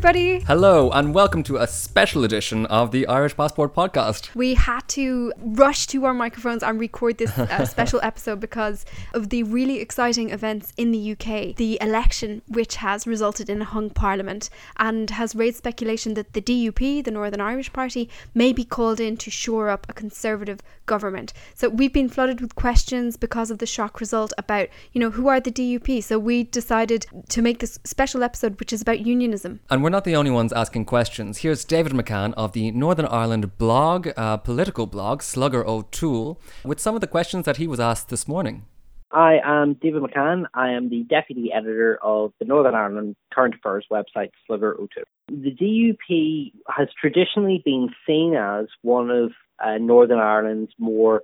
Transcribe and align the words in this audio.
Everybody. 0.00 0.40
Hello, 0.46 0.90
and 0.92 1.12
welcome 1.12 1.42
to 1.42 1.58
a 1.58 1.66
special 1.66 2.24
edition 2.24 2.64
of 2.66 2.90
the 2.90 3.06
Irish 3.06 3.36
Passport 3.36 3.74
podcast. 3.74 4.34
We 4.34 4.54
had 4.54 4.88
to 4.88 5.30
rush 5.36 5.86
to 5.88 6.06
our 6.06 6.14
microphones 6.14 6.62
and 6.62 6.80
record 6.80 7.18
this 7.18 7.38
uh, 7.38 7.66
special 7.66 8.00
episode 8.02 8.40
because 8.40 8.86
of 9.12 9.28
the 9.28 9.42
really 9.42 9.78
exciting 9.78 10.30
events 10.30 10.72
in 10.78 10.90
the 10.90 11.12
UK. 11.12 11.54
The 11.54 11.76
election, 11.82 12.40
which 12.48 12.76
has 12.76 13.06
resulted 13.06 13.50
in 13.50 13.60
a 13.60 13.66
hung 13.66 13.90
parliament 13.90 14.48
and 14.78 15.10
has 15.10 15.34
raised 15.34 15.58
speculation 15.58 16.14
that 16.14 16.32
the 16.32 16.40
DUP, 16.40 17.04
the 17.04 17.10
Northern 17.10 17.42
Irish 17.42 17.70
Party, 17.70 18.08
may 18.32 18.54
be 18.54 18.64
called 18.64 19.00
in 19.00 19.18
to 19.18 19.30
shore 19.30 19.68
up 19.68 19.86
a 19.86 19.92
conservative 19.92 20.60
government. 20.86 21.34
So 21.54 21.68
we've 21.68 21.92
been 21.92 22.08
flooded 22.08 22.40
with 22.40 22.54
questions 22.54 23.18
because 23.18 23.50
of 23.50 23.58
the 23.58 23.66
shock 23.66 24.00
result 24.00 24.32
about, 24.38 24.68
you 24.92 25.00
know, 25.00 25.10
who 25.10 25.28
are 25.28 25.40
the 25.40 25.52
DUP? 25.52 26.02
So 26.02 26.18
we 26.18 26.44
decided 26.44 27.04
to 27.28 27.42
make 27.42 27.58
this 27.58 27.78
special 27.84 28.22
episode, 28.22 28.58
which 28.58 28.72
is 28.72 28.80
about 28.80 29.00
unionism. 29.00 29.60
And 29.68 29.82
we're 29.82 29.89
not 29.90 30.04
the 30.04 30.16
only 30.16 30.30
ones 30.30 30.52
asking 30.52 30.84
questions. 30.84 31.38
Here's 31.38 31.64
David 31.64 31.92
McCann 31.92 32.32
of 32.34 32.52
the 32.52 32.70
Northern 32.70 33.06
Ireland 33.06 33.58
blog, 33.58 34.08
uh, 34.16 34.36
political 34.38 34.86
blog, 34.86 35.22
Slugger 35.22 35.66
O'Toole, 35.66 36.40
with 36.64 36.80
some 36.80 36.94
of 36.94 37.00
the 37.00 37.06
questions 37.06 37.44
that 37.44 37.56
he 37.56 37.66
was 37.66 37.80
asked 37.80 38.08
this 38.08 38.28
morning. 38.28 38.64
I 39.12 39.38
am 39.44 39.74
David 39.74 40.02
McCann. 40.02 40.44
I 40.54 40.70
am 40.70 40.88
the 40.88 41.02
deputy 41.02 41.50
editor 41.52 41.98
of 42.02 42.32
the 42.38 42.44
Northern 42.44 42.74
Ireland 42.74 43.16
Current 43.32 43.56
Affairs 43.56 43.86
website, 43.90 44.30
Slugger 44.46 44.74
O'Toole. 44.74 45.04
The 45.28 45.50
DUP 45.50 46.52
has 46.68 46.88
traditionally 46.98 47.60
been 47.64 47.88
seen 48.06 48.34
as 48.36 48.66
one 48.82 49.10
of 49.10 49.32
uh, 49.58 49.78
Northern 49.78 50.20
Ireland's 50.20 50.72
more 50.78 51.22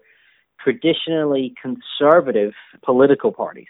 traditionally 0.61 1.55
conservative 1.63 2.55
political 2.85 3.31
parties. 3.31 3.69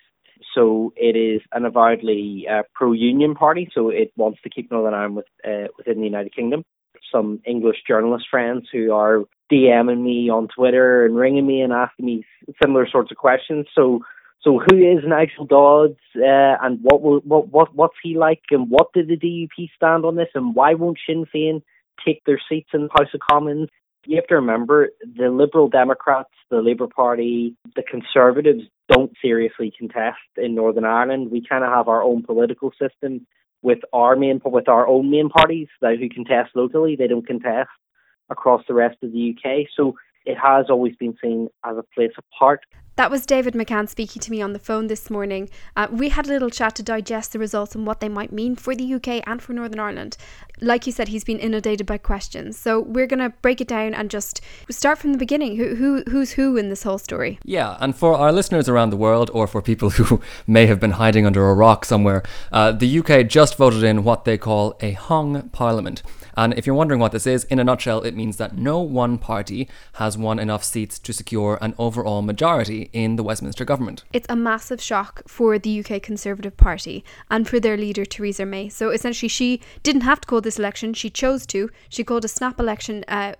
So 0.57 0.93
it 0.97 1.17
is 1.17 1.43
an 1.53 1.67
avowedly 1.67 2.47
uh, 2.51 2.63
pro-union 2.75 3.35
party, 3.35 3.69
so 3.75 3.91
it 3.91 4.11
wants 4.17 4.41
to 4.43 4.51
keep 4.51 4.71
Northern 4.71 4.95
Ireland 4.95 5.17
with, 5.17 5.27
uh, 5.47 5.69
within 5.77 5.99
the 5.99 6.07
United 6.07 6.35
Kingdom. 6.35 6.65
Some 7.13 7.41
English 7.47 7.77
journalist 7.87 8.27
friends 8.31 8.67
who 8.73 8.93
are 8.93 9.25
DMing 9.53 10.03
me 10.03 10.31
on 10.31 10.49
Twitter 10.49 11.05
and 11.05 11.15
ringing 11.15 11.47
me 11.47 11.61
and 11.61 11.73
asking 11.73 12.07
me 12.07 12.25
similar 12.61 12.89
sorts 12.89 13.11
of 13.11 13.19
questions. 13.19 13.67
So, 13.75 14.01
so 14.41 14.59
who 14.59 14.79
is 14.79 15.05
Nigel 15.07 15.45
Dodds, 15.45 16.01
uh, 16.17 16.57
and 16.63 16.79
what 16.83 17.03
will 17.03 17.21
what 17.21 17.49
what 17.49 17.75
what's 17.75 17.97
he 18.03 18.17
like, 18.17 18.43
and 18.51 18.71
what 18.71 18.93
did 18.95 19.09
the 19.09 19.17
DUP 19.17 19.69
stand 19.77 20.05
on 20.05 20.17
this, 20.17 20.29
and 20.35 20.55
why 20.55 20.75
won't 20.75 20.99
Sinn 21.07 21.27
Féin 21.35 21.63
take 22.05 22.25
their 22.25 22.41
seats 22.49 22.71
in 22.73 22.83
the 22.83 22.89
House 22.99 23.13
of 23.13 23.21
Commons? 23.31 23.69
You 24.07 24.17
have 24.17 24.27
to 24.29 24.37
remember 24.37 24.91
the 25.17 25.31
Liberal 25.31 25.69
Democrats, 25.69 26.31
the 26.51 26.63
Labour 26.63 26.87
Party, 26.87 27.57
the 27.75 27.83
Conservatives 27.83 28.63
don't 28.89 29.13
seriously 29.21 29.73
contest 29.77 30.19
in 30.37 30.55
Northern 30.55 30.85
Ireland. 30.85 31.31
We 31.33 31.45
kind 31.45 31.65
of 31.65 31.73
have 31.73 31.89
our 31.89 32.03
own 32.03 32.23
political 32.23 32.73
system 32.81 33.27
with 33.63 33.81
our 33.93 34.15
main 34.15 34.41
with 34.45 34.69
our 34.69 34.87
own 34.87 35.11
main 35.11 35.29
parties 35.29 35.67
that 35.81 35.99
who 35.99 36.09
contest 36.09 36.51
locally. 36.55 36.95
They 36.95 37.09
don't 37.09 37.27
contest 37.27 37.71
across 38.31 38.63
the 38.69 38.75
rest 38.75 38.99
of 39.03 39.13
the 39.13 39.35
UK. 39.37 39.67
So 39.77 39.97
it 40.27 40.37
has 40.37 40.67
always 40.69 40.95
been 40.97 41.17
seen 41.23 41.49
as 41.65 41.77
a 41.77 41.85
place 41.95 42.13
apart. 42.19 42.61
That 42.97 43.11
was 43.11 43.27
David 43.27 43.53
McCann 43.53 43.91
speaking 43.91 44.21
to 44.23 44.31
me 44.31 44.41
on 44.41 44.55
the 44.55 44.59
phone 44.59 44.87
this 44.87 45.11
morning. 45.11 45.51
Uh, 45.77 45.87
we 45.91 46.09
had 46.09 46.25
a 46.25 46.31
little 46.31 46.49
chat 46.49 46.75
to 46.77 46.83
digest 46.83 47.33
the 47.33 47.39
results 47.39 47.75
and 47.75 47.87
what 47.87 48.01
they 48.01 48.09
might 48.09 48.33
mean 48.33 48.57
for 48.57 48.75
the 48.75 48.95
UK 48.95 49.23
and 49.27 49.43
for 49.43 49.53
Northern 49.53 49.81
Ireland. 49.81 50.17
Like 50.63 50.87
you 50.87 50.93
said, 50.93 51.09
he's 51.09 51.23
been 51.23 51.39
inundated 51.39 51.87
by 51.87 51.99
questions. 51.99 52.59
So 52.59 52.81
we're 52.81 53.07
going 53.07 53.21
to 53.21 53.35
break 53.43 53.61
it 53.61 53.69
down 53.69 53.93
and 53.93 54.11
just 54.11 54.41
start 54.71 54.97
from 54.97 55.13
the 55.13 55.19
beginning. 55.19 55.57
Who, 55.57 55.75
who 55.75 56.05
Who's 56.09 56.33
who 56.33 56.57
in 56.57 56.71
this 56.71 56.85
whole 56.85 56.97
story? 56.97 57.39
Yeah, 57.45 57.77
and 57.81 57.95
for 57.95 58.15
our 58.15 58.33
listeners 58.33 58.67
around 58.67 58.91
the 58.91 58.97
world, 58.97 59.31
or 59.35 59.47
for 59.47 59.61
people 59.61 59.91
who 59.99 60.23
may 60.47 60.65
have 60.65 60.81
been 60.81 60.93
hiding 60.93 61.27
under 61.27 61.51
a 61.51 61.55
rock 61.55 61.85
somewhere, 61.85 62.23
uh, 62.51 62.73
the 62.73 62.99
UK 63.01 63.27
just 63.27 63.59
voted 63.59 63.83
in 63.83 64.05
what 64.05 64.25
they 64.25 64.39
call 64.39 64.75
a 64.81 64.93
hung 64.93 65.51
parliament. 65.51 66.03
And 66.37 66.55
if 66.55 66.67
you're 66.67 66.75
wondering 66.75 67.01
what 67.01 67.13
this 67.13 67.27
is, 67.27 67.45
in 67.45 67.59
a 67.59 67.65
nutshell, 67.65 68.03
it 68.03 68.15
means 68.15 68.37
that 68.37 68.57
no 68.57 68.81
one 68.81 69.19
party 69.19 69.69
has 69.95 70.19
won 70.19 70.39
enough 70.39 70.63
seats 70.63 70.99
to 70.99 71.13
secure 71.13 71.59
an 71.61 71.75
overall 71.79 72.23
majority 72.23 72.91
in 72.93 73.17
the 73.17 73.23
Westminster 73.23 73.65
government. 73.65 74.05
It's 74.13 74.27
a 74.29 74.37
massive 74.37 74.81
shock 74.81 75.23
for 75.27 75.59
the 75.59 75.81
UK 75.81 76.03
Conservative 76.03 76.57
Party 76.57 77.05
and 77.31 77.49
for 77.49 77.59
their 77.59 77.77
leader, 77.77 78.05
Theresa 78.05 78.45
May. 78.45 78.69
So 78.69 78.91
essentially, 78.91 79.29
she 79.29 79.61
didn't 79.83 80.03
have 80.03 80.21
to 80.21 80.29
call 80.29 80.41
this 80.41 80.59
election, 80.59 80.95
she 80.95 81.11
chose 81.11 81.47
to. 81.47 81.71
She 81.89 82.05
called 82.05 82.25
a 82.25 82.29
snap 82.29 82.61
election. 82.61 83.05
Uh, 83.09 83.35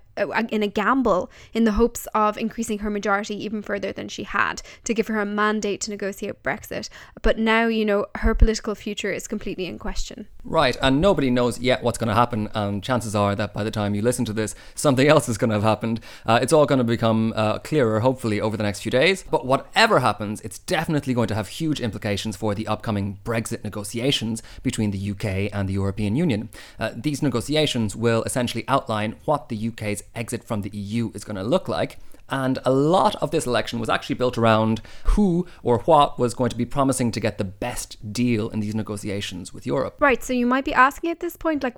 in 0.49 0.63
a 0.63 0.67
gamble 0.67 1.29
in 1.53 1.63
the 1.63 1.73
hopes 1.73 2.07
of 2.13 2.37
increasing 2.37 2.79
her 2.79 2.89
majority 2.89 3.35
even 3.43 3.61
further 3.61 3.91
than 3.91 4.07
she 4.07 4.23
had 4.23 4.61
to 4.83 4.93
give 4.93 5.07
her 5.07 5.19
a 5.19 5.25
mandate 5.25 5.81
to 5.81 5.91
negotiate 5.91 6.43
Brexit. 6.43 6.89
But 7.21 7.37
now, 7.37 7.67
you 7.67 7.85
know, 7.85 8.05
her 8.15 8.33
political 8.33 8.75
future 8.75 9.11
is 9.11 9.27
completely 9.27 9.65
in 9.65 9.79
question. 9.79 10.27
Right, 10.43 10.77
and 10.81 11.01
nobody 11.01 11.29
knows 11.29 11.59
yet 11.59 11.83
what's 11.83 11.97
going 11.97 12.07
to 12.07 12.13
happen, 12.13 12.49
and 12.53 12.81
chances 12.81 13.15
are 13.15 13.35
that 13.35 13.53
by 13.53 13.65
the 13.65 13.71
time 13.71 13.93
you 13.95 14.01
listen 14.01 14.23
to 14.25 14.33
this, 14.33 14.55
something 14.75 15.07
else 15.07 15.27
is 15.27 15.37
going 15.37 15.49
to 15.49 15.55
have 15.55 15.63
happened. 15.63 15.99
Uh, 16.25 16.39
it's 16.41 16.53
all 16.53 16.65
going 16.65 16.77
to 16.77 16.85
become 16.85 17.33
uh, 17.35 17.59
clearer, 17.59 17.99
hopefully, 17.99 18.39
over 18.39 18.55
the 18.55 18.63
next 18.63 18.79
few 18.79 18.91
days. 18.91 19.25
But 19.29 19.45
whatever 19.45 19.99
happens, 19.99 20.39
it's 20.41 20.59
definitely 20.59 21.13
going 21.13 21.27
to 21.27 21.35
have 21.35 21.49
huge 21.49 21.81
implications 21.81 22.37
for 22.37 22.55
the 22.55 22.65
upcoming 22.67 23.19
Brexit 23.25 23.63
negotiations 23.65 24.41
between 24.63 24.91
the 24.91 25.11
UK 25.11 25.53
and 25.53 25.67
the 25.67 25.73
European 25.73 26.15
Union. 26.15 26.49
Uh, 26.79 26.91
these 26.95 27.21
negotiations 27.21 27.95
will 27.95 28.23
essentially 28.23 28.63
outline 28.69 29.15
what 29.25 29.49
the 29.49 29.67
UK's 29.67 30.03
exit 30.15 30.43
from 30.43 30.61
the 30.61 30.69
EU 30.69 31.11
is 31.13 31.23
going 31.23 31.35
to 31.35 31.43
look 31.43 31.67
like. 31.67 31.97
And 32.29 32.59
a 32.65 32.71
lot 32.71 33.15
of 33.15 33.31
this 33.31 33.45
election 33.45 33.79
was 33.79 33.89
actually 33.89 34.15
built 34.15 34.37
around 34.37 34.81
who 35.05 35.47
or 35.63 35.79
what 35.79 36.19
was 36.19 36.33
going 36.33 36.49
to 36.49 36.55
be 36.55 36.65
promising 36.65 37.11
to 37.11 37.19
get 37.19 37.37
the 37.37 37.43
best 37.43 38.13
deal 38.13 38.49
in 38.49 38.59
these 38.59 38.75
negotiations 38.75 39.53
with 39.53 39.65
Europe. 39.65 39.95
Right. 39.99 40.23
So 40.23 40.33
you 40.33 40.45
might 40.45 40.65
be 40.65 40.73
asking 40.73 41.11
at 41.11 41.19
this 41.19 41.37
point, 41.37 41.63
like, 41.63 41.77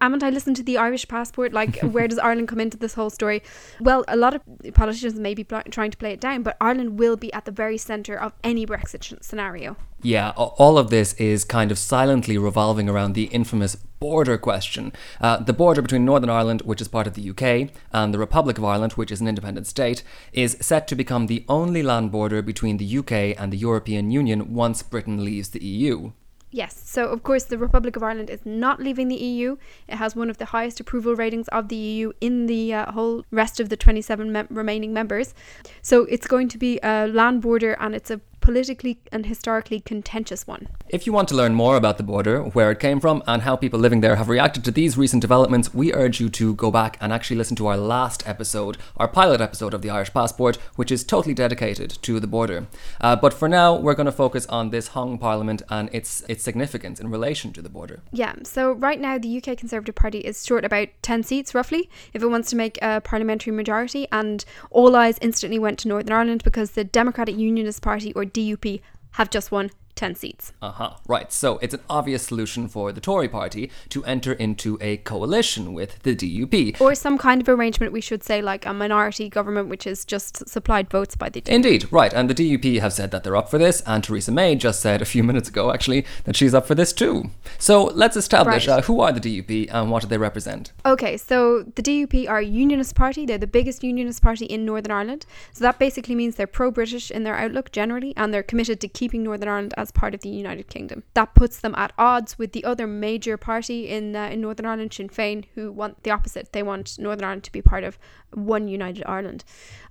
haven't 0.00 0.22
I 0.22 0.30
listened 0.30 0.56
to 0.56 0.62
the 0.62 0.78
Irish 0.78 1.08
passport? 1.08 1.52
Like, 1.52 1.78
where 1.82 2.08
does 2.08 2.18
Ireland 2.18 2.48
come 2.48 2.60
into 2.60 2.76
this 2.76 2.94
whole 2.94 3.10
story? 3.10 3.42
Well, 3.80 4.04
a 4.08 4.16
lot 4.16 4.34
of 4.34 4.42
politicians 4.74 5.18
may 5.18 5.34
be 5.34 5.44
pl- 5.44 5.62
trying 5.70 5.90
to 5.90 5.96
play 5.96 6.12
it 6.12 6.20
down, 6.20 6.42
but 6.42 6.56
Ireland 6.60 6.98
will 6.98 7.16
be 7.16 7.32
at 7.32 7.44
the 7.44 7.52
very 7.52 7.78
centre 7.78 8.18
of 8.18 8.32
any 8.44 8.66
Brexit 8.66 9.22
scenario. 9.22 9.76
Yeah, 10.00 10.30
all 10.36 10.78
of 10.78 10.90
this 10.90 11.12
is 11.14 11.44
kind 11.44 11.72
of 11.72 11.78
silently 11.78 12.38
revolving 12.38 12.88
around 12.88 13.14
the 13.14 13.24
infamous 13.24 13.74
border 13.74 14.38
question. 14.38 14.92
Uh, 15.20 15.38
the 15.38 15.52
border 15.52 15.82
between 15.82 16.04
Northern 16.04 16.30
Ireland, 16.30 16.62
which 16.62 16.80
is 16.80 16.86
part 16.86 17.08
of 17.08 17.14
the 17.14 17.30
UK, 17.30 17.70
and 17.92 18.14
the 18.14 18.18
Republic 18.18 18.58
of 18.58 18.64
Ireland, 18.64 18.92
which 18.92 19.10
is 19.10 19.20
an 19.20 19.26
independent 19.38 19.68
state, 19.68 20.02
is 20.32 20.56
set 20.60 20.88
to 20.88 20.96
become 20.96 21.26
the 21.26 21.44
only 21.48 21.82
land 21.82 22.10
border 22.10 22.42
between 22.42 22.76
the 22.78 22.98
UK 22.98 23.12
and 23.40 23.52
the 23.52 23.56
European 23.56 24.10
Union 24.10 24.52
once 24.52 24.82
Britain 24.82 25.24
leaves 25.24 25.50
the 25.50 25.64
EU. 25.64 26.10
Yes, 26.50 26.80
so 26.82 27.04
of 27.04 27.22
course, 27.22 27.44
the 27.44 27.58
Republic 27.58 27.94
of 27.94 28.02
Ireland 28.02 28.30
is 28.30 28.40
not 28.44 28.80
leaving 28.80 29.08
the 29.08 29.16
EU. 29.16 29.58
It 29.86 29.96
has 29.96 30.16
one 30.16 30.30
of 30.30 30.38
the 30.38 30.46
highest 30.46 30.80
approval 30.80 31.14
ratings 31.14 31.46
of 31.48 31.68
the 31.68 31.76
EU 31.76 32.12
in 32.22 32.46
the 32.46 32.72
uh, 32.72 32.92
whole 32.92 33.24
rest 33.30 33.60
of 33.60 33.68
the 33.68 33.76
27 33.76 34.32
mem- 34.32 34.46
remaining 34.48 34.94
members. 34.94 35.34
So 35.82 36.04
it's 36.04 36.26
going 36.26 36.48
to 36.48 36.58
be 36.58 36.80
a 36.82 37.06
land 37.06 37.42
border 37.42 37.76
and 37.78 37.94
it's 37.94 38.10
a 38.10 38.20
politically 38.48 38.98
and 39.12 39.26
historically 39.26 39.78
contentious 39.78 40.46
one. 40.46 40.68
If 40.88 41.06
you 41.06 41.12
want 41.12 41.28
to 41.28 41.34
learn 41.34 41.52
more 41.52 41.76
about 41.76 41.98
the 41.98 42.02
border, 42.02 42.44
where 42.44 42.70
it 42.70 42.80
came 42.80 42.98
from, 42.98 43.22
and 43.26 43.42
how 43.42 43.56
people 43.56 43.78
living 43.78 44.00
there 44.00 44.16
have 44.16 44.30
reacted 44.30 44.64
to 44.64 44.70
these 44.70 44.96
recent 44.96 45.20
developments, 45.20 45.74
we 45.74 45.92
urge 45.92 46.18
you 46.18 46.30
to 46.30 46.54
go 46.54 46.70
back 46.70 46.96
and 46.98 47.12
actually 47.12 47.36
listen 47.36 47.56
to 47.56 47.66
our 47.66 47.76
last 47.76 48.26
episode, 48.26 48.78
our 48.96 49.06
pilot 49.06 49.42
episode 49.42 49.74
of 49.74 49.82
the 49.82 49.90
Irish 49.90 50.14
Passport, 50.14 50.56
which 50.76 50.90
is 50.90 51.04
totally 51.04 51.34
dedicated 51.34 51.90
to 52.00 52.18
the 52.18 52.26
border. 52.26 52.68
Uh, 53.02 53.16
but 53.16 53.34
for 53.34 53.50
now, 53.50 53.76
we're 53.76 53.92
going 53.92 54.06
to 54.06 54.12
focus 54.12 54.46
on 54.46 54.70
this 54.70 54.88
hung 54.88 55.18
parliament 55.18 55.60
and 55.68 55.90
its 55.92 56.22
its 56.26 56.42
significance 56.42 56.98
in 56.98 57.10
relation 57.10 57.52
to 57.52 57.60
the 57.60 57.68
border. 57.68 58.00
Yeah, 58.12 58.34
so 58.44 58.72
right 58.72 58.98
now 58.98 59.18
the 59.18 59.36
UK 59.36 59.58
Conservative 59.58 59.94
Party 59.94 60.20
is 60.20 60.46
short 60.46 60.64
about 60.64 60.88
10 61.02 61.22
seats 61.22 61.54
roughly 61.54 61.90
if 62.14 62.22
it 62.22 62.28
wants 62.28 62.48
to 62.48 62.56
make 62.56 62.78
a 62.80 63.02
parliamentary 63.02 63.54
majority, 63.54 64.08
and 64.10 64.46
all 64.70 64.96
eyes 64.96 65.18
instantly 65.20 65.58
went 65.58 65.78
to 65.80 65.88
Northern 65.88 66.14
Ireland 66.14 66.44
because 66.44 66.70
the 66.70 66.84
Democratic 66.84 67.36
Unionist 67.36 67.82
Party, 67.82 68.14
or 68.14 68.24
DUP, 68.38 68.80
have 69.12 69.30
just 69.30 69.50
won 69.50 69.70
10 69.98 70.14
seats. 70.14 70.52
Uh 70.62 70.70
huh. 70.70 70.90
Right. 71.08 71.32
So 71.32 71.58
it's 71.58 71.74
an 71.74 71.80
obvious 71.90 72.22
solution 72.26 72.68
for 72.68 72.92
the 72.92 73.00
Tory 73.00 73.28
party 73.28 73.70
to 73.90 74.04
enter 74.04 74.32
into 74.32 74.78
a 74.80 74.98
coalition 74.98 75.74
with 75.74 76.00
the 76.04 76.14
DUP. 76.14 76.80
Or 76.80 76.94
some 76.94 77.18
kind 77.18 77.40
of 77.42 77.48
arrangement, 77.48 77.92
we 77.92 78.00
should 78.00 78.22
say, 78.22 78.40
like 78.40 78.64
a 78.64 78.72
minority 78.72 79.28
government, 79.28 79.68
which 79.68 79.86
is 79.86 80.04
just 80.04 80.48
supplied 80.48 80.88
votes 80.88 81.16
by 81.16 81.28
the 81.28 81.40
DUP. 81.40 81.48
Indeed, 81.52 81.92
right. 81.92 82.12
And 82.14 82.30
the 82.30 82.34
DUP 82.34 82.80
have 82.80 82.92
said 82.92 83.10
that 83.10 83.24
they're 83.24 83.36
up 83.36 83.50
for 83.50 83.58
this, 83.58 83.82
and 83.86 84.04
Theresa 84.04 84.30
May 84.30 84.54
just 84.54 84.80
said 84.80 85.02
a 85.02 85.04
few 85.04 85.24
minutes 85.30 85.48
ago, 85.48 85.72
actually, 85.72 86.06
that 86.24 86.36
she's 86.36 86.54
up 86.54 86.66
for 86.66 86.76
this 86.76 86.92
too. 86.92 87.30
So 87.58 87.84
let's 87.84 88.16
establish 88.16 88.68
Right. 88.68 88.78
uh, 88.78 88.82
who 88.82 89.00
are 89.00 89.12
the 89.12 89.20
DUP 89.20 89.68
and 89.72 89.90
what 89.90 90.02
do 90.02 90.08
they 90.08 90.18
represent. 90.18 90.72
Okay, 90.86 91.16
so 91.16 91.64
the 91.74 91.82
DUP 91.82 92.28
are 92.28 92.38
a 92.38 92.44
unionist 92.44 92.94
party. 92.94 93.26
They're 93.26 93.36
the 93.36 93.46
biggest 93.48 93.82
unionist 93.82 94.22
party 94.22 94.44
in 94.44 94.64
Northern 94.64 94.92
Ireland. 94.92 95.26
So 95.52 95.64
that 95.64 95.78
basically 95.80 96.14
means 96.14 96.36
they're 96.36 96.46
pro 96.46 96.70
British 96.70 97.10
in 97.10 97.24
their 97.24 97.34
outlook 97.36 97.72
generally, 97.72 98.14
and 98.16 98.32
they're 98.32 98.44
committed 98.44 98.80
to 98.82 98.88
keeping 98.88 99.24
Northern 99.24 99.48
Ireland 99.48 99.74
as 99.76 99.87
part 99.90 100.14
of 100.14 100.20
the 100.20 100.28
United 100.28 100.68
Kingdom. 100.68 101.02
That 101.14 101.34
puts 101.34 101.60
them 101.60 101.74
at 101.76 101.92
odds 101.98 102.38
with 102.38 102.52
the 102.52 102.64
other 102.64 102.86
major 102.86 103.36
party 103.36 103.88
in, 103.88 104.14
uh, 104.14 104.26
in 104.26 104.40
Northern 104.40 104.66
Ireland, 104.66 104.92
Sinn 104.92 105.08
Féin, 105.08 105.44
who 105.54 105.72
want 105.72 106.02
the 106.02 106.10
opposite. 106.10 106.52
They 106.52 106.62
want 106.62 106.98
Northern 106.98 107.24
Ireland 107.24 107.44
to 107.44 107.52
be 107.52 107.62
part 107.62 107.84
of 107.84 107.98
one 108.32 108.68
united 108.68 109.04
Ireland. 109.06 109.44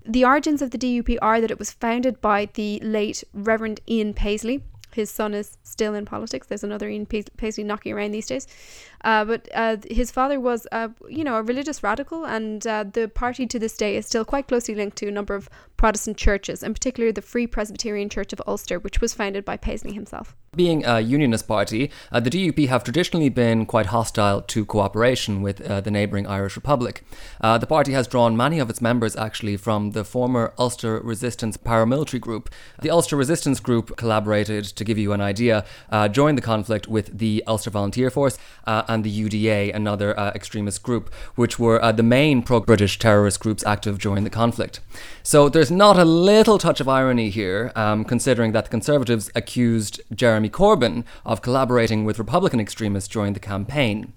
The 0.05 0.25
origins 0.25 0.61
of 0.61 0.71
the 0.71 0.77
DUP 0.77 1.17
are 1.21 1.41
that 1.41 1.51
it 1.51 1.59
was 1.59 1.71
founded 1.71 2.21
by 2.21 2.49
the 2.53 2.79
late 2.81 3.23
Reverend 3.33 3.81
Ian 3.87 4.13
Paisley. 4.13 4.63
His 4.93 5.11
son 5.11 5.33
is 5.33 5.57
still 5.63 5.93
in 5.93 6.05
politics. 6.05 6.47
There's 6.47 6.63
another 6.63 6.89
Ian 6.89 7.05
Paisley 7.05 7.63
knocking 7.63 7.93
around 7.93 8.11
these 8.11 8.27
days. 8.27 8.47
Uh, 9.03 9.23
but 9.25 9.47
uh, 9.53 9.77
his 9.89 10.11
father 10.11 10.39
was, 10.39 10.67
uh, 10.71 10.89
you 11.07 11.23
know, 11.23 11.35
a 11.35 11.43
religious 11.43 11.83
radical, 11.83 12.25
and 12.25 12.65
uh, 12.65 12.83
the 12.83 13.07
party 13.07 13.45
to 13.45 13.59
this 13.59 13.77
day 13.77 13.95
is 13.95 14.05
still 14.05 14.25
quite 14.25 14.47
closely 14.47 14.75
linked 14.75 14.97
to 14.97 15.07
a 15.07 15.11
number 15.11 15.35
of 15.35 15.49
Protestant 15.77 16.17
churches, 16.17 16.63
in 16.63 16.73
particular 16.73 17.11
the 17.11 17.21
Free 17.21 17.47
Presbyterian 17.47 18.09
Church 18.09 18.33
of 18.33 18.41
Ulster, 18.47 18.79
which 18.79 18.99
was 19.01 19.13
founded 19.13 19.45
by 19.45 19.57
Paisley 19.57 19.93
himself. 19.93 20.35
Being 20.57 20.83
a 20.85 21.01
unionist 21.01 21.47
party, 21.47 21.91
uh, 22.11 22.19
the 22.19 22.31
DUP 22.31 22.67
have 22.67 22.83
traditionally 22.83 23.29
been 23.29 23.67
quite 23.67 23.85
hostile 23.85 24.41
to 24.41 24.65
cooperation 24.65 25.43
with 25.43 25.61
uh, 25.61 25.81
the 25.81 25.91
neighbouring 25.91 26.25
Irish 26.25 26.55
Republic. 26.55 27.03
Uh, 27.39 27.59
the 27.59 27.67
party 27.67 27.91
has 27.91 28.07
drawn 28.07 28.35
many 28.35 28.57
of 28.57 28.67
its 28.67 28.81
members 28.81 29.15
actually 29.15 29.55
from 29.55 29.91
the 29.91 30.03
former 30.03 30.55
Ulster 30.57 30.99
Resistance 30.99 31.57
paramilitary 31.57 32.19
group. 32.19 32.49
The 32.81 32.89
Ulster 32.89 33.15
Resistance 33.15 33.59
Group 33.59 33.97
collaborated, 33.97 34.65
to 34.65 34.83
give 34.83 34.97
you 34.97 35.13
an 35.13 35.21
idea, 35.21 35.63
uh, 35.91 36.07
joined 36.07 36.39
the 36.39 36.41
conflict 36.41 36.87
with 36.87 37.15
the 37.15 37.43
Ulster 37.45 37.69
Volunteer 37.69 38.09
Force 38.09 38.39
uh, 38.65 38.81
and 38.87 39.03
the 39.03 39.23
UDA, 39.23 39.75
another 39.75 40.19
uh, 40.19 40.31
extremist 40.33 40.81
group, 40.81 41.13
which 41.35 41.59
were 41.59 41.79
uh, 41.83 41.91
the 41.91 42.01
main 42.01 42.41
pro 42.41 42.61
British 42.61 42.97
terrorist 42.97 43.39
groups 43.39 43.63
active 43.63 43.99
during 43.99 44.23
the 44.23 44.31
conflict. 44.31 44.79
So 45.21 45.49
there's 45.49 45.69
not 45.69 45.99
a 45.99 46.05
little 46.05 46.57
touch 46.57 46.81
of 46.81 46.89
irony 46.89 47.29
here, 47.29 47.71
um, 47.75 48.03
considering 48.03 48.53
that 48.53 48.65
the 48.65 48.71
Conservatives 48.71 49.29
accused 49.35 50.01
Jeremy 50.15 50.46
Corbyn 50.49 51.03
of 51.25 51.41
collaborating 51.41 52.05
with 52.05 52.19
Republican 52.19 52.59
extremists 52.59 53.09
during 53.09 53.33
the 53.33 53.39
campaign. 53.39 54.13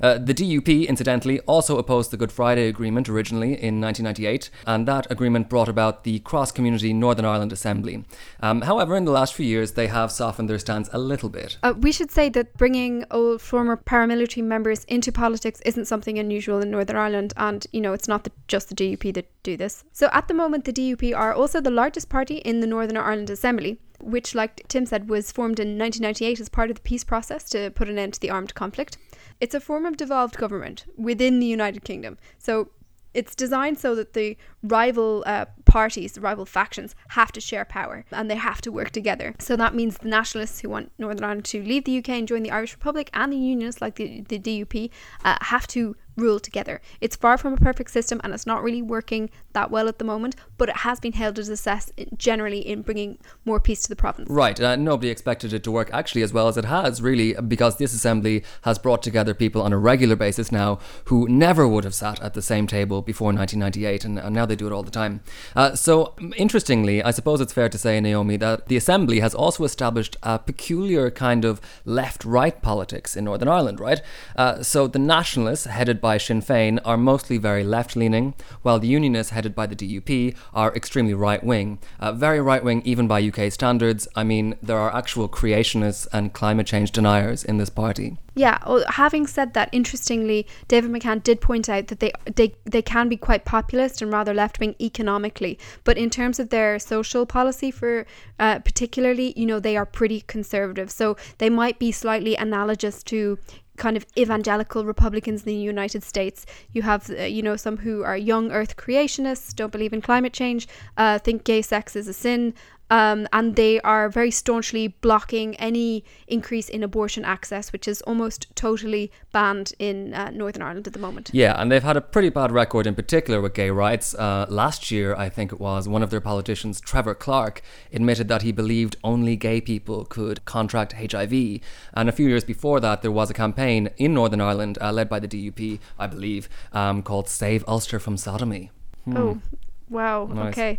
Uh, 0.00 0.18
the 0.18 0.34
DUP, 0.34 0.86
incidentally, 0.86 1.40
also 1.40 1.78
opposed 1.78 2.10
the 2.10 2.16
Good 2.16 2.32
Friday 2.32 2.68
Agreement 2.68 3.08
originally 3.08 3.52
in 3.52 3.80
1998, 3.80 4.50
and 4.66 4.86
that 4.86 5.10
agreement 5.10 5.48
brought 5.48 5.68
about 5.68 6.04
the 6.04 6.18
Cross 6.20 6.52
Community 6.52 6.92
Northern 6.92 7.24
Ireland 7.24 7.52
Assembly. 7.52 8.04
Um, 8.40 8.62
however, 8.62 8.96
in 8.96 9.04
the 9.04 9.12
last 9.12 9.34
few 9.34 9.46
years, 9.46 9.72
they 9.72 9.86
have 9.86 10.12
softened 10.12 10.50
their 10.50 10.58
stance 10.58 10.88
a 10.92 10.98
little 10.98 11.28
bit. 11.28 11.58
Uh, 11.62 11.74
we 11.78 11.92
should 11.92 12.10
say 12.10 12.28
that 12.30 12.56
bringing 12.56 13.04
old 13.10 13.40
former 13.40 13.76
paramilitary 13.76 14.44
members 14.44 14.84
into 14.84 15.12
politics 15.12 15.60
isn't 15.64 15.86
something 15.86 16.18
unusual 16.18 16.60
in 16.60 16.70
Northern 16.70 16.96
Ireland, 16.96 17.32
and 17.36 17.66
you 17.72 17.80
know 17.80 17.92
it's 17.92 18.08
not 18.08 18.24
the, 18.24 18.32
just 18.48 18.68
the 18.68 18.74
DUP 18.74 19.14
that 19.14 19.26
do 19.42 19.56
this. 19.56 19.84
So 19.92 20.08
at 20.12 20.28
the 20.28 20.34
moment, 20.34 20.64
the 20.64 20.72
DUP 20.72 21.16
are 21.16 21.32
also 21.32 21.60
the 21.60 21.70
largest 21.70 22.08
party 22.08 22.36
in 22.36 22.60
the 22.60 22.66
Northern 22.66 22.96
Ireland 22.96 23.30
Assembly, 23.30 23.78
which, 24.00 24.34
like 24.34 24.66
Tim 24.68 24.86
said, 24.86 25.08
was 25.08 25.32
formed 25.32 25.60
in 25.60 25.78
1998 25.78 26.40
as 26.40 26.48
part 26.48 26.70
of 26.70 26.76
the 26.76 26.82
peace 26.82 27.04
process 27.04 27.44
to 27.50 27.70
put 27.70 27.88
an 27.88 27.98
end 27.98 28.14
to 28.14 28.20
the 28.20 28.30
armed 28.30 28.54
conflict. 28.54 28.98
It's 29.40 29.54
a 29.54 29.60
form 29.60 29.86
of 29.86 29.96
devolved 29.96 30.36
government 30.36 30.84
within 30.96 31.40
the 31.40 31.46
United 31.46 31.84
Kingdom. 31.84 32.18
So 32.38 32.70
it's 33.14 33.34
designed 33.36 33.78
so 33.78 33.94
that 33.94 34.12
the 34.12 34.36
rival 34.62 35.22
uh, 35.24 35.46
parties, 35.64 36.12
the 36.12 36.20
rival 36.20 36.44
factions, 36.44 36.94
have 37.10 37.30
to 37.32 37.40
share 37.40 37.64
power 37.64 38.04
and 38.10 38.28
they 38.28 38.34
have 38.34 38.60
to 38.62 38.72
work 38.72 38.90
together. 38.90 39.34
So 39.38 39.56
that 39.56 39.74
means 39.74 39.98
the 39.98 40.08
nationalists 40.08 40.60
who 40.60 40.68
want 40.68 40.90
Northern 40.98 41.24
Ireland 41.24 41.44
to 41.46 41.62
leave 41.62 41.84
the 41.84 41.98
UK 41.98 42.08
and 42.10 42.28
join 42.28 42.42
the 42.42 42.50
Irish 42.50 42.74
Republic 42.74 43.10
and 43.14 43.32
the 43.32 43.36
unionists 43.36 43.80
like 43.80 43.94
the, 43.94 44.22
the 44.22 44.38
DUP 44.38 44.90
uh, 45.24 45.36
have 45.42 45.66
to 45.68 45.96
rule 46.16 46.40
together. 46.40 46.80
It's 47.00 47.16
far 47.16 47.36
from 47.36 47.54
a 47.54 47.56
perfect 47.56 47.90
system 47.90 48.20
and 48.24 48.32
it's 48.32 48.46
not 48.46 48.62
really 48.62 48.82
working 48.82 49.30
that 49.52 49.70
well 49.70 49.88
at 49.88 49.98
the 49.98 50.04
moment, 50.04 50.36
but 50.56 50.68
it 50.68 50.78
has 50.78 51.00
been 51.00 51.12
held 51.12 51.38
as 51.38 51.48
a 51.48 51.56
success 51.56 51.92
generally 52.16 52.58
in 52.58 52.82
bringing 52.82 53.18
more 53.44 53.60
peace 53.60 53.82
to 53.82 53.88
the 53.88 53.96
province. 53.96 54.28
Right, 54.30 54.58
uh, 54.60 54.76
nobody 54.76 55.10
expected 55.10 55.52
it 55.52 55.62
to 55.64 55.70
work 55.70 55.90
actually 55.92 56.22
as 56.22 56.32
well 56.32 56.48
as 56.48 56.56
it 56.56 56.64
has, 56.64 57.02
really, 57.02 57.34
because 57.34 57.76
this 57.76 57.94
assembly 57.94 58.44
has 58.62 58.78
brought 58.78 59.02
together 59.02 59.34
people 59.34 59.62
on 59.62 59.72
a 59.72 59.78
regular 59.78 60.16
basis 60.16 60.52
now 60.52 60.78
who 61.06 61.28
never 61.28 61.66
would 61.66 61.84
have 61.84 61.94
sat 61.94 62.20
at 62.20 62.34
the 62.34 62.42
same 62.42 62.66
table 62.66 63.02
before 63.02 63.32
1998, 63.32 64.04
and, 64.04 64.18
and 64.18 64.34
now 64.34 64.46
they 64.46 64.56
do 64.56 64.66
it 64.66 64.72
all 64.72 64.82
the 64.82 64.90
time. 64.90 65.20
Uh, 65.56 65.74
so, 65.74 66.14
interestingly, 66.36 67.02
I 67.02 67.10
suppose 67.10 67.40
it's 67.40 67.52
fair 67.52 67.68
to 67.68 67.78
say, 67.78 68.00
Naomi, 68.00 68.36
that 68.36 68.68
the 68.68 68.76
assembly 68.76 69.20
has 69.20 69.34
also 69.34 69.64
established 69.64 70.16
a 70.22 70.38
peculiar 70.38 71.10
kind 71.10 71.44
of 71.44 71.60
left 71.84 72.24
right 72.24 72.60
politics 72.62 73.16
in 73.16 73.24
Northern 73.24 73.48
Ireland, 73.48 73.80
right? 73.80 74.00
Uh, 74.36 74.62
so, 74.62 74.86
the 74.86 74.98
nationalists, 74.98 75.64
headed 75.64 76.00
by 76.04 76.18
Sinn 76.18 76.42
Féin, 76.42 76.78
are 76.84 76.98
mostly 76.98 77.38
very 77.38 77.64
left 77.64 77.96
leaning, 77.96 78.34
while 78.60 78.78
the 78.78 78.86
unionists, 78.86 79.32
headed 79.32 79.54
by 79.54 79.64
the 79.64 79.74
DUP, 79.74 80.36
are 80.52 80.76
extremely 80.76 81.14
right 81.14 81.42
wing. 81.42 81.78
Uh, 81.98 82.12
very 82.12 82.42
right 82.42 82.62
wing, 82.62 82.82
even 82.84 83.08
by 83.08 83.26
UK 83.26 83.50
standards. 83.50 84.06
I 84.14 84.22
mean, 84.22 84.54
there 84.62 84.76
are 84.76 84.94
actual 84.94 85.30
creationists 85.30 86.06
and 86.12 86.34
climate 86.34 86.66
change 86.66 86.92
deniers 86.92 87.42
in 87.42 87.56
this 87.56 87.70
party. 87.70 88.18
Yeah, 88.36 88.58
well, 88.66 88.84
having 88.88 89.26
said 89.28 89.54
that, 89.54 89.68
interestingly, 89.70 90.46
David 90.66 90.90
McCann 90.90 91.22
did 91.22 91.40
point 91.40 91.68
out 91.68 91.86
that 91.86 92.00
they 92.00 92.12
they, 92.34 92.54
they 92.64 92.82
can 92.82 93.08
be 93.08 93.16
quite 93.16 93.44
populist 93.44 94.02
and 94.02 94.12
rather 94.12 94.34
left 94.34 94.58
wing 94.58 94.74
economically, 94.80 95.56
but 95.84 95.96
in 95.96 96.10
terms 96.10 96.40
of 96.40 96.50
their 96.50 96.80
social 96.80 97.26
policy, 97.26 97.70
for 97.70 98.06
uh, 98.40 98.58
particularly, 98.58 99.32
you 99.36 99.46
know, 99.46 99.60
they 99.60 99.76
are 99.76 99.86
pretty 99.86 100.20
conservative. 100.22 100.90
So 100.90 101.16
they 101.38 101.48
might 101.48 101.78
be 101.78 101.92
slightly 101.92 102.34
analogous 102.34 103.04
to 103.04 103.38
kind 103.76 103.96
of 103.96 104.06
evangelical 104.16 104.84
Republicans 104.84 105.42
in 105.42 105.46
the 105.46 105.54
United 105.54 106.02
States. 106.02 106.46
You 106.72 106.82
have, 106.82 107.10
uh, 107.10 107.22
you 107.22 107.42
know, 107.42 107.56
some 107.56 107.78
who 107.78 108.02
are 108.02 108.16
young 108.16 108.52
Earth 108.52 108.76
creationists, 108.76 109.54
don't 109.54 109.72
believe 109.72 109.92
in 109.92 110.00
climate 110.00 110.32
change, 110.32 110.68
uh, 110.96 111.18
think 111.18 111.44
gay 111.44 111.62
sex 111.62 111.96
is 111.96 112.08
a 112.08 112.12
sin, 112.12 112.54
um, 112.90 113.26
and 113.32 113.56
they 113.56 113.80
are 113.80 114.08
very 114.08 114.30
staunchly 114.30 114.88
blocking 114.88 115.56
any 115.56 116.04
increase 116.26 116.68
in 116.68 116.82
abortion 116.82 117.24
access, 117.24 117.72
which 117.72 117.88
is 117.88 118.02
almost 118.02 118.46
totally 118.54 119.10
banned 119.32 119.72
in 119.78 120.12
uh, 120.14 120.30
Northern 120.30 120.62
Ireland 120.62 120.86
at 120.86 120.92
the 120.92 120.98
moment. 120.98 121.30
Yeah, 121.32 121.60
and 121.60 121.72
they've 121.72 121.82
had 121.82 121.96
a 121.96 122.00
pretty 122.00 122.28
bad 122.28 122.52
record 122.52 122.86
in 122.86 122.94
particular 122.94 123.40
with 123.40 123.54
gay 123.54 123.70
rights. 123.70 124.14
Uh, 124.14 124.46
last 124.48 124.90
year, 124.90 125.14
I 125.16 125.28
think 125.28 125.52
it 125.52 125.60
was, 125.60 125.88
one 125.88 126.02
of 126.02 126.10
their 126.10 126.20
politicians, 126.20 126.80
Trevor 126.80 127.14
Clarke, 127.14 127.62
admitted 127.92 128.28
that 128.28 128.42
he 128.42 128.52
believed 128.52 128.96
only 129.02 129.36
gay 129.36 129.60
people 129.60 130.04
could 130.04 130.44
contract 130.44 130.92
HIV. 130.92 131.60
And 131.94 132.08
a 132.08 132.12
few 132.12 132.28
years 132.28 132.44
before 132.44 132.80
that, 132.80 133.02
there 133.02 133.12
was 133.12 133.30
a 133.30 133.34
campaign 133.34 133.90
in 133.96 134.14
Northern 134.14 134.40
Ireland, 134.40 134.78
uh, 134.80 134.92
led 134.92 135.08
by 135.08 135.20
the 135.20 135.28
DUP, 135.28 135.80
I 135.98 136.06
believe, 136.06 136.48
um, 136.72 137.02
called 137.02 137.28
Save 137.28 137.64
Ulster 137.66 137.98
from 137.98 138.16
Sodomy. 138.16 138.70
Oh, 139.06 139.40
wow. 139.88 140.26
Nice. 140.26 140.52
Okay. 140.52 140.78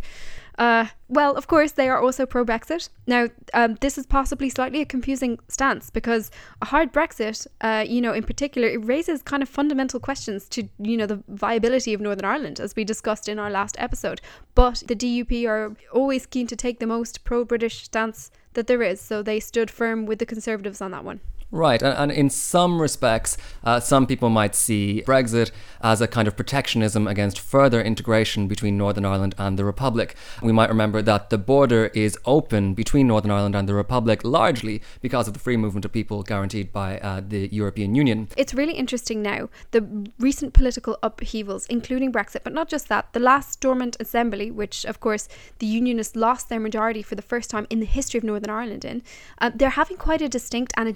Uh, 0.58 0.86
well, 1.08 1.36
of 1.36 1.46
course, 1.46 1.72
they 1.72 1.88
are 1.88 2.00
also 2.00 2.24
pro 2.24 2.44
Brexit. 2.44 2.88
Now, 3.06 3.28
um, 3.52 3.76
this 3.80 3.98
is 3.98 4.06
possibly 4.06 4.48
slightly 4.48 4.80
a 4.80 4.86
confusing 4.86 5.38
stance 5.48 5.90
because 5.90 6.30
a 6.62 6.66
hard 6.66 6.92
Brexit, 6.92 7.46
uh, 7.60 7.84
you 7.86 8.00
know, 8.00 8.12
in 8.12 8.24
particular, 8.24 8.68
it 8.68 8.84
raises 8.84 9.22
kind 9.22 9.42
of 9.42 9.48
fundamental 9.48 10.00
questions 10.00 10.48
to, 10.50 10.68
you 10.78 10.96
know, 10.96 11.06
the 11.06 11.22
viability 11.28 11.92
of 11.92 12.00
Northern 12.00 12.24
Ireland, 12.24 12.58
as 12.58 12.74
we 12.74 12.84
discussed 12.84 13.28
in 13.28 13.38
our 13.38 13.50
last 13.50 13.76
episode. 13.78 14.20
But 14.54 14.82
the 14.86 14.96
DUP 14.96 15.46
are 15.46 15.76
always 15.92 16.26
keen 16.26 16.46
to 16.46 16.56
take 16.56 16.78
the 16.80 16.86
most 16.86 17.24
pro 17.24 17.44
British 17.44 17.84
stance 17.84 18.30
that 18.54 18.66
there 18.66 18.82
is, 18.82 19.00
so 19.00 19.22
they 19.22 19.40
stood 19.40 19.70
firm 19.70 20.06
with 20.06 20.18
the 20.18 20.26
Conservatives 20.26 20.80
on 20.80 20.90
that 20.92 21.04
one. 21.04 21.20
Right, 21.56 21.82
and, 21.82 21.96
and 21.96 22.12
in 22.12 22.28
some 22.28 22.82
respects, 22.82 23.38
uh, 23.64 23.80
some 23.80 24.06
people 24.06 24.28
might 24.28 24.54
see 24.54 25.02
Brexit 25.06 25.50
as 25.80 26.02
a 26.02 26.06
kind 26.06 26.28
of 26.28 26.36
protectionism 26.36 27.08
against 27.08 27.40
further 27.40 27.80
integration 27.80 28.46
between 28.46 28.76
Northern 28.76 29.06
Ireland 29.06 29.34
and 29.38 29.58
the 29.58 29.64
Republic. 29.64 30.16
We 30.42 30.52
might 30.52 30.68
remember 30.68 31.00
that 31.00 31.30
the 31.30 31.38
border 31.38 31.86
is 31.94 32.18
open 32.26 32.74
between 32.74 33.06
Northern 33.06 33.30
Ireland 33.30 33.56
and 33.56 33.66
the 33.66 33.72
Republic 33.72 34.20
largely 34.22 34.82
because 35.00 35.28
of 35.28 35.32
the 35.32 35.40
free 35.40 35.56
movement 35.56 35.86
of 35.86 35.92
people 35.92 36.22
guaranteed 36.22 36.74
by 36.74 36.98
uh, 36.98 37.22
the 37.26 37.48
European 37.50 37.94
Union. 37.94 38.28
It's 38.36 38.52
really 38.52 38.74
interesting 38.74 39.22
now, 39.22 39.48
the 39.70 40.10
recent 40.18 40.52
political 40.52 40.98
upheavals, 41.02 41.64
including 41.66 42.12
Brexit, 42.12 42.44
but 42.44 42.52
not 42.52 42.68
just 42.68 42.88
that. 42.88 43.14
The 43.14 43.20
last 43.20 43.52
Stormont 43.52 43.96
assembly, 43.98 44.50
which 44.50 44.84
of 44.84 45.00
course 45.00 45.26
the 45.58 45.66
Unionists 45.66 46.16
lost 46.16 46.50
their 46.50 46.60
majority 46.60 47.00
for 47.00 47.14
the 47.14 47.22
first 47.22 47.48
time 47.48 47.66
in 47.70 47.80
the 47.80 47.86
history 47.86 48.18
of 48.18 48.24
Northern 48.24 48.50
Ireland 48.50 48.84
in, 48.84 49.02
uh, 49.38 49.50
they're 49.54 49.70
having 49.70 49.96
quite 49.96 50.20
a 50.20 50.28
distinct 50.28 50.74
and 50.76 50.86
a 50.86 50.92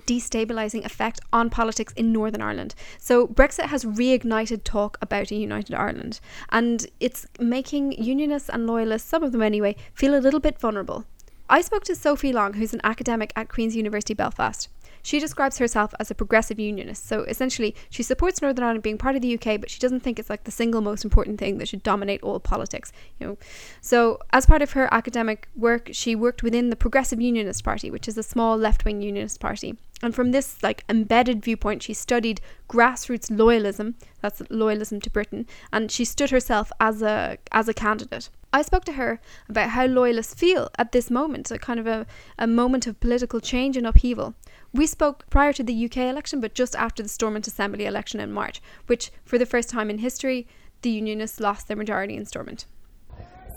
destabilising 0.50 0.84
effect 0.84 1.20
on 1.32 1.50
politics 1.50 1.92
in 1.94 2.12
Northern 2.12 2.42
Ireland. 2.42 2.74
So 2.98 3.26
Brexit 3.26 3.66
has 3.66 3.84
reignited 3.84 4.64
talk 4.64 4.98
about 5.00 5.30
a 5.30 5.36
united 5.36 5.74
Ireland, 5.74 6.20
and 6.50 6.86
it's 6.98 7.26
making 7.38 7.92
Unionists 7.92 8.48
and 8.48 8.66
Loyalists, 8.66 9.08
some 9.08 9.22
of 9.22 9.32
them 9.32 9.42
anyway, 9.42 9.76
feel 9.94 10.14
a 10.14 10.20
little 10.20 10.40
bit 10.40 10.58
vulnerable. 10.58 11.04
I 11.48 11.62
spoke 11.62 11.84
to 11.84 11.96
Sophie 11.96 12.32
Long, 12.32 12.54
who's 12.54 12.74
an 12.74 12.80
academic 12.84 13.32
at 13.34 13.48
Queen's 13.48 13.74
University 13.74 14.14
Belfast. 14.14 14.68
She 15.02 15.18
describes 15.18 15.58
herself 15.58 15.94
as 15.98 16.10
a 16.10 16.14
progressive 16.14 16.58
unionist. 16.58 17.06
So 17.06 17.22
essentially, 17.22 17.74
she 17.88 18.02
supports 18.02 18.42
Northern 18.42 18.64
Ireland 18.64 18.82
being 18.82 18.98
part 18.98 19.16
of 19.16 19.22
the 19.22 19.34
UK, 19.34 19.60
but 19.60 19.70
she 19.70 19.80
doesn't 19.80 20.00
think 20.00 20.18
it's 20.18 20.30
like 20.30 20.44
the 20.44 20.50
single 20.50 20.80
most 20.80 21.04
important 21.04 21.38
thing 21.38 21.58
that 21.58 21.68
should 21.68 21.82
dominate 21.82 22.22
all 22.22 22.38
politics. 22.38 22.92
You 23.18 23.26
know, 23.26 23.38
so 23.80 24.20
as 24.32 24.46
part 24.46 24.62
of 24.62 24.72
her 24.72 24.92
academic 24.92 25.48
work, 25.56 25.88
she 25.92 26.14
worked 26.14 26.42
within 26.42 26.70
the 26.70 26.76
Progressive 26.76 27.20
Unionist 27.20 27.64
Party, 27.64 27.90
which 27.90 28.08
is 28.08 28.18
a 28.18 28.22
small 28.22 28.56
left-wing 28.56 29.00
unionist 29.00 29.40
party. 29.40 29.76
And 30.02 30.14
from 30.14 30.30
this 30.30 30.62
like 30.62 30.84
embedded 30.88 31.44
viewpoint, 31.44 31.82
she 31.82 31.94
studied 31.94 32.40
grassroots 32.68 33.30
loyalism. 33.30 33.94
That's 34.20 34.40
loyalism 34.42 35.02
to 35.02 35.10
Britain, 35.10 35.46
and 35.72 35.90
she 35.90 36.04
stood 36.04 36.30
herself 36.30 36.72
as 36.80 37.02
a 37.02 37.38
as 37.52 37.68
a 37.68 37.74
candidate. 37.74 38.30
I 38.52 38.62
spoke 38.62 38.84
to 38.86 38.94
her 38.94 39.20
about 39.48 39.70
how 39.70 39.86
loyalists 39.86 40.34
feel 40.34 40.70
at 40.76 40.90
this 40.90 41.10
moment, 41.10 41.50
a 41.52 41.58
kind 41.58 41.78
of 41.78 41.86
a, 41.86 42.06
a 42.36 42.48
moment 42.48 42.86
of 42.86 42.98
political 42.98 43.40
change 43.40 43.76
and 43.76 43.86
upheaval. 43.86 44.34
We 44.72 44.86
spoke 44.86 45.28
prior 45.30 45.52
to 45.52 45.62
the 45.62 45.84
UK 45.84 45.98
election, 45.98 46.40
but 46.40 46.54
just 46.54 46.74
after 46.74 47.02
the 47.02 47.08
Stormont 47.08 47.46
Assembly 47.46 47.86
election 47.86 48.18
in 48.18 48.32
March, 48.32 48.60
which, 48.86 49.12
for 49.24 49.38
the 49.38 49.46
first 49.46 49.68
time 49.68 49.88
in 49.88 49.98
history, 49.98 50.48
the 50.82 50.90
Unionists 50.90 51.38
lost 51.38 51.68
their 51.68 51.76
majority 51.76 52.16
in 52.16 52.24
Stormont. 52.24 52.66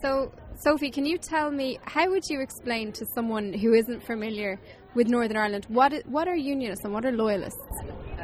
So, 0.02 0.32
Sophie, 0.56 0.92
can 0.92 1.06
you 1.06 1.18
tell 1.18 1.50
me 1.50 1.80
how 1.86 2.10
would 2.10 2.30
you 2.30 2.42
explain 2.42 2.92
to 2.94 3.06
someone 3.06 3.54
who 3.54 3.74
isn't 3.74 4.04
familiar 4.04 4.60
with 4.96 5.08
Northern 5.08 5.38
Ireland 5.38 5.66
what 5.70 5.94
what 6.06 6.28
are 6.28 6.36
unionists 6.36 6.86
and 6.86 6.94
what 6.94 7.06
are 7.06 7.12
loyalists? 7.12 7.60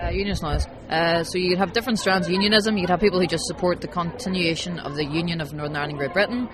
Uh, 0.01 0.09
unionist 0.09 0.43
loyalists. 0.43 0.69
Uh, 0.89 1.23
so 1.23 1.37
you 1.37 1.49
could 1.49 1.57
have 1.57 1.73
different 1.73 1.99
strands 1.99 2.27
of 2.27 2.33
unionism. 2.33 2.77
You 2.77 2.83
could 2.83 2.91
have 2.91 3.01
people 3.01 3.19
who 3.19 3.27
just 3.27 3.45
support 3.45 3.81
the 3.81 3.87
continuation 3.87 4.79
of 4.79 4.95
the 4.95 5.05
Union 5.05 5.41
of 5.41 5.53
Northern 5.53 5.75
Ireland 5.75 5.91
and 5.91 5.99
Great 5.99 6.13
Britain. 6.13 6.47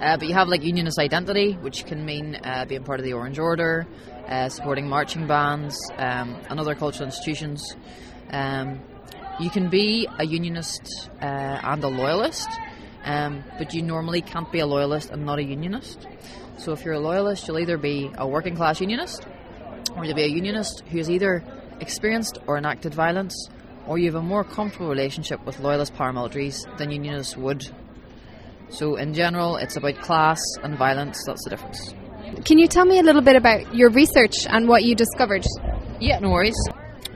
Uh, 0.00 0.16
but 0.16 0.26
you 0.26 0.34
have 0.34 0.48
like 0.48 0.64
unionist 0.64 0.98
identity, 0.98 1.52
which 1.52 1.84
can 1.84 2.04
mean 2.06 2.34
uh, 2.42 2.64
being 2.64 2.82
part 2.82 2.98
of 3.00 3.04
the 3.04 3.12
Orange 3.12 3.38
Order, 3.38 3.86
uh, 4.26 4.48
supporting 4.48 4.88
marching 4.88 5.26
bands 5.26 5.76
um, 5.98 6.36
and 6.48 6.58
other 6.58 6.74
cultural 6.74 7.04
institutions. 7.04 7.76
Um, 8.30 8.80
you 9.38 9.50
can 9.50 9.68
be 9.68 10.08
a 10.18 10.24
unionist 10.24 11.10
uh, 11.20 11.60
and 11.62 11.84
a 11.84 11.88
loyalist, 11.88 12.48
um, 13.04 13.44
but 13.58 13.74
you 13.74 13.82
normally 13.82 14.22
can't 14.22 14.50
be 14.50 14.60
a 14.60 14.66
loyalist 14.66 15.10
and 15.10 15.26
not 15.26 15.38
a 15.38 15.44
unionist. 15.44 16.06
So 16.56 16.72
if 16.72 16.84
you're 16.84 16.94
a 16.94 17.00
loyalist, 17.00 17.46
you'll 17.46 17.58
either 17.58 17.78
be 17.78 18.10
a 18.16 18.26
working 18.26 18.56
class 18.56 18.80
unionist, 18.80 19.26
or 20.00 20.04
you'll 20.04 20.16
be 20.16 20.24
a 20.24 20.26
unionist 20.26 20.82
who 20.88 20.98
has 20.98 21.10
either 21.10 21.44
experienced 21.80 22.38
or 22.46 22.58
enacted 22.58 22.94
violence, 22.94 23.48
or 23.86 23.98
you 23.98 24.06
have 24.06 24.14
a 24.14 24.22
more 24.22 24.44
comfortable 24.44 24.88
relationship 24.88 25.44
with 25.46 25.60
loyalist 25.60 25.94
paramilitaries 25.94 26.64
than 26.78 26.90
unionists 26.90 27.36
would 27.36 27.70
so, 28.70 28.94
in 28.94 29.14
general, 29.14 29.56
it's 29.56 29.76
about 29.76 29.96
class 29.96 30.40
and 30.62 30.78
violence. 30.78 31.20
That's 31.26 31.42
the 31.42 31.50
difference. 31.50 31.92
Can 32.44 32.58
you 32.58 32.68
tell 32.68 32.84
me 32.84 33.00
a 33.00 33.02
little 33.02 33.20
bit 33.20 33.34
about 33.34 33.74
your 33.74 33.90
research 33.90 34.46
and 34.46 34.68
what 34.68 34.84
you 34.84 34.94
discovered? 34.94 35.44
Yeah, 35.98 36.20
no 36.20 36.30
worries. 36.30 36.54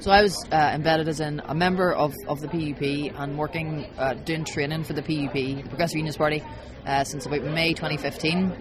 So 0.01 0.11
I 0.11 0.23
was 0.23 0.45
uh, 0.51 0.73
embedded 0.75 1.09
as 1.09 1.21
in 1.21 1.41
a 1.45 1.55
member 1.55 1.93
of, 1.93 2.13
of 2.27 2.41
the 2.41 2.49
PUP 2.49 2.83
and 3.21 3.39
working, 3.39 3.87
uh, 3.97 4.15
doing 4.15 4.45
training 4.45 4.83
for 4.83 4.95
the 4.95 5.03
PUP, 5.03 5.33
the 5.33 5.63
Progressive 5.69 5.97
Unionist 5.97 6.19
Party, 6.19 6.43
uh, 6.87 7.05
since 7.05 7.25
about 7.25 7.45
May 7.45 7.73
2015 7.73 8.53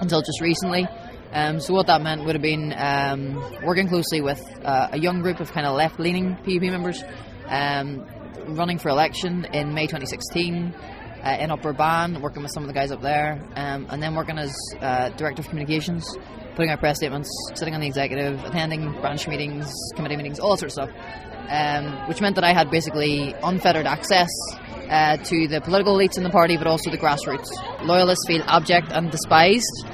until 0.00 0.22
just 0.22 0.40
recently. 0.40 0.88
Um, 1.32 1.60
so 1.60 1.74
what 1.74 1.86
that 1.88 2.00
meant 2.00 2.24
would 2.24 2.34
have 2.34 2.42
been 2.42 2.72
um, 2.76 3.34
working 3.62 3.86
closely 3.88 4.20
with 4.20 4.40
uh, 4.64 4.88
a 4.92 4.98
young 4.98 5.20
group 5.20 5.40
of 5.40 5.52
kind 5.52 5.66
of 5.66 5.76
left-leaning 5.76 6.36
PUP 6.36 6.62
members, 6.62 7.04
um, 7.46 8.06
running 8.46 8.78
for 8.78 8.88
election 8.88 9.44
in 9.52 9.74
May 9.74 9.86
2016 9.86 10.74
uh, 11.22 11.36
in 11.38 11.50
Upper 11.50 11.72
Bann, 11.72 12.20
working 12.22 12.42
with 12.42 12.52
some 12.52 12.62
of 12.62 12.68
the 12.68 12.72
guys 12.72 12.90
up 12.90 13.02
there, 13.02 13.42
um, 13.56 13.86
and 13.90 14.02
then 14.02 14.14
working 14.14 14.38
as 14.38 14.56
uh, 14.80 15.10
director 15.10 15.42
of 15.42 15.48
communications, 15.48 16.16
putting 16.54 16.70
out 16.70 16.80
press 16.80 16.96
statements, 16.96 17.30
sitting 17.54 17.74
on 17.74 17.80
the 17.80 17.86
executive, 17.86 18.42
attending 18.44 18.90
branch 19.00 19.28
meetings, 19.28 19.70
committee 19.96 20.16
meetings, 20.16 20.40
all 20.40 20.56
sorts 20.56 20.78
of 20.78 20.88
stuff. 20.88 21.04
Um, 21.50 22.06
which 22.08 22.20
meant 22.20 22.34
that 22.34 22.44
I 22.44 22.52
had 22.52 22.70
basically 22.70 23.34
unfettered 23.42 23.86
access 23.86 24.28
uh, 24.90 25.16
to 25.16 25.48
the 25.48 25.62
political 25.62 25.96
elites 25.96 26.18
in 26.18 26.22
the 26.22 26.28
party, 26.30 26.58
but 26.58 26.66
also 26.66 26.90
the 26.90 26.98
grassroots. 26.98 27.48
Loyalists 27.82 28.26
feel 28.26 28.42
abject 28.46 28.92
and 28.92 29.10
despised, 29.10 29.86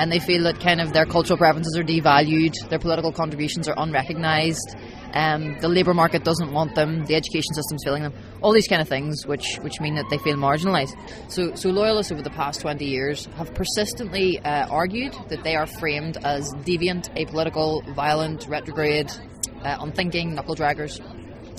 and 0.00 0.10
they 0.10 0.18
feel 0.18 0.42
that 0.44 0.58
kind 0.60 0.80
of 0.80 0.94
their 0.94 1.04
cultural 1.04 1.36
preferences 1.36 1.76
are 1.76 1.84
devalued, 1.84 2.54
their 2.70 2.78
political 2.78 3.12
contributions 3.12 3.68
are 3.68 3.74
unrecognised, 3.76 4.74
um, 5.12 5.58
the 5.60 5.68
labour 5.68 5.92
market 5.92 6.24
doesn't 6.24 6.52
want 6.52 6.74
them, 6.74 7.04
the 7.04 7.14
education 7.14 7.52
system's 7.52 7.82
failing 7.84 8.02
them, 8.04 8.14
all 8.40 8.52
these 8.52 8.66
kind 8.66 8.80
of 8.80 8.88
things, 8.88 9.26
which 9.26 9.58
which 9.60 9.78
mean 9.80 9.94
that 9.96 10.08
they 10.08 10.18
feel 10.18 10.36
marginalised. 10.36 10.96
So, 11.28 11.54
so 11.54 11.68
loyalists 11.68 12.10
over 12.12 12.22
the 12.22 12.30
past 12.30 12.62
twenty 12.62 12.86
years 12.86 13.26
have 13.36 13.52
persistently 13.54 14.38
uh, 14.38 14.66
argued 14.68 15.14
that 15.28 15.44
they 15.44 15.54
are 15.54 15.66
framed 15.66 16.16
as 16.24 16.50
deviant, 16.64 17.14
apolitical, 17.16 17.70
violent, 17.94 18.46
retrograde, 18.48 19.10
uh, 19.62 19.76
unthinking 19.80 20.34
knuckle 20.34 20.56
draggers. 20.56 20.98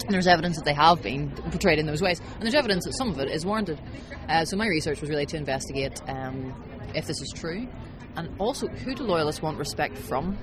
And 0.04 0.10
there's 0.10 0.26
evidence 0.26 0.56
that 0.56 0.66
they 0.66 0.74
have 0.74 1.04
been 1.04 1.30
portrayed 1.52 1.78
in 1.78 1.86
those 1.86 2.02
ways, 2.02 2.20
and 2.34 2.42
there's 2.42 2.56
evidence 2.56 2.86
that 2.86 2.98
some 2.98 3.10
of 3.12 3.20
it 3.20 3.30
is 3.30 3.46
warranted. 3.46 3.80
Uh, 4.28 4.46
so 4.46 4.58
my 4.58 4.66
research 4.66 5.00
was 5.00 5.12
really 5.12 5.28
to 5.28 5.38
investigate 5.38 6.02
um, 6.08 6.56
if 6.96 7.06
this 7.06 7.22
is 7.22 7.32
true, 7.36 7.68
and 8.16 8.30
also 8.40 8.68
who 8.68 8.94
do 8.96 9.04
loyalists 9.04 9.42
want 9.42 9.58
respect 9.58 9.98
from 9.98 10.38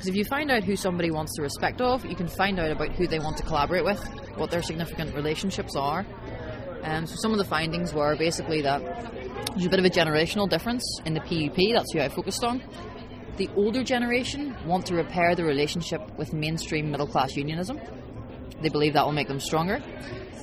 because 0.00 0.08
if 0.08 0.16
you 0.16 0.24
find 0.24 0.50
out 0.50 0.64
who 0.64 0.76
somebody 0.76 1.10
wants 1.10 1.36
the 1.36 1.42
respect 1.42 1.82
of, 1.82 2.06
you 2.06 2.16
can 2.16 2.26
find 2.26 2.58
out 2.58 2.70
about 2.70 2.92
who 2.92 3.06
they 3.06 3.18
want 3.18 3.36
to 3.36 3.42
collaborate 3.42 3.84
with, 3.84 4.02
what 4.36 4.50
their 4.50 4.62
significant 4.62 5.14
relationships 5.14 5.76
are. 5.76 6.06
Um, 6.82 7.06
so 7.06 7.16
some 7.16 7.32
of 7.32 7.38
the 7.38 7.44
findings 7.44 7.92
were 7.92 8.16
basically 8.16 8.62
that 8.62 8.80
there's 9.52 9.66
a 9.66 9.68
bit 9.68 9.78
of 9.78 9.84
a 9.84 9.90
generational 9.90 10.48
difference 10.48 10.82
in 11.04 11.12
the 11.12 11.20
PUP, 11.20 11.74
that's 11.74 11.92
who 11.92 12.00
I 12.00 12.08
focused 12.08 12.42
on. 12.42 12.62
The 13.36 13.50
older 13.56 13.84
generation 13.84 14.56
want 14.64 14.86
to 14.86 14.94
repair 14.94 15.34
the 15.34 15.44
relationship 15.44 16.00
with 16.16 16.32
mainstream 16.32 16.90
middle 16.90 17.06
class 17.06 17.36
unionism. 17.36 17.78
They 18.62 18.70
believe 18.70 18.94
that 18.94 19.04
will 19.04 19.12
make 19.12 19.28
them 19.28 19.40
stronger. 19.40 19.82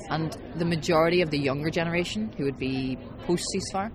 And 0.09 0.37
the 0.55 0.65
majority 0.65 1.21
of 1.21 1.31
the 1.31 1.39
younger 1.39 1.69
generation, 1.69 2.31
who 2.37 2.45
would 2.45 2.57
be 2.57 2.97
post 3.25 3.43
ceasefire, 3.55 3.91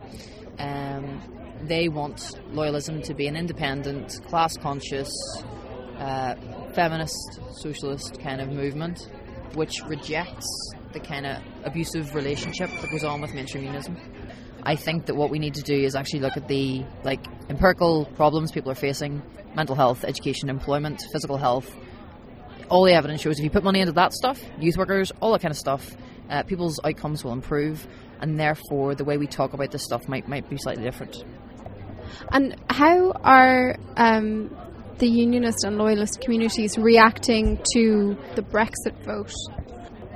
um, 0.58 1.20
they 1.62 1.88
want 1.88 2.18
loyalism 2.52 3.02
to 3.04 3.14
be 3.14 3.26
an 3.26 3.36
independent, 3.36 4.20
class 4.26 4.56
conscious, 4.56 5.10
uh, 5.98 6.34
feminist, 6.74 7.40
socialist 7.60 8.18
kind 8.20 8.40
of 8.40 8.48
movement, 8.48 9.08
which 9.54 9.82
rejects 9.86 10.46
the 10.92 11.00
kind 11.00 11.26
of 11.26 11.38
abusive 11.64 12.14
relationship 12.14 12.70
that 12.80 12.90
goes 12.90 13.04
on 13.04 13.20
with 13.20 13.32
mainstream 13.34 13.64
unionism. 13.64 13.96
I 14.64 14.76
think 14.76 15.06
that 15.06 15.16
what 15.16 15.30
we 15.30 15.38
need 15.38 15.54
to 15.54 15.62
do 15.62 15.74
is 15.74 15.94
actually 15.94 16.20
look 16.20 16.36
at 16.36 16.48
the 16.48 16.84
like 17.02 17.24
empirical 17.48 18.06
problems 18.14 18.52
people 18.52 18.70
are 18.70 18.76
facing: 18.76 19.22
mental 19.54 19.74
health, 19.74 20.04
education, 20.04 20.48
employment, 20.48 21.02
physical 21.12 21.36
health. 21.36 21.74
All 22.68 22.84
the 22.84 22.92
evidence 22.92 23.20
shows 23.20 23.38
if 23.38 23.44
you 23.44 23.50
put 23.50 23.64
money 23.64 23.80
into 23.80 23.92
that 23.92 24.12
stuff, 24.12 24.40
youth 24.58 24.76
workers, 24.76 25.12
all 25.20 25.32
that 25.32 25.42
kind 25.42 25.50
of 25.52 25.58
stuff, 25.58 25.96
uh, 26.30 26.42
people's 26.44 26.80
outcomes 26.84 27.24
will 27.24 27.32
improve, 27.32 27.86
and 28.20 28.38
therefore 28.38 28.94
the 28.94 29.04
way 29.04 29.18
we 29.18 29.26
talk 29.26 29.52
about 29.52 29.70
this 29.72 29.84
stuff 29.84 30.08
might 30.08 30.28
might 30.28 30.48
be 30.48 30.56
slightly 30.56 30.84
different. 30.84 31.24
And 32.30 32.56
how 32.68 33.12
are 33.12 33.76
um, 33.96 34.56
the 34.98 35.08
unionist 35.08 35.64
and 35.64 35.76
loyalist 35.78 36.20
communities 36.20 36.78
reacting 36.78 37.58
to 37.74 38.16
the 38.34 38.42
Brexit 38.42 39.02
vote? 39.04 39.32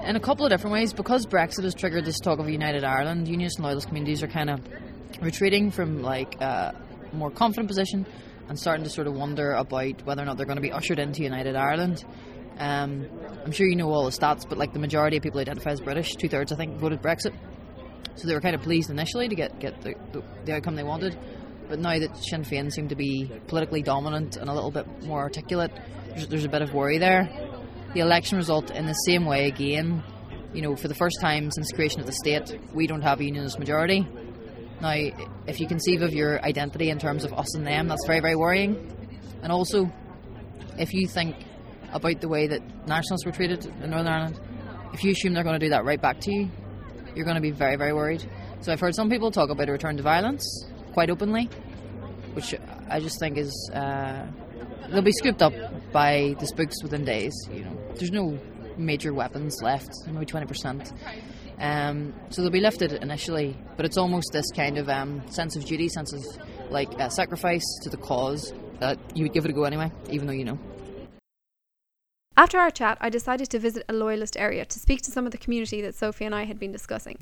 In 0.05 0.15
a 0.15 0.21
couple 0.21 0.47
of 0.47 0.51
different 0.51 0.73
ways, 0.73 0.93
because 0.93 1.27
Brexit 1.27 1.65
has 1.65 1.75
triggered 1.75 2.05
this 2.05 2.21
talk 2.21 2.39
of 2.39 2.49
united 2.49 2.85
Ireland, 2.85 3.27
unionist 3.27 3.59
and 3.59 3.67
loyalist 3.67 3.89
communities 3.89 4.23
are 4.23 4.29
kind 4.29 4.51
of 4.51 4.61
retreating 5.21 5.71
from 5.71 6.03
like 6.03 6.41
a 6.41 6.75
more 7.13 7.31
confident 7.31 7.69
position 7.69 8.07
and 8.49 8.59
starting 8.59 8.85
to 8.85 8.91
sort 8.91 9.07
of 9.07 9.15
wonder 9.15 9.53
about 9.53 10.05
whether 10.05 10.23
or 10.23 10.25
not 10.25 10.37
they're 10.37 10.47
going 10.47 10.57
to 10.57 10.63
be 10.63 10.73
ushered 10.73 10.99
into 10.99 11.23
United 11.23 11.57
Ireland. 11.57 12.05
Um, 12.59 13.07
I'm 13.45 13.53
sure 13.53 13.67
you 13.67 13.77
know 13.77 13.91
all 13.91 14.05
the 14.05 14.11
stats, 14.11 14.49
but 14.49 14.59
like 14.59 14.73
the 14.73 14.79
majority 14.79 15.17
of 15.17 15.23
people 15.23 15.41
identify 15.41 15.71
as 15.71 15.81
British, 15.81 16.15
two 16.17 16.29
thirds 16.29 16.53
I 16.53 16.57
think 16.57 16.79
voted 16.79 17.03
Brexit. 17.03 17.35
So 18.15 18.27
they 18.27 18.35
were 18.35 18.41
kind 18.41 18.55
of 18.55 18.63
pleased 18.63 18.89
initially 18.89 19.29
to 19.29 19.35
get 19.35 19.59
get 19.59 19.81
the, 19.83 19.95
the, 20.13 20.23
the 20.45 20.55
outcome 20.55 20.75
they 20.75 20.83
wanted. 20.83 21.19
But 21.69 21.81
now 21.81 21.99
that 21.99 22.17
Sinn 22.17 22.45
Féin 22.45 22.73
seem 22.73 22.89
to 22.89 22.95
be 22.95 23.31
politically 23.49 23.83
dominant 23.83 24.37
and 24.37 24.49
a 24.49 24.55
little 24.55 24.71
bit 24.71 24.87
more 25.05 25.21
articulate, 25.21 25.73
there's, 26.09 26.29
there's 26.29 26.45
a 26.45 26.49
bit 26.49 26.63
of 26.63 26.73
worry 26.73 26.99
there. 26.99 27.29
The 27.95 28.01
election 28.01 28.39
result, 28.39 28.71
in 28.71 28.87
the 28.87 28.93
same 28.93 29.25
way 29.25 29.47
again, 29.47 30.03
you 30.53 30.63
know, 30.63 30.77
for 30.77 30.89
the 30.89 30.95
first 30.95 31.21
time 31.21 31.51
since 31.51 31.73
creation 31.73 32.01
of 32.01 32.07
the 32.07 32.13
state, 32.13 32.59
we 32.73 32.87
don't 32.87 33.03
have 33.03 33.21
a 33.21 33.25
unionist 33.25 33.59
majority. 33.59 34.07
Now, 34.81 34.95
if 35.47 35.61
you 35.61 35.67
conceive 35.67 36.03
of 36.03 36.13
your 36.13 36.43
identity 36.45 36.91
in 36.91 36.99
terms 36.99 37.25
of 37.25 37.33
us 37.33 37.55
and 37.55 37.67
them, 37.67 37.89
that's 37.89 38.07
very, 38.07 38.21
very 38.21 38.37
worrying. 38.37 38.93
And 39.43 39.51
also, 39.51 39.91
if 40.79 40.93
you 40.93 41.09
think 41.09 41.37
about 41.93 42.21
the 42.21 42.29
way 42.29 42.47
that 42.47 42.87
nationalists 42.87 43.25
were 43.25 43.33
treated 43.33 43.65
in 43.67 43.91
Northern 43.91 44.09
Ireland, 44.09 44.41
if 44.93 45.03
you 45.03 45.13
assume 45.13 45.35
they're 45.35 45.45
going 45.45 45.59
to 45.59 45.67
do 45.67 45.71
that 45.71 45.85
right 45.85 46.01
back 46.01 46.21
to 46.21 46.33
you, 46.33 46.51
you're 47.15 47.25
going 47.25 47.37
to 47.37 47.43
be 47.43 47.51
very, 47.51 47.77
very 47.77 47.93
worried. 47.93 48.29
So 48.61 48.73
I've 48.73 48.81
heard 48.81 48.95
some 48.95 49.09
people 49.09 49.31
talk 49.31 49.51
about 49.51 49.69
a 49.69 49.73
return 49.73 49.97
to 49.97 50.03
violence 50.03 50.67
quite 50.97 51.11
openly, 51.11 51.45
which 52.33 52.55
I 52.89 53.01
just 53.01 53.21
think 53.21 53.37
is 53.37 53.53
uh, 53.75 54.25
they'll 54.89 55.03
be 55.03 55.13
scooped 55.13 55.43
up 55.43 55.53
by 55.93 56.35
the 56.41 56.47
spooks 56.47 56.83
within 56.83 57.05
days. 57.05 57.35
You 57.53 57.65
know, 57.65 57.77
there's 57.97 58.13
no 58.13 58.39
major 58.79 59.13
weapons 59.13 59.61
left, 59.61 59.91
maybe 60.07 60.25
twenty 60.25 60.47
percent. 60.47 60.91
Um, 61.59 62.15
so 62.31 62.41
they'll 62.41 62.51
be 62.51 62.61
lifted 62.61 62.93
initially, 62.93 63.55
but 63.77 63.85
it's 63.85 63.99
almost 63.99 64.33
this 64.33 64.51
kind 64.53 64.79
of 64.79 64.89
um, 64.89 65.21
sense 65.31 65.55
of 65.55 65.67
duty, 65.67 65.91
sense 65.91 66.15
of 66.15 66.23
like 66.71 66.89
uh, 66.99 67.11
sacrifice 67.11 67.67
to 67.83 67.91
the 67.91 67.99
cause 67.99 68.55
that 68.81 68.99
you 69.15 69.25
would 69.25 69.35
give 69.35 69.45
it 69.45 69.51
a 69.51 69.55
go 69.55 69.65
anyway, 69.65 69.93
even 70.09 70.27
though 70.27 70.33
you 70.33 70.47
know. 70.47 70.59
After 72.39 72.59
our 72.59 72.71
chat, 72.71 72.97
I 73.03 73.11
decided 73.11 73.51
to 73.51 73.59
visit 73.59 73.85
a 73.87 73.93
loyalist 73.93 74.39
area 74.39 74.65
to 74.65 74.79
speak 74.79 75.03
to 75.03 75.11
some 75.13 75.27
of 75.27 75.33
the 75.33 75.39
community 75.39 75.83
that 75.83 75.95
Sophie 75.95 76.25
and 76.25 76.35
I 76.35 76.45
had 76.45 76.59
been 76.59 76.73
discussing. 76.73 77.19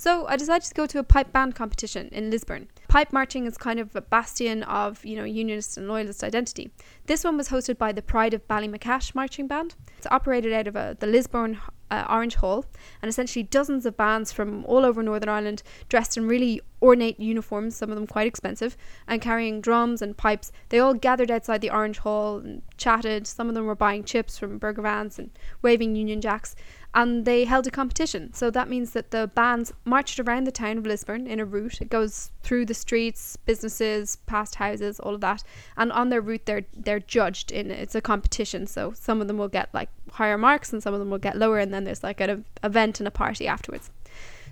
So 0.00 0.26
I 0.28 0.36
decided 0.36 0.68
to 0.68 0.74
go 0.74 0.86
to 0.86 1.00
a 1.00 1.02
pipe 1.02 1.32
band 1.32 1.56
competition 1.56 2.08
in 2.12 2.30
Lisburn. 2.30 2.68
Pipe 2.86 3.12
marching 3.12 3.46
is 3.46 3.58
kind 3.58 3.80
of 3.80 3.96
a 3.96 4.00
bastion 4.00 4.62
of, 4.62 5.04
you 5.04 5.16
know, 5.16 5.24
unionist 5.24 5.76
and 5.76 5.88
loyalist 5.88 6.22
identity. 6.22 6.70
This 7.06 7.24
one 7.24 7.36
was 7.36 7.48
hosted 7.48 7.78
by 7.78 7.90
the 7.90 8.00
Pride 8.00 8.32
of 8.32 8.46
Ballymacash 8.46 9.16
marching 9.16 9.48
band. 9.48 9.74
It's 9.96 10.06
operated 10.08 10.52
out 10.52 10.68
of 10.68 10.76
a, 10.76 10.96
the 11.00 11.08
Lisburn 11.08 11.58
uh, 11.90 12.04
Orange 12.08 12.36
Hall, 12.36 12.64
and 13.02 13.08
essentially 13.08 13.42
dozens 13.42 13.86
of 13.86 13.96
bands 13.96 14.30
from 14.30 14.64
all 14.66 14.84
over 14.84 15.02
Northern 15.02 15.28
Ireland 15.28 15.64
dressed 15.88 16.16
in 16.16 16.28
really 16.28 16.60
ornate 16.80 17.18
uniforms, 17.18 17.74
some 17.74 17.90
of 17.90 17.96
them 17.96 18.06
quite 18.06 18.26
expensive, 18.26 18.76
and 19.08 19.20
carrying 19.20 19.60
drums 19.60 20.00
and 20.00 20.16
pipes. 20.16 20.52
They 20.68 20.78
all 20.78 20.94
gathered 20.94 21.30
outside 21.30 21.60
the 21.60 21.70
Orange 21.70 21.98
Hall 21.98 22.38
and 22.38 22.62
chatted. 22.76 23.26
Some 23.26 23.48
of 23.48 23.54
them 23.54 23.66
were 23.66 23.74
buying 23.74 24.04
chips 24.04 24.38
from 24.38 24.58
Burger 24.58 24.82
Vans 24.82 25.18
and 25.18 25.30
waving 25.60 25.96
Union 25.96 26.20
Jacks 26.20 26.54
and 26.94 27.24
they 27.24 27.44
held 27.44 27.66
a 27.66 27.70
competition. 27.70 28.32
So 28.32 28.50
that 28.50 28.68
means 28.68 28.92
that 28.92 29.10
the 29.10 29.30
bands 29.34 29.72
marched 29.84 30.18
around 30.18 30.44
the 30.44 30.52
town 30.52 30.78
of 30.78 30.86
Lisburn 30.86 31.26
in 31.26 31.38
a 31.38 31.44
route. 31.44 31.80
It 31.80 31.90
goes 31.90 32.30
through 32.42 32.66
the 32.66 32.74
streets, 32.74 33.36
businesses, 33.36 34.16
past 34.26 34.54
houses, 34.56 34.98
all 34.98 35.14
of 35.14 35.20
that. 35.20 35.42
And 35.76 35.92
on 35.92 36.08
their 36.08 36.20
route, 36.20 36.46
they're 36.46 36.64
they're 36.74 37.00
judged 37.00 37.52
in 37.52 37.70
it's 37.70 37.94
a 37.94 38.00
competition. 38.00 38.66
So 38.66 38.92
some 38.94 39.20
of 39.20 39.28
them 39.28 39.38
will 39.38 39.48
get 39.48 39.68
like 39.74 39.90
higher 40.12 40.38
marks, 40.38 40.72
and 40.72 40.82
some 40.82 40.94
of 40.94 41.00
them 41.00 41.10
will 41.10 41.18
get 41.18 41.36
lower. 41.36 41.58
And 41.58 41.72
then 41.72 41.84
there's 41.84 42.02
like 42.02 42.20
an 42.20 42.44
event 42.64 43.00
and 43.00 43.06
a 43.06 43.12
party 43.12 43.46
afterwards. 43.46 43.90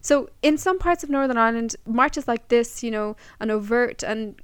So 0.02 0.31
in 0.40 0.57
some 0.57 0.78
parts 0.78 1.02
of 1.02 1.11
Northern 1.11 1.37
Ireland, 1.37 1.75
marches 1.85 2.28
like 2.28 2.47
this, 2.47 2.85
you 2.85 2.93
know, 2.93 3.16
an 3.40 3.50
overt 3.50 4.05
and 4.05 4.40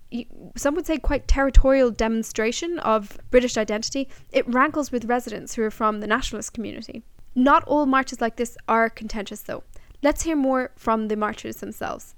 some 0.57 0.75
would 0.75 0.87
say 0.87 0.99
quite 0.99 1.29
territorial 1.29 1.93
demonstration 1.93 2.81
of 2.81 3.17
British 3.31 3.57
identity, 3.57 4.09
it 4.33 4.49
rankles 4.49 4.91
with 4.91 5.05
residents 5.05 5.55
who 5.55 5.63
are 5.63 5.71
from 5.71 6.01
the 6.01 6.09
nationalist 6.09 6.53
community. 6.53 7.05
Not 7.35 7.65
all 7.65 7.87
marches 7.87 8.21
like 8.21 8.37
this 8.37 8.59
are 8.69 8.91
contentious, 8.91 9.41
though. 9.41 9.63
Let's 10.03 10.23
hear 10.23 10.37
more 10.37 10.71
from 10.77 11.09
the 11.09 11.17
marchers 11.17 11.57
themselves. 11.57 12.15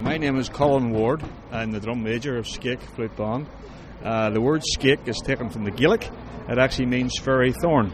My 0.00 0.16
name 0.18 0.36
is 0.36 0.48
Colin 0.48 0.90
Ward. 0.90 1.22
I'm 1.52 1.70
the 1.70 1.78
drum 1.78 2.02
major 2.02 2.36
of 2.38 2.46
Skeagh 2.46 2.80
Flute 2.96 3.14
Band. 3.16 3.46
Uh, 4.02 4.30
the 4.30 4.40
word 4.40 4.62
Skeagh 4.62 5.06
is 5.06 5.18
taken 5.24 5.48
from 5.48 5.62
the 5.62 5.70
Gaelic. 5.70 6.10
It 6.48 6.58
actually 6.58 6.86
means 6.86 7.16
fairy 7.20 7.52
thorn 7.52 7.92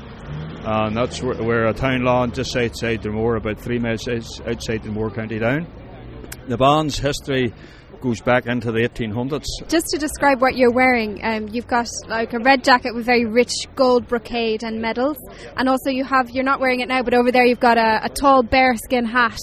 and 0.64 0.96
that's 0.96 1.22
where, 1.22 1.42
where 1.42 1.66
a 1.66 1.74
town 1.74 2.04
lawn 2.04 2.32
just 2.32 2.56
outside 2.56 3.02
Dromore, 3.02 3.36
about 3.36 3.58
three 3.58 3.78
miles 3.78 4.08
outside 4.08 4.82
Dromore 4.82 5.14
County 5.14 5.38
Down. 5.38 5.66
The 6.46 6.56
band's 6.56 6.98
history 6.98 7.52
goes 8.00 8.20
back 8.20 8.46
into 8.46 8.72
the 8.72 8.80
1800s. 8.80 9.44
Just 9.68 9.86
to 9.90 9.98
describe 9.98 10.40
what 10.40 10.56
you're 10.56 10.72
wearing, 10.72 11.24
um, 11.24 11.48
you've 11.48 11.68
got 11.68 11.86
like 12.08 12.32
a 12.32 12.38
red 12.40 12.64
jacket 12.64 12.94
with 12.94 13.06
very 13.06 13.24
rich 13.24 13.52
gold 13.76 14.08
brocade 14.08 14.64
and 14.64 14.82
medals, 14.82 15.16
and 15.56 15.68
also 15.68 15.90
you 15.90 16.04
have 16.04 16.28
you're 16.30 16.44
not 16.44 16.60
wearing 16.60 16.80
it 16.80 16.88
now, 16.88 17.02
but 17.02 17.14
over 17.14 17.30
there 17.30 17.46
you've 17.46 17.60
got 17.60 17.78
a, 17.78 18.04
a 18.04 18.08
tall 18.08 18.42
bearskin 18.42 19.04
hat. 19.04 19.38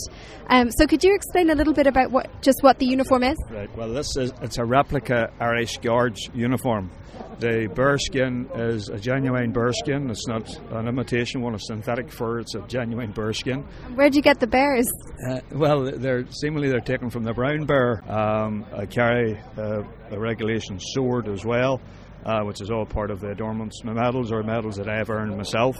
Um, 0.49 0.71
so 0.71 0.87
could 0.87 1.03
you 1.03 1.15
explain 1.15 1.49
a 1.49 1.55
little 1.55 1.73
bit 1.73 1.87
about 1.87 2.11
what 2.11 2.41
just 2.41 2.61
what 2.61 2.79
the 2.79 2.85
uniform 2.85 3.23
is? 3.23 3.37
Right. 3.49 3.73
Well, 3.77 3.93
this 3.93 4.17
is 4.17 4.33
it's 4.41 4.57
a 4.57 4.65
replica 4.65 5.31
Irish 5.39 5.77
Guards 5.77 6.29
uniform. 6.33 6.91
The 7.39 7.67
bear 7.73 7.97
skin 7.97 8.49
is 8.55 8.89
a 8.89 8.99
genuine 8.99 9.51
bear 9.51 9.71
skin. 9.71 10.09
It's 10.09 10.27
not 10.27 10.49
an 10.73 10.87
imitation 10.87 11.41
one, 11.41 11.53
of 11.53 11.61
synthetic 11.61 12.11
fur. 12.11 12.39
It's 12.39 12.55
a 12.55 12.61
genuine 12.67 13.11
bear 13.11 13.31
skin. 13.31 13.63
Where'd 13.95 14.15
you 14.15 14.21
get 14.21 14.39
the 14.41 14.47
bears? 14.47 14.87
Uh, 15.29 15.39
well, 15.51 15.83
they're 15.83 16.25
seemingly 16.31 16.69
they're 16.69 16.81
taken 16.81 17.09
from 17.09 17.23
the 17.23 17.33
brown 17.33 17.65
bear. 17.65 18.03
Um, 18.11 18.65
I 18.75 18.85
carry 18.85 19.39
uh, 19.57 19.83
a 20.11 20.19
regulation 20.19 20.79
sword 20.79 21.29
as 21.29 21.45
well, 21.45 21.79
uh, 22.25 22.41
which 22.41 22.59
is 22.59 22.69
all 22.71 22.85
part 22.85 23.09
of 23.09 23.21
the 23.21 23.29
adornments, 23.29 23.83
my 23.85 23.93
medals 23.93 24.31
or 24.33 24.43
medals 24.43 24.75
that 24.75 24.89
I've 24.89 25.09
earned 25.09 25.35
myself 25.37 25.77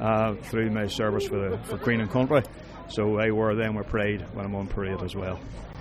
uh, 0.00 0.34
through 0.34 0.70
my 0.70 0.86
service 0.86 1.26
for 1.26 1.50
the 1.50 1.58
for 1.64 1.76
Queen 1.76 2.00
and 2.00 2.10
Country. 2.10 2.42
So 2.88 3.18
I 3.18 3.30
wear 3.30 3.54
them 3.54 3.74
with 3.74 3.86
pride 3.88 4.26
when 4.34 4.44
I'm 4.44 4.54
on 4.54 4.66
parade 4.66 5.02
as 5.02 5.14
well. 5.14 5.38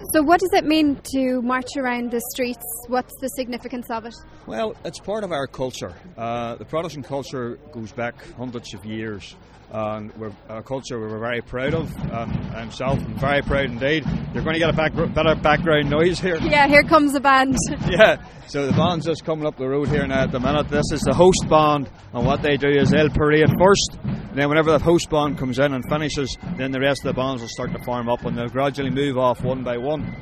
So, 0.10 0.22
what 0.24 0.40
does 0.40 0.50
it 0.54 0.66
mean 0.66 1.00
to 1.14 1.42
march 1.42 1.78
around 1.78 2.12
the 2.12 2.22
streets? 2.32 2.66
What's 2.88 3.14
the 3.22 3.28
significance 3.30 3.90
of 3.90 4.06
it? 4.06 4.16
Well, 4.48 4.76
it's 4.84 5.00
part 5.00 5.24
of 5.24 5.32
our 5.32 5.48
culture. 5.48 5.94
Uh, 6.18 6.56
the 6.56 6.66
Protestant 6.66 7.06
culture 7.06 7.60
goes 7.72 7.92
back 7.92 8.16
hundreds 8.36 8.74
of 8.74 8.84
years. 8.84 9.36
And 9.74 10.14
we're 10.18 10.34
a 10.50 10.62
culture 10.62 11.00
we're 11.00 11.18
very 11.18 11.42
proud 11.42 11.74
of. 11.74 11.96
Um, 12.12 12.32
I'm 12.54 12.68
myself 12.68 13.00
am 13.00 13.18
very 13.18 13.42
proud 13.42 13.66
indeed. 13.66 14.06
You're 14.34 14.44
going 14.44 14.54
to 14.54 14.60
get 14.60 14.70
a 14.70 14.74
back, 14.74 14.94
better 15.14 15.36
background 15.36 15.90
noise 15.90 16.20
here. 16.20 16.38
Yeah, 16.42 16.68
here 16.68 16.84
comes 16.84 17.14
the 17.14 17.22
band. 17.22 17.56
yeah, 17.90 18.22
so 18.48 18.66
the 18.66 18.74
band's 18.74 19.06
just 19.06 19.24
coming 19.24 19.46
up 19.46 19.58
the 19.58 19.68
road 19.68 19.88
here 19.88 20.06
now 20.06 20.24
at 20.24 20.32
the 20.32 20.40
minute. 20.40 20.68
This 20.68 20.92
is 20.92 21.02
the 21.02 21.14
host 21.14 21.48
band, 21.50 21.90
and 22.14 22.26
what 22.26 22.42
they 22.42 22.58
do 22.58 22.68
is 22.68 22.90
they'll 22.90 23.10
parade 23.10 23.48
first. 23.58 23.98
And 24.04 24.36
then, 24.36 24.50
whenever 24.50 24.72
the 24.72 24.84
host 24.84 25.10
band 25.10 25.38
comes 25.38 25.60
in 25.60 25.74
and 25.74 25.84
finishes, 25.88 26.38
then 26.58 26.72
the 26.72 26.80
rest 26.80 27.06
of 27.06 27.16
the 27.16 27.22
bands 27.22 27.42
will 27.42 27.50
start 27.50 27.72
to 27.72 27.84
form 27.84 28.10
up 28.10 28.26
and 28.26 28.38
they'll 28.38 28.50
gradually 28.50 28.90
move 28.90 29.18
off 29.18 29.42
one 29.44 29.64
by 29.64 29.78
one. 29.78 30.16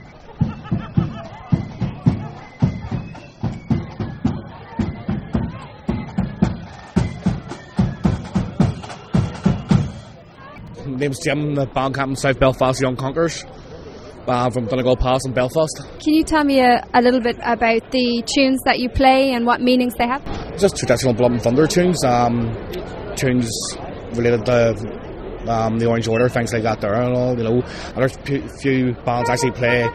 Name's 11.00 11.20
Jim, 11.20 11.56
the 11.56 11.66
band 11.66 11.96
captain 11.96 12.16
South 12.16 12.40
Belfast 12.40 12.82
Young 12.82 12.96
Conquerors. 12.96 13.46
Uh, 14.28 14.48
from 14.52 14.68
Donegall 14.68 15.00
Pass 15.00 15.26
in 15.26 15.34
Belfast. 15.34 15.82
Can 16.04 16.14
you 16.14 16.24
tell 16.24 16.44
me 16.44 16.60
a, 16.60 16.86
a, 16.94 17.02
little 17.02 17.20
bit 17.20 17.38
about 17.42 17.90
the 17.90 18.22
tunes 18.28 18.62
that 18.64 18.78
you 18.78 18.88
play 18.88 19.32
and 19.32 19.44
what 19.44 19.60
meanings 19.60 19.96
they 19.96 20.06
have? 20.06 20.24
Just 20.60 20.78
traditional 20.78 21.16
Blood 21.16 21.32
and 21.32 21.42
Thunder 21.42 21.66
tunes, 21.66 22.04
um, 22.04 22.56
tunes 23.16 23.50
related 24.14 24.46
to 24.46 24.76
um, 25.48 25.80
the 25.80 25.88
Orange 25.88 26.08
Order, 26.08 26.30
things 26.30 26.54
like 26.54 26.62
that 26.62 26.80
there 26.80 26.94
and 26.94 27.16
all, 27.16 27.36
you 27.36 27.44
know. 27.44 27.62
And 27.62 27.98
there's 27.98 28.18
a 28.18 28.58
few 28.60 28.94
bands 29.04 29.32
actually 29.32 29.52
play 29.52 29.90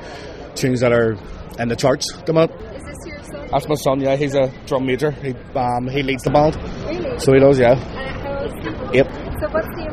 tunes 0.57 0.81
that 0.81 0.93
are 0.93 1.17
in 1.61 1.69
the 1.69 1.77
charts 1.77 2.13
at 2.17 2.27
the 2.27 2.33
moment. 2.33 2.61
Is 2.75 2.83
this 2.83 3.07
your 3.07 3.23
son? 3.23 3.49
That's 3.53 3.69
my 3.69 3.75
son, 3.77 4.01
yeah, 4.01 4.17
he's 4.17 4.35
a 4.35 4.53
drum 4.67 4.87
major. 4.87 5.13
He, 5.13 5.33
um, 5.55 5.87
he 5.87 6.03
leads 6.03 6.25
the 6.25 6.31
band. 6.31 6.57
Really? 6.87 7.19
So 7.21 7.33
he 7.33 7.39
does, 7.39 7.59
yeah. 7.61 7.73
And 7.73 8.21
how 8.21 8.39
old 8.41 8.47
is 8.47 8.65
he? 8.65 8.97
Yep. 8.99 9.07
So 9.41 9.49
what's 9.51 9.69
the 9.77 9.84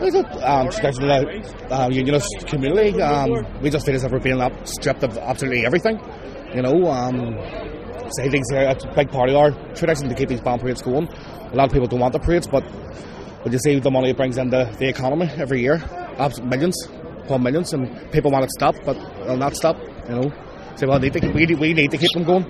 There's 0.00 0.14
a 0.14 0.50
um, 0.50 0.70
traditional 0.70 1.42
uh, 1.70 1.88
unionist 1.90 2.46
community. 2.46 3.00
Um, 3.00 3.46
we 3.62 3.70
just 3.70 3.86
feel 3.86 3.94
as 3.94 4.04
if 4.04 4.10
we're 4.12 4.18
being 4.18 4.40
stripped 4.64 5.02
of 5.02 5.16
absolutely 5.18 5.64
everything. 5.64 6.00
You 6.54 6.62
know, 6.62 6.90
um, 6.90 7.36
thinks 8.16 8.48
it's 8.50 8.84
a 8.84 8.92
big 8.94 9.10
part 9.10 9.30
of 9.30 9.36
our 9.36 9.50
tradition 9.74 10.08
to 10.08 10.14
keep 10.14 10.28
these 10.28 10.40
band 10.40 10.60
parades 10.60 10.82
going. 10.82 11.08
A 11.52 11.54
lot 11.54 11.66
of 11.66 11.72
people 11.72 11.86
don't 11.86 12.00
want 12.00 12.12
the 12.12 12.18
parades, 12.18 12.46
but 12.46 12.64
but 13.42 13.52
you 13.52 13.58
see 13.58 13.78
the 13.78 13.90
money 13.90 14.10
it 14.10 14.16
brings 14.16 14.36
into 14.36 14.70
the 14.78 14.88
economy 14.88 15.26
every 15.36 15.60
year, 15.62 15.78
millions 16.42 16.76
upon 17.24 17.42
millions, 17.42 17.72
and 17.72 17.88
people 18.12 18.30
want 18.30 18.44
it 18.44 18.48
to 18.48 18.52
stop, 18.52 18.74
but 18.84 18.96
they'll 19.24 19.36
not 19.36 19.56
stop. 19.56 19.78
You 20.08 20.16
know, 20.16 20.32
so 20.76 20.88
well, 20.88 20.98
need 20.98 21.12
to, 21.14 21.28
we 21.30 21.46
need 21.46 21.90
to 21.90 21.98
keep 21.98 22.10
them 22.12 22.24
going. 22.24 22.44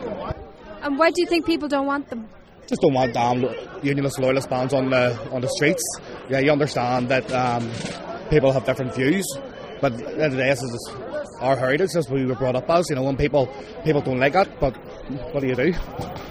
And 0.82 0.98
why 0.98 1.10
do 1.10 1.20
you 1.20 1.26
think 1.26 1.46
people 1.46 1.68
don't 1.68 1.86
want 1.86 2.08
them? 2.08 2.26
Just 2.70 2.82
don't 2.82 2.94
want 2.94 3.16
um, 3.16 3.44
unionist 3.82 4.20
loyalist 4.20 4.48
bands 4.48 4.72
on 4.72 4.90
the 4.90 5.18
on 5.32 5.40
the 5.40 5.48
streets. 5.48 5.82
Yeah, 6.28 6.38
you 6.38 6.52
understand 6.52 7.08
that 7.08 7.30
um, 7.32 7.68
people 8.30 8.52
have 8.52 8.64
different 8.64 8.94
views, 8.94 9.26
but 9.80 9.98
the 9.98 10.06
end 10.08 10.22
of 10.22 10.32
the 10.32 10.36
day, 10.38 10.50
this 10.50 10.62
is 10.62 10.94
our 11.40 11.56
heritage 11.56 11.96
as 11.96 12.08
we 12.08 12.24
were 12.24 12.36
brought 12.36 12.54
up 12.54 12.70
as. 12.70 12.88
You 12.88 12.94
know, 12.94 13.02
when 13.02 13.16
people 13.16 13.52
people 13.82 14.00
don't 14.00 14.20
like 14.20 14.36
it, 14.36 14.48
but 14.60 14.76
what 15.32 15.40
do 15.40 15.48
you 15.48 15.56
do? 15.56 15.74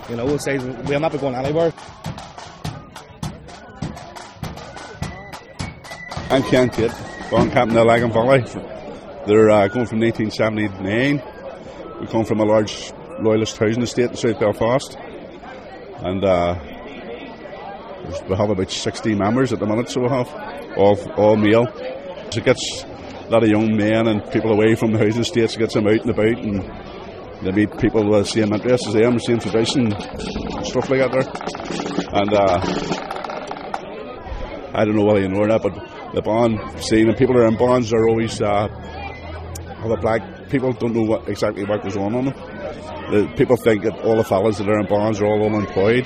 You 0.09 0.15
know, 0.15 0.29
it 0.29 0.41
says 0.41 0.63
we'll 0.87 1.01
not 1.01 1.11
going 1.19 1.35
anywhere. 1.35 1.73
I'm 6.31 6.43
Ken 6.43 6.69
Tate, 6.69 6.93
born 7.29 7.51
captain 7.51 7.75
of 7.75 7.85
Lagan 7.85 8.13
Valley. 8.13 8.45
They're 9.27 9.49
uh, 9.49 9.67
going 9.67 9.87
from 9.87 9.99
1979. 9.99 11.21
We 11.99 12.07
come 12.07 12.23
from 12.23 12.39
a 12.39 12.45
large 12.45 12.93
loyalist 13.19 13.57
housing 13.57 13.83
estate 13.83 14.11
in 14.11 14.15
South 14.15 14.39
Belfast 14.39 14.97
and 16.01 16.23
uh, 16.23 16.55
we 18.27 18.35
have 18.35 18.49
about 18.49 18.71
60 18.71 19.15
members 19.15 19.51
at 19.51 19.59
the 19.59 19.65
minute, 19.65 19.89
so 19.89 20.01
we 20.01 20.09
have 20.09 20.33
all, 20.77 20.97
all 21.13 21.35
male. 21.35 21.65
So 22.31 22.39
it 22.39 22.45
gets 22.45 22.83
a 22.83 23.29
lot 23.29 23.43
of 23.43 23.49
young 23.49 23.75
men 23.75 24.07
and 24.07 24.31
people 24.31 24.51
away 24.51 24.75
from 24.75 24.93
the 24.93 24.99
housing 24.99 25.21
estates, 25.21 25.57
gets 25.57 25.73
them 25.73 25.87
out 25.87 25.99
and 25.99 26.09
about, 26.09 26.25
and 26.25 26.63
they 27.41 27.51
meet 27.51 27.77
people 27.79 28.09
with 28.09 28.25
the 28.25 28.31
same 28.31 28.53
interests 28.53 28.87
as 28.87 28.93
them, 28.93 29.15
the 29.15 29.19
same 29.19 29.39
tradition, 29.39 29.91
stuff 30.63 30.89
like 30.89 31.01
that 31.01 31.11
there. 31.11 31.27
And 32.13 32.33
uh, 32.33 32.59
I 34.73 34.85
don't 34.85 34.95
know 34.95 35.05
whether 35.05 35.21
you 35.21 35.29
know 35.29 35.45
that, 35.47 35.61
but 35.61 36.13
the 36.13 36.21
bond 36.21 36.59
scene 36.81 37.09
and 37.09 37.17
people 37.17 37.37
are 37.37 37.47
in 37.47 37.57
bonds 37.57 37.91
are 37.93 38.07
always 38.07 38.41
uh, 38.41 38.67
a 39.83 39.97
black. 39.97 40.49
People 40.49 40.71
don't 40.73 40.93
know 40.93 41.03
what 41.03 41.27
exactly 41.27 41.65
what 41.65 41.83
goes 41.83 41.97
on 41.97 42.15
on 42.15 42.25
them 42.25 42.48
The, 43.11 43.33
people 43.35 43.57
think 43.57 43.83
that 43.83 43.99
all 44.01 44.17
the 44.17 44.23
fellas 44.23 44.57
that 44.59 44.69
are 44.69 44.79
in 44.79 44.87
bonds 44.87 45.19
are 45.19 45.25
all 45.25 45.45
unemployed, 45.45 46.05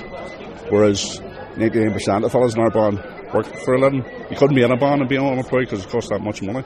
whereas 0.69 1.19
99% 1.55 1.93
of 2.17 2.21
the 2.23 2.29
fellas 2.29 2.55
in 2.55 2.61
our 2.61 2.71
band 2.71 3.03
work 3.33 3.45
for 3.65 3.73
a 3.73 3.79
living. 3.79 4.05
You 4.29 4.37
couldn't 4.37 4.55
be 4.55 4.63
in 4.63 4.71
a 4.71 4.77
band 4.77 5.01
and 5.01 5.09
be 5.09 5.17
unemployed 5.17 5.65
because 5.65 5.83
it 5.83 5.89
costs 5.89 6.09
that 6.11 6.21
much 6.21 6.41
money. 6.41 6.63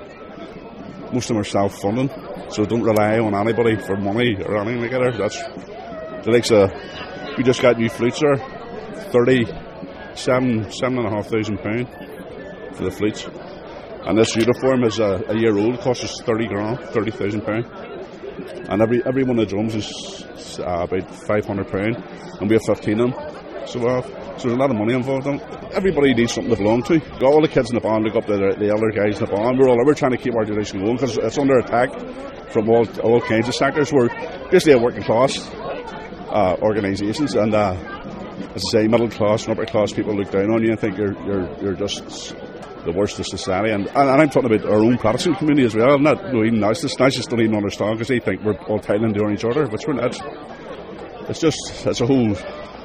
Most 1.11 1.25
of 1.25 1.35
them 1.35 1.37
are 1.39 1.43
self-funding, 1.43 2.09
so 2.49 2.65
don't 2.65 2.83
rely 2.83 3.19
on 3.19 3.33
anybody 3.33 3.77
for 3.77 3.95
money 3.95 4.35
or 4.43 4.57
anything 4.57 4.81
like 4.81 4.91
that. 4.91 5.17
That's 5.17 5.41
the 6.25 6.31
likes 6.31 6.51
of 6.51 6.71
we 7.37 7.43
just 7.43 7.61
got 7.61 7.77
new 7.77 7.89
flutes 7.89 8.19
there, 8.19 8.37
thirty 9.11 9.45
seven 10.15 10.69
seven 10.71 10.97
and 10.97 11.07
a 11.07 11.09
half 11.09 11.27
thousand 11.27 11.57
pound 11.59 11.87
for 12.75 12.83
the 12.83 12.91
flutes. 12.91 13.25
And 14.05 14.17
this 14.17 14.35
uniform 14.35 14.83
is 14.83 14.99
a, 14.99 15.23
a 15.29 15.37
year 15.37 15.57
old, 15.57 15.79
costs 15.79 16.03
us 16.03 16.21
thirty 16.21 16.47
grand, 16.47 16.79
thirty 16.91 17.11
thousand 17.11 17.41
pound. 17.41 17.65
And 18.69 18.81
every 18.81 19.01
every 19.05 19.23
one 19.23 19.39
of 19.39 19.47
the 19.47 19.55
drums 19.55 19.75
is 19.75 20.59
uh, 20.59 20.87
about 20.89 21.09
five 21.25 21.45
hundred 21.45 21.67
pound, 21.69 21.95
and 22.39 22.49
we 22.49 22.55
have 22.55 22.63
fifteen 22.65 22.99
of 22.99 23.11
them. 23.11 23.67
So 23.67 23.85
uh, 23.87 24.01
so 24.37 24.49
there's 24.49 24.53
a 24.53 24.55
lot 24.55 24.71
of 24.71 24.77
money 24.77 24.93
involved 24.93 25.27
in 25.27 25.35
it. 25.35 25.73
Everybody 25.73 26.13
needs 26.13 26.33
something 26.33 26.51
to 26.51 26.57
belong 26.57 26.83
to. 26.83 26.99
Got 26.99 27.23
all 27.23 27.41
the 27.41 27.47
kids 27.47 27.69
in 27.69 27.75
the 27.75 27.81
band 27.81 28.03
look 28.05 28.15
up 28.15 28.25
the, 28.25 28.55
the 28.57 28.69
elder 28.69 28.91
guys 28.91 29.19
in 29.19 29.25
the 29.25 29.31
band. 29.31 29.59
We're 29.59 29.69
all 29.69 29.77
we're 29.85 29.93
trying 29.93 30.11
to 30.11 30.17
keep 30.17 30.35
our 30.35 30.45
tradition 30.45 30.83
going 30.83 30.95
because 30.95 31.17
it's 31.17 31.37
under 31.37 31.59
attack 31.59 31.91
from 32.51 32.69
all 32.69 32.87
all 33.01 33.21
kinds 33.21 33.47
of 33.47 33.55
sectors. 33.55 33.91
We're 33.91 34.09
basically 34.49 34.73
a 34.73 34.79
working 34.79 35.03
class 35.03 35.37
uh, 36.29 36.55
organisations, 36.61 37.35
and 37.35 37.53
uh, 37.53 37.73
as 38.55 38.63
I 38.73 38.81
say, 38.81 38.87
middle 38.87 39.09
class 39.09 39.47
and 39.47 39.51
upper 39.57 39.65
class 39.65 39.91
people 39.91 40.15
look 40.15 40.31
down 40.31 40.51
on 40.51 40.63
you 40.63 40.71
and 40.71 40.79
think 40.79 40.97
you're 40.97 41.13
you're 41.25 41.61
you're 41.61 41.75
just 41.75 42.35
the 42.87 42.97
worst 42.97 43.19
of 43.19 43.27
society. 43.27 43.69
And, 43.69 43.87
and, 43.87 44.09
and 44.09 44.21
I'm 44.21 44.29
talking 44.29 44.51
about 44.51 44.65
our 44.65 44.79
own 44.79 44.97
Protestant 44.97 45.37
community 45.37 45.65
as 45.65 45.75
well. 45.75 45.93
I'm 45.95 46.03
Not 46.03 46.33
no, 46.33 46.43
even 46.43 46.61
nationalists. 46.61 46.97
Nationalists 46.97 47.27
don't 47.27 47.41
even 47.41 47.55
understand 47.55 47.97
because 47.97 48.07
they 48.07 48.19
think 48.19 48.43
we're 48.43 48.57
all 48.65 48.79
tied 48.79 49.03
into 49.03 49.29
each 49.29 49.43
other, 49.43 49.67
which 49.67 49.85
we're 49.85 49.93
not. 49.93 50.17
It's 51.29 51.41
just 51.41 51.85
it's 51.85 51.99
a 51.99 52.05
whole 52.05 52.31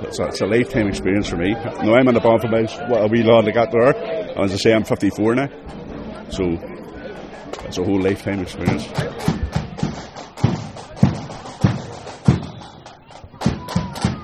it's 0.02 0.18
a, 0.18 0.26
it's 0.26 0.40
a 0.40 0.46
lifetime 0.46 0.88
experience 0.88 1.28
for 1.28 1.36
me. 1.36 1.52
Now 1.52 1.94
I'm 1.94 2.08
in 2.08 2.14
the 2.14 2.20
band 2.20 2.42
for 2.70 2.86
what 2.88 3.04
a 3.04 3.06
wee 3.06 3.22
lad 3.22 3.48
I 3.48 3.52
got 3.52 3.70
there, 3.70 3.94
and 3.94 4.40
as 4.40 4.52
I 4.52 4.56
say, 4.56 4.72
I'm 4.72 4.82
54 4.82 5.36
now, 5.36 5.48
so 6.30 6.58
it's 7.64 7.78
a 7.78 7.84
whole 7.84 8.00
lifetime 8.00 8.40
experience. 8.40 8.86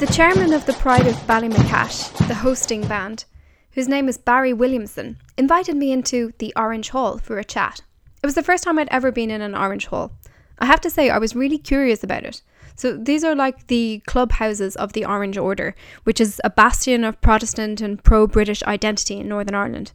The 0.01 0.11
chairman 0.13 0.53
of 0.53 0.67
the 0.67 0.73
Pride 0.75 1.07
of 1.07 1.15
Ballymacash, 1.29 2.27
the 2.27 2.35
hosting 2.35 2.87
band, 2.89 3.25
whose 3.73 3.89
name 3.89 4.09
is 4.09 4.19
Barry 4.19 4.53
Williamson, 4.53 5.17
invited 5.37 5.77
me 5.77 5.93
into 5.93 6.33
the 6.39 6.53
Orange 6.57 6.91
Hall 6.91 7.19
for 7.19 7.39
a 7.39 7.45
chat. 7.45 7.83
It 8.23 8.27
was 8.27 8.35
the 8.35 8.43
first 8.43 8.65
time 8.65 8.79
I'd 8.79 8.89
ever 8.91 9.13
been 9.13 9.31
in 9.31 9.41
an 9.41 9.55
Orange 9.55 9.87
Hall. 9.87 10.13
I 10.59 10.67
have 10.67 10.81
to 10.83 10.91
say, 10.91 11.11
I 11.11 11.19
was 11.19 11.37
really 11.37 11.59
curious 11.59 12.03
about 12.03 12.25
it. 12.25 12.43
So 12.75 12.97
these 12.97 13.25
are 13.25 13.35
like 13.35 13.67
the 13.67 14.03
clubhouses 14.07 14.77
of 14.77 14.93
the 14.93 15.05
Orange 15.05 15.37
Order, 15.37 15.75
which 16.05 16.21
is 16.21 16.41
a 16.45 16.51
bastion 16.51 17.05
of 17.05 17.21
Protestant 17.21 17.81
and 17.81 18.03
pro 18.03 18.27
British 18.27 18.63
identity 18.63 19.19
in 19.19 19.29
Northern 19.29 19.55
Ireland. 19.55 19.93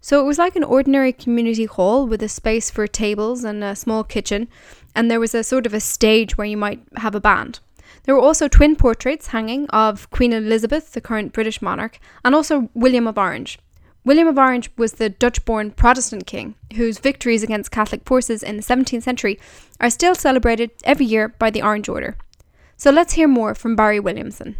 So 0.00 0.20
it 0.20 0.26
was 0.26 0.38
like 0.38 0.56
an 0.56 0.64
ordinary 0.64 1.12
community 1.12 1.64
hall 1.64 2.06
with 2.06 2.22
a 2.22 2.28
space 2.28 2.70
for 2.70 2.86
tables 2.86 3.44
and 3.44 3.62
a 3.62 3.76
small 3.76 4.04
kitchen, 4.04 4.48
and 4.94 5.10
there 5.10 5.20
was 5.20 5.34
a 5.34 5.44
sort 5.44 5.64
of 5.64 5.72
a 5.72 5.80
stage 5.80 6.36
where 6.36 6.46
you 6.46 6.56
might 6.56 6.82
have 6.96 7.14
a 7.14 7.20
band. 7.20 7.60
There 8.04 8.14
were 8.14 8.20
also 8.20 8.48
twin 8.48 8.74
portraits 8.74 9.28
hanging 9.28 9.68
of 9.70 10.10
Queen 10.10 10.32
Elizabeth, 10.32 10.92
the 10.92 11.00
current 11.00 11.32
British 11.32 11.62
monarch, 11.62 11.98
and 12.24 12.34
also 12.34 12.68
William 12.74 13.06
of 13.06 13.16
Orange. 13.16 13.58
William 14.04 14.26
of 14.26 14.36
Orange 14.36 14.70
was 14.76 14.94
the 14.94 15.08
Dutch 15.08 15.44
born 15.44 15.70
Protestant 15.70 16.26
king 16.26 16.56
whose 16.74 16.98
victories 16.98 17.44
against 17.44 17.70
Catholic 17.70 18.04
forces 18.04 18.42
in 18.42 18.56
the 18.56 18.62
17th 18.62 19.04
century 19.04 19.38
are 19.78 19.90
still 19.90 20.16
celebrated 20.16 20.72
every 20.82 21.06
year 21.06 21.28
by 21.28 21.50
the 21.50 21.62
Orange 21.62 21.88
Order. 21.88 22.16
So 22.76 22.90
let's 22.90 23.12
hear 23.12 23.28
more 23.28 23.54
from 23.54 23.76
Barry 23.76 24.00
Williamson. 24.00 24.56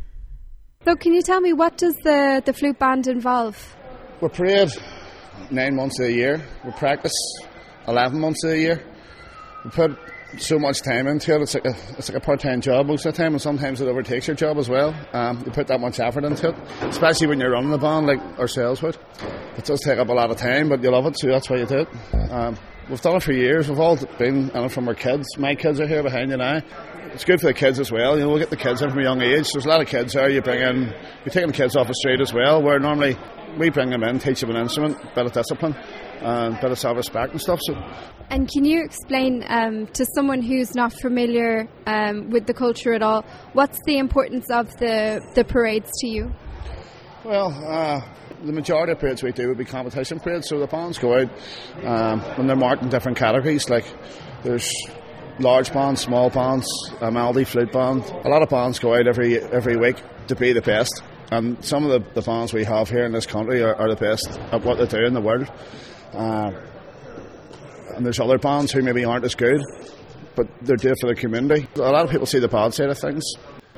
So, 0.85 0.94
can 0.94 1.12
you 1.12 1.22
tell 1.22 1.40
me 1.40 1.52
what 1.52 1.76
does 1.76 1.94
the, 2.05 2.42
the 2.44 2.52
flute 2.52 2.78
band 2.78 3.07
involve? 3.07 3.76
We're 4.20 4.28
parade 4.28 4.70
nine 5.50 5.74
months 5.74 5.98
of 5.98 6.07
the 6.07 6.12
year. 6.12 6.40
We 6.64 6.70
practice 6.72 7.12
11 7.88 8.20
months 8.20 8.44
of 8.44 8.50
the 8.50 8.59
year. 8.59 8.85
We 9.64 9.70
put 9.70 9.98
so 10.38 10.59
much 10.59 10.83
time 10.83 11.07
into 11.07 11.35
it. 11.35 11.42
It's 11.42 11.55
like 11.55 11.64
a 11.64 11.77
it's 11.99 12.09
like 12.09 12.16
a 12.16 12.25
part 12.25 12.40
time 12.40 12.61
job 12.61 12.87
most 12.87 13.05
of 13.07 13.14
the 13.14 13.23
time, 13.23 13.33
and 13.33 13.42
sometimes 13.42 13.81
it 13.81 13.88
overtakes 13.88 14.27
your 14.27 14.37
job 14.37 14.59
as 14.59 14.68
well. 14.68 14.95
Um, 15.12 15.42
you 15.45 15.53
put 15.53 15.66
that 15.68 15.81
much 15.81 16.01
effort 16.01 16.25
into 16.25 16.51
it, 16.51 16.55
especially 16.83 17.27
when 17.27 17.40
you're 17.40 17.51
running 17.51 17.73
a 17.73 17.79
band 17.79 18.07
like 18.07 18.21
ourselves 18.38 18.83
would. 18.83 18.97
It 19.57 19.64
does 19.64 19.81
take 19.81 19.99
up 19.99 20.09
a 20.09 20.12
lot 20.12 20.31
of 20.31 20.37
time, 20.37 20.68
but 20.68 20.83
you 20.83 20.90
love 20.90 21.07
it, 21.07 21.18
so 21.18 21.29
that's 21.29 21.51
why 21.51 21.59
you 21.59 21.66
do 21.66 21.81
it. 21.81 22.31
Um, 22.31 22.57
we've 22.88 23.01
done 23.01 23.16
it 23.16 23.23
for 23.23 23.33
years. 23.33 23.68
We've 23.68 23.81
all 23.81 23.97
been 24.18 24.51
in 24.51 24.64
it 24.64 24.73
from 24.73 24.88
our 24.88 24.95
kids. 24.95 25.37
My 25.38 25.55
kids 25.55 25.81
are 25.81 25.87
here 25.87 26.03
behind 26.03 26.31
you 26.31 26.37
now. 26.37 26.62
It's 27.12 27.25
good 27.25 27.40
for 27.40 27.47
the 27.49 27.55
kids 27.55 27.79
as 27.79 27.92
well. 27.92 28.16
You 28.16 28.25
know, 28.25 28.31
we'll 28.31 28.38
get 28.38 28.49
the 28.51 28.57
kids 28.57 28.81
in 28.81 28.88
from 28.88 29.01
a 29.01 29.03
young 29.03 29.21
age. 29.21 29.53
There's 29.53 29.66
a 29.66 29.68
lot 29.68 29.83
of 29.83 29.87
kids 29.87 30.14
there. 30.14 30.31
You 30.31 30.40
bring 30.40 30.62
in, 30.62 30.85
you're 31.25 31.33
taking 31.33 31.49
the 31.49 31.57
kids 31.57 31.77
off 31.77 31.87
the 31.87 31.95
street 31.95 32.21
as 32.21 32.33
well. 32.33 32.62
Where 32.62 32.79
normally 32.79 33.18
we 33.59 33.68
bring 33.68 33.90
them 33.90 34.03
in, 34.03 34.18
teach 34.18 34.40
them 34.40 34.51
an 34.51 34.57
instrument, 34.57 34.97
bit 35.14 35.27
of 35.27 35.33
discipline, 35.33 35.77
and 36.22 36.61
bit 36.61 36.70
of 36.70 36.78
self 36.78 36.96
respect 36.96 37.32
and 37.32 37.40
stuff. 37.40 37.61
So 37.62 37.74
And 38.30 38.50
can 38.50 38.64
you 38.64 38.85
explain 38.85 39.44
um, 39.48 39.87
to 39.88 40.06
someone 40.14 40.42
who's 40.42 40.74
not 40.74 40.92
familiar 40.92 41.68
um, 41.87 42.30
with 42.30 42.46
the 42.46 42.54
culture 42.54 42.92
at 42.94 43.02
all, 43.02 43.24
what's 43.52 43.78
the 43.87 43.98
importance 43.98 44.50
of 44.50 44.74
the, 44.78 45.20
the 45.35 45.44
parades 45.44 45.90
to 46.00 46.08
you? 46.08 46.32
Well, 47.24 47.52
uh, 47.66 48.00
the 48.44 48.52
majority 48.52 48.92
of 48.92 48.98
parades 48.98 49.22
we 49.22 49.32
do 49.32 49.48
would 49.48 49.58
be 49.58 49.64
competition 49.64 50.18
parades, 50.18 50.48
so 50.48 50.58
the 50.58 50.66
bands 50.66 50.98
go 50.98 51.14
out 51.20 51.30
um, 51.85 52.20
and 52.37 52.48
they're 52.48 52.56
marked 52.56 52.82
in 52.82 52.88
different 52.88 53.18
categories. 53.18 53.70
Like 53.70 53.85
there's 54.42 54.72
large 55.38 55.72
bands, 55.72 56.00
small 56.00 56.30
bands, 56.30 56.66
a 57.00 57.11
melody 57.11 57.44
flute 57.44 57.72
band. 57.72 58.04
A 58.24 58.28
lot 58.28 58.42
of 58.42 58.48
bands 58.48 58.78
go 58.78 58.94
out 58.94 59.06
every 59.06 59.40
every 59.40 59.76
week 59.76 59.96
to 60.28 60.35
be 60.35 60.52
the 60.52 60.62
best, 60.62 61.02
and 61.30 61.64
some 61.64 61.85
of 61.85 61.90
the, 61.90 62.20
the 62.20 62.22
bands 62.22 62.52
we 62.52 62.64
have 62.64 62.88
here 62.88 63.04
in 63.04 63.12
this 63.12 63.26
country 63.26 63.62
are, 63.62 63.74
are 63.74 63.88
the 63.88 63.96
best 63.96 64.28
at 64.50 64.62
what 64.64 64.78
they 64.78 64.87
do 64.87 65.04
in 65.06 65.14
the 65.14 65.20
world. 65.20 65.50
Uh, 66.12 66.53
and 67.94 68.05
there's 68.05 68.20
other 68.20 68.38
bands 68.38 68.72
who 68.72 68.83
maybe 68.83 69.05
aren't 69.05 69.25
as 69.25 69.35
good, 69.35 69.62
but 70.35 70.46
they're 70.62 70.77
it 70.77 70.96
for 71.01 71.09
the 71.09 71.14
community. 71.14 71.68
A 71.77 71.81
lot 71.81 72.05
of 72.05 72.11
people 72.11 72.27
see 72.27 72.38
the 72.38 72.48
bad 72.48 72.75
side 72.75 72.88
of 72.88 72.98
things. 72.98 73.22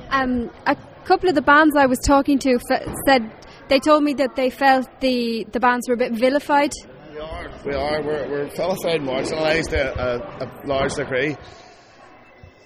Um, 0.09 0.49
a 0.65 0.75
couple 1.05 1.29
of 1.29 1.35
the 1.35 1.41
bands 1.41 1.75
I 1.75 1.85
was 1.85 1.99
talking 1.99 2.39
to 2.39 2.59
f- 2.69 2.87
said 3.07 3.31
they 3.67 3.79
told 3.79 4.03
me 4.03 4.13
that 4.15 4.35
they 4.35 4.49
felt 4.49 4.87
the, 5.01 5.45
the 5.51 5.59
bands 5.59 5.87
were 5.87 5.95
a 5.95 5.97
bit 5.97 6.13
vilified. 6.13 6.71
We 7.11 7.19
are. 7.19 7.51
We 7.65 7.73
are. 7.73 8.01
We're, 8.01 8.29
we're 8.29 8.49
vilified 8.49 9.01
and 9.01 9.07
marginalised 9.07 9.69
to 9.69 9.99
a, 9.99 10.45
a, 10.45 10.67
large 10.67 10.93
degree. 10.93 11.35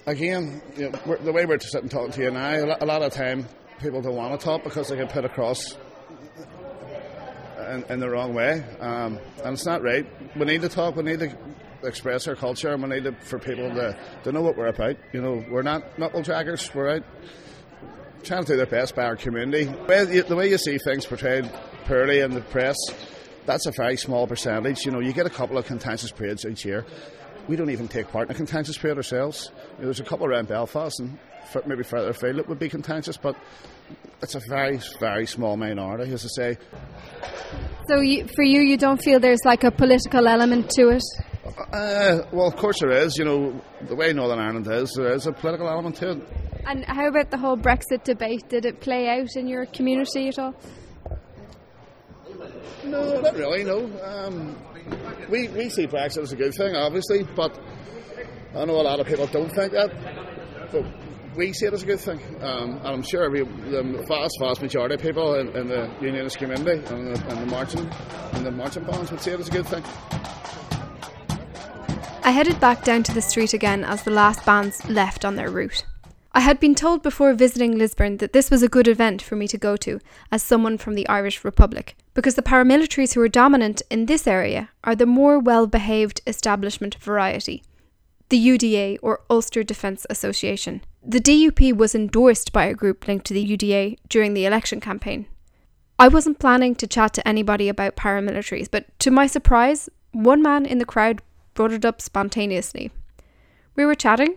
Again, 0.06 0.60
you 0.76 0.90
know, 0.90 1.16
the 1.16 1.32
way 1.32 1.46
we're 1.46 1.60
sitting 1.60 1.88
talking 1.88 2.12
to 2.12 2.22
you 2.22 2.30
now, 2.30 2.56
a 2.56 2.66
lot, 2.66 2.82
a 2.82 2.86
lot 2.86 3.02
of 3.02 3.12
time 3.12 3.46
people 3.80 4.02
don't 4.02 4.16
want 4.16 4.38
to 4.38 4.44
talk 4.44 4.64
because 4.64 4.88
they 4.88 4.96
get 4.96 5.10
put 5.10 5.24
across 5.24 5.76
in, 7.70 7.84
in 7.84 8.00
the 8.00 8.10
wrong 8.10 8.34
way, 8.34 8.64
um, 8.80 9.18
and 9.44 9.54
it's 9.54 9.66
not 9.66 9.82
right. 9.82 10.06
We 10.36 10.44
need 10.44 10.62
to 10.62 10.68
talk. 10.68 10.96
We 10.96 11.02
need 11.02 11.20
to 11.20 11.36
express 11.82 12.28
our 12.28 12.36
culture, 12.36 12.72
and 12.72 12.82
we 12.82 12.88
need 12.88 13.04
to, 13.04 13.12
for 13.12 13.38
people 13.38 13.70
to, 13.70 13.96
to 14.24 14.32
know 14.32 14.42
what 14.42 14.56
we're 14.56 14.66
about. 14.66 14.96
You 15.12 15.22
know, 15.22 15.44
we're 15.48 15.62
not 15.62 15.98
knuckle 15.98 16.22
draggers. 16.22 16.74
We're 16.74 16.96
out 16.96 17.04
trying 18.22 18.44
to 18.44 18.52
do 18.52 18.56
their 18.56 18.66
best 18.66 18.94
by 18.94 19.04
our 19.04 19.16
community. 19.16 19.64
The 19.64 20.36
way 20.36 20.50
you 20.50 20.58
see 20.58 20.78
things 20.78 21.06
portrayed 21.06 21.50
poorly 21.86 22.20
in 22.20 22.34
the 22.34 22.42
press, 22.42 22.76
that's 23.46 23.66
a 23.66 23.70
very 23.70 23.96
small 23.96 24.26
percentage. 24.26 24.84
You 24.84 24.92
know, 24.92 25.00
you 25.00 25.12
get 25.12 25.26
a 25.26 25.30
couple 25.30 25.56
of 25.56 25.66
contentious 25.66 26.12
periods 26.12 26.44
each 26.44 26.64
year. 26.64 26.84
We 27.50 27.56
don't 27.56 27.70
even 27.70 27.88
take 27.88 28.12
part 28.12 28.28
in 28.28 28.30
a 28.30 28.36
contentious 28.36 28.78
parade 28.78 28.96
ourselves. 28.96 29.50
You 29.72 29.78
know, 29.78 29.84
there's 29.86 29.98
a 29.98 30.04
couple 30.04 30.24
around 30.24 30.46
Belfast 30.46 31.00
and 31.00 31.18
maybe 31.66 31.82
further 31.82 32.10
afield 32.10 32.38
it 32.38 32.48
would 32.48 32.60
be 32.60 32.68
contentious, 32.68 33.16
but 33.16 33.34
it's 34.22 34.36
a 34.36 34.40
very, 34.48 34.78
very 35.00 35.26
small 35.26 35.56
minority, 35.56 36.12
as 36.12 36.24
I 36.24 36.28
say. 36.28 36.58
So, 37.88 37.98
you, 38.02 38.28
for 38.36 38.44
you, 38.44 38.60
you 38.60 38.76
don't 38.76 39.02
feel 39.02 39.18
there's 39.18 39.44
like 39.44 39.64
a 39.64 39.72
political 39.72 40.28
element 40.28 40.70
to 40.76 40.90
it? 40.90 41.02
Uh, 41.72 42.20
well, 42.30 42.46
of 42.46 42.54
course 42.54 42.78
there 42.78 42.92
is. 42.92 43.18
You 43.18 43.24
know, 43.24 43.60
the 43.88 43.96
way 43.96 44.12
Northern 44.12 44.38
Ireland 44.38 44.68
is, 44.68 44.92
there 44.92 45.12
is 45.12 45.26
a 45.26 45.32
political 45.32 45.68
element 45.68 45.96
to 45.96 46.10
it. 46.12 46.28
And 46.68 46.84
how 46.84 47.08
about 47.08 47.32
the 47.32 47.38
whole 47.38 47.56
Brexit 47.56 48.04
debate? 48.04 48.48
Did 48.48 48.64
it 48.64 48.80
play 48.80 49.08
out 49.08 49.34
in 49.34 49.48
your 49.48 49.66
community 49.66 50.28
at 50.28 50.38
all? 50.38 50.54
No, 52.84 53.20
not 53.20 53.34
really. 53.34 53.64
No, 53.64 53.90
um, 54.04 54.56
we 55.28 55.48
we 55.48 55.68
see 55.68 55.86
Brexit 55.86 56.22
as 56.22 56.32
a 56.32 56.36
good 56.36 56.54
thing, 56.54 56.74
obviously, 56.74 57.22
but 57.22 57.58
I 58.54 58.64
know 58.64 58.80
a 58.80 58.82
lot 58.82 59.00
of 59.00 59.06
people 59.06 59.26
don't 59.26 59.50
think 59.50 59.72
that. 59.72 59.90
But 60.72 60.84
we 61.36 61.52
see 61.52 61.66
it 61.66 61.72
as 61.72 61.82
a 61.82 61.86
good 61.86 62.00
thing, 62.00 62.20
um, 62.42 62.78
and 62.78 62.86
I'm 62.86 63.02
sure 63.02 63.30
the 63.30 64.04
vast, 64.08 64.36
vast 64.40 64.62
majority 64.62 64.96
of 64.96 65.02
people 65.02 65.34
in, 65.34 65.48
in 65.56 65.68
the 65.68 65.90
unionist 66.00 66.38
community 66.38 66.84
and 66.92 67.14
the, 67.14 67.28
and 67.28 67.38
the 67.38 67.46
marching 67.46 67.88
and 68.32 68.46
the 68.46 68.50
marching 68.50 68.84
bands 68.84 69.10
would 69.10 69.20
see 69.20 69.30
it 69.30 69.40
as 69.40 69.48
a 69.48 69.52
good 69.52 69.66
thing. 69.66 69.84
I 72.22 72.32
headed 72.32 72.60
back 72.60 72.84
down 72.84 73.02
to 73.04 73.14
the 73.14 73.22
street 73.22 73.54
again 73.54 73.84
as 73.84 74.02
the 74.02 74.10
last 74.10 74.44
bands 74.44 74.88
left 74.88 75.24
on 75.24 75.36
their 75.36 75.50
route. 75.50 75.84
I 76.32 76.40
had 76.40 76.60
been 76.60 76.74
told 76.76 77.02
before 77.02 77.34
visiting 77.34 77.76
Lisburn 77.76 78.18
that 78.18 78.32
this 78.32 78.50
was 78.50 78.62
a 78.62 78.68
good 78.68 78.86
event 78.86 79.20
for 79.20 79.34
me 79.34 79.48
to 79.48 79.58
go 79.58 79.76
to 79.78 79.98
as 80.30 80.42
someone 80.42 80.78
from 80.78 80.94
the 80.94 81.08
Irish 81.08 81.44
Republic, 81.44 81.96
because 82.14 82.36
the 82.36 82.42
paramilitaries 82.42 83.14
who 83.14 83.20
are 83.20 83.28
dominant 83.28 83.82
in 83.90 84.06
this 84.06 84.26
area 84.26 84.70
are 84.84 84.94
the 84.94 85.06
more 85.06 85.38
well 85.40 85.66
behaved 85.66 86.20
establishment 86.26 86.94
variety. 86.96 87.62
the 88.30 88.48
UDA 88.48 88.98
or 89.02 89.20
Ulster 89.28 89.62
Defence 89.62 90.06
Association. 90.08 90.82
The 91.04 91.20
DUP 91.20 91.76
was 91.76 91.94
endorsed 91.94 92.52
by 92.52 92.64
a 92.66 92.74
group 92.74 93.06
linked 93.06 93.26
to 93.26 93.34
the 93.34 93.56
UDA 93.56 93.98
during 94.08 94.34
the 94.34 94.46
election 94.46 94.80
campaign. 94.80 95.26
I 95.98 96.08
wasn't 96.08 96.38
planning 96.38 96.74
to 96.76 96.86
chat 96.86 97.12
to 97.14 97.28
anybody 97.28 97.68
about 97.68 97.96
paramilitaries, 97.96 98.70
but 98.70 98.86
to 99.00 99.10
my 99.10 99.26
surprise, 99.26 99.88
one 100.12 100.42
man 100.42 100.64
in 100.64 100.78
the 100.78 100.86
crowd 100.86 101.20
brought 101.54 101.72
it 101.72 101.84
up 101.84 102.00
spontaneously. 102.00 102.90
We 103.76 103.84
were 103.84 103.94
chatting. 103.94 104.36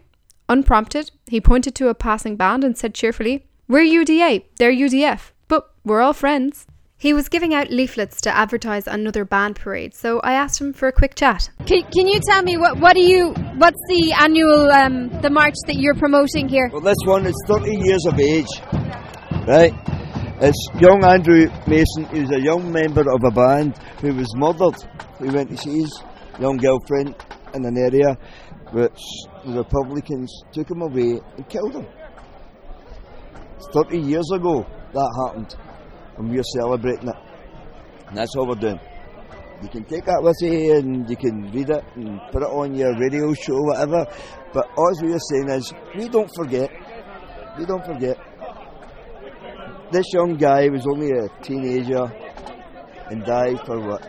Unprompted, 0.49 1.11
he 1.27 1.39
pointed 1.39 1.75
to 1.75 1.87
a 1.87 1.95
passing 1.95 2.35
band 2.35 2.63
and 2.63 2.77
said 2.77 2.93
cheerfully, 2.93 3.47
We're 3.67 3.85
UDA, 3.85 4.43
they're 4.57 4.71
UVF, 4.71 5.31
but 5.47 5.71
we're 5.83 6.01
all 6.01 6.13
friends. 6.13 6.67
He 6.97 7.11
was 7.11 7.27
giving 7.27 7.53
out 7.53 7.69
leaflets 7.69 8.21
to 8.21 8.33
advertise 8.33 8.87
another 8.87 9.25
band 9.25 9.57
parade, 9.57 9.93
so 9.93 10.21
I 10.21 10.33
asked 10.33 10.61
him 10.61 10.71
for 10.71 10.87
a 10.87 10.91
quick 10.91 11.15
chat. 11.15 11.49
Can, 11.65 11.83
can 11.91 12.07
you 12.07 12.19
tell 12.29 12.41
me 12.41 12.55
what 12.55 12.79
what 12.79 12.93
do 12.93 13.01
you 13.01 13.33
what's 13.57 13.79
the 13.89 14.15
annual 14.17 14.71
um, 14.71 15.09
the 15.21 15.29
march 15.29 15.55
that 15.67 15.75
you're 15.75 15.95
promoting 15.95 16.47
here? 16.47 16.69
Well, 16.71 16.81
this 16.81 16.97
one 17.05 17.25
is 17.25 17.35
30 17.47 17.75
years 17.83 18.05
of 18.05 18.19
age, 18.19 18.47
right? 19.47 19.73
It's 20.39 20.67
young 20.79 21.03
Andrew 21.03 21.47
Mason, 21.67 22.05
who's 22.05 22.31
a 22.31 22.39
young 22.39 22.71
member 22.71 23.01
of 23.01 23.21
a 23.25 23.31
band 23.31 23.77
who 23.99 24.13
was 24.13 24.33
murdered. 24.35 24.75
He 25.19 25.29
went 25.29 25.49
to 25.51 25.57
see 25.57 25.81
his 25.81 26.03
young 26.39 26.57
girlfriend 26.57 27.15
in 27.53 27.65
an 27.65 27.77
area 27.77 28.17
which 28.71 28.99
the 29.45 29.53
Republicans 29.53 30.43
took 30.51 30.69
him 30.69 30.81
away 30.81 31.19
and 31.37 31.49
killed 31.49 31.75
him. 31.75 31.87
30 33.73 33.99
years 33.99 34.29
ago 34.33 34.65
that 34.93 35.25
happened 35.25 35.55
and 36.17 36.29
we're 36.29 36.43
celebrating 36.43 37.09
it. 37.09 37.15
And 38.07 38.17
that's 38.17 38.35
all 38.35 38.47
we're 38.47 38.55
doing. 38.55 38.79
You 39.61 39.69
can 39.69 39.85
take 39.85 40.05
that 40.05 40.21
with 40.21 40.35
you 40.41 40.75
and 40.75 41.09
you 41.09 41.15
can 41.15 41.51
read 41.51 41.69
it 41.69 41.83
and 41.95 42.19
put 42.31 42.43
it 42.43 42.49
on 42.49 42.75
your 42.75 42.93
radio 42.99 43.33
show, 43.33 43.59
whatever. 43.61 44.05
But 44.53 44.67
all 44.77 44.93
we 45.01 45.13
are 45.13 45.19
saying 45.19 45.49
is, 45.49 45.73
we 45.95 46.09
don't 46.09 46.29
forget. 46.35 46.69
We 47.57 47.65
don't 47.65 47.85
forget. 47.85 48.17
This 49.91 50.05
young 50.13 50.35
guy 50.35 50.69
was 50.69 50.85
only 50.85 51.11
a 51.11 51.29
teenager 51.41 52.03
and 53.09 53.23
died 53.23 53.59
for 53.65 53.79
what? 53.79 54.01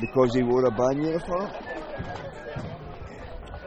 Because 0.00 0.34
he 0.34 0.42
wore 0.42 0.64
a 0.64 0.70
band 0.70 1.04
uniform? 1.04 1.50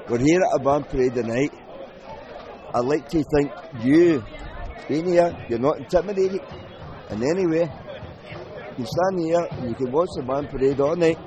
We're 0.10 0.20
here 0.20 0.40
at 0.40 0.62
a 0.62 0.64
band 0.64 0.88
parade 0.88 1.16
tonight. 1.16 1.52
I'd 2.74 2.86
like 2.86 3.10
to 3.10 3.22
think 3.36 3.52
you, 3.82 4.24
being 4.88 5.06
here, 5.08 5.36
you're 5.50 5.60
not 5.60 5.80
intimidated. 5.80 6.40
And 7.10 7.22
anyway, 7.24 7.70
you 8.70 8.76
can 8.76 8.86
stand 8.86 9.20
here 9.20 9.46
and 9.52 9.70
you 9.70 9.76
can 9.76 9.92
watch 9.92 10.08
the 10.16 10.24
band 10.24 10.50
parade 10.50 10.80
all 10.80 10.96
night. 10.96 11.20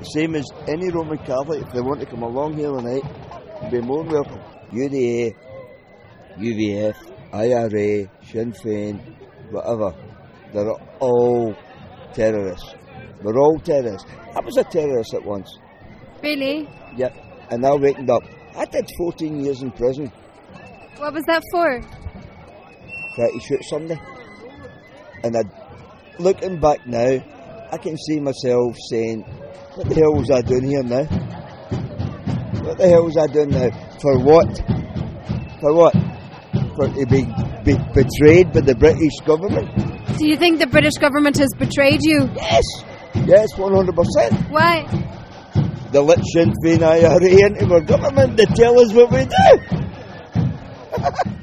The 0.00 0.04
same 0.04 0.34
as 0.34 0.44
any 0.66 0.90
Roman 0.90 1.18
Catholic, 1.18 1.62
if 1.62 1.72
they 1.72 1.80
want 1.80 2.00
to 2.00 2.06
come 2.06 2.24
along 2.24 2.58
here 2.58 2.72
tonight, 2.72 3.04
you'll 3.62 3.70
be 3.70 3.80
more 3.82 4.02
welcome. 4.02 4.40
UDA, 4.72 5.36
UVF, 6.36 6.96
IRA, 7.32 8.10
Sinn 8.26 8.52
Féin, 8.52 8.98
whatever. 9.52 9.94
They're 10.52 10.72
all 10.98 11.54
terrorists. 12.12 12.74
We're 13.22 13.38
all 13.38 13.60
terrorists. 13.60 14.08
I 14.34 14.40
was 14.40 14.56
a 14.56 14.64
terrorist 14.64 15.14
at 15.14 15.24
once. 15.24 15.56
Really? 16.20 16.68
Yep. 16.96 17.23
And 17.50 17.64
I 17.64 17.74
wakened 17.74 18.10
up. 18.10 18.22
I 18.56 18.64
did 18.64 18.88
14 18.96 19.44
years 19.44 19.62
in 19.62 19.70
prison. 19.72 20.10
What 20.98 21.12
was 21.12 21.24
that 21.26 21.42
for? 21.50 21.80
Try 23.14 23.30
to 23.30 23.40
shoot 23.40 23.64
somebody. 23.64 24.00
And 25.22 25.36
I, 25.36 25.42
looking 26.18 26.60
back 26.60 26.86
now, 26.86 27.18
I 27.70 27.76
can 27.78 27.96
see 27.96 28.20
myself 28.20 28.76
saying, 28.90 29.22
what 29.74 29.88
the 29.88 29.94
hell 29.94 30.14
was 30.14 30.30
I 30.30 30.42
doing 30.42 30.64
here 30.64 30.82
now? 30.82 31.04
What 32.62 32.78
the 32.78 32.88
hell 32.88 33.04
was 33.04 33.16
I 33.16 33.26
doing 33.26 33.50
now? 33.50 33.70
For 34.00 34.18
what? 34.20 34.48
For 35.60 35.74
what? 35.74 35.94
For 36.76 36.88
to 36.88 37.06
be, 37.06 37.22
be 37.64 37.74
betrayed 37.94 38.52
by 38.52 38.60
the 38.60 38.76
British 38.78 39.18
government? 39.26 39.68
Do 40.18 40.28
you 40.28 40.36
think 40.36 40.60
the 40.60 40.66
British 40.66 40.94
government 40.94 41.38
has 41.38 41.48
betrayed 41.58 42.00
you? 42.02 42.30
Yes! 42.36 42.64
Yes, 43.26 43.52
100%. 43.54 44.50
Why? 44.50 44.84
They 45.94 46.00
let 46.00 46.18
Sinn 46.26 46.52
Féin 46.60 46.82
IRA 46.82 47.46
into 47.46 47.72
our 47.72 47.80
government 47.80 48.36
to 48.36 48.46
tell 48.46 48.80
us 48.80 48.92
what 48.92 49.12
we 49.12 49.26
do. 49.26 49.60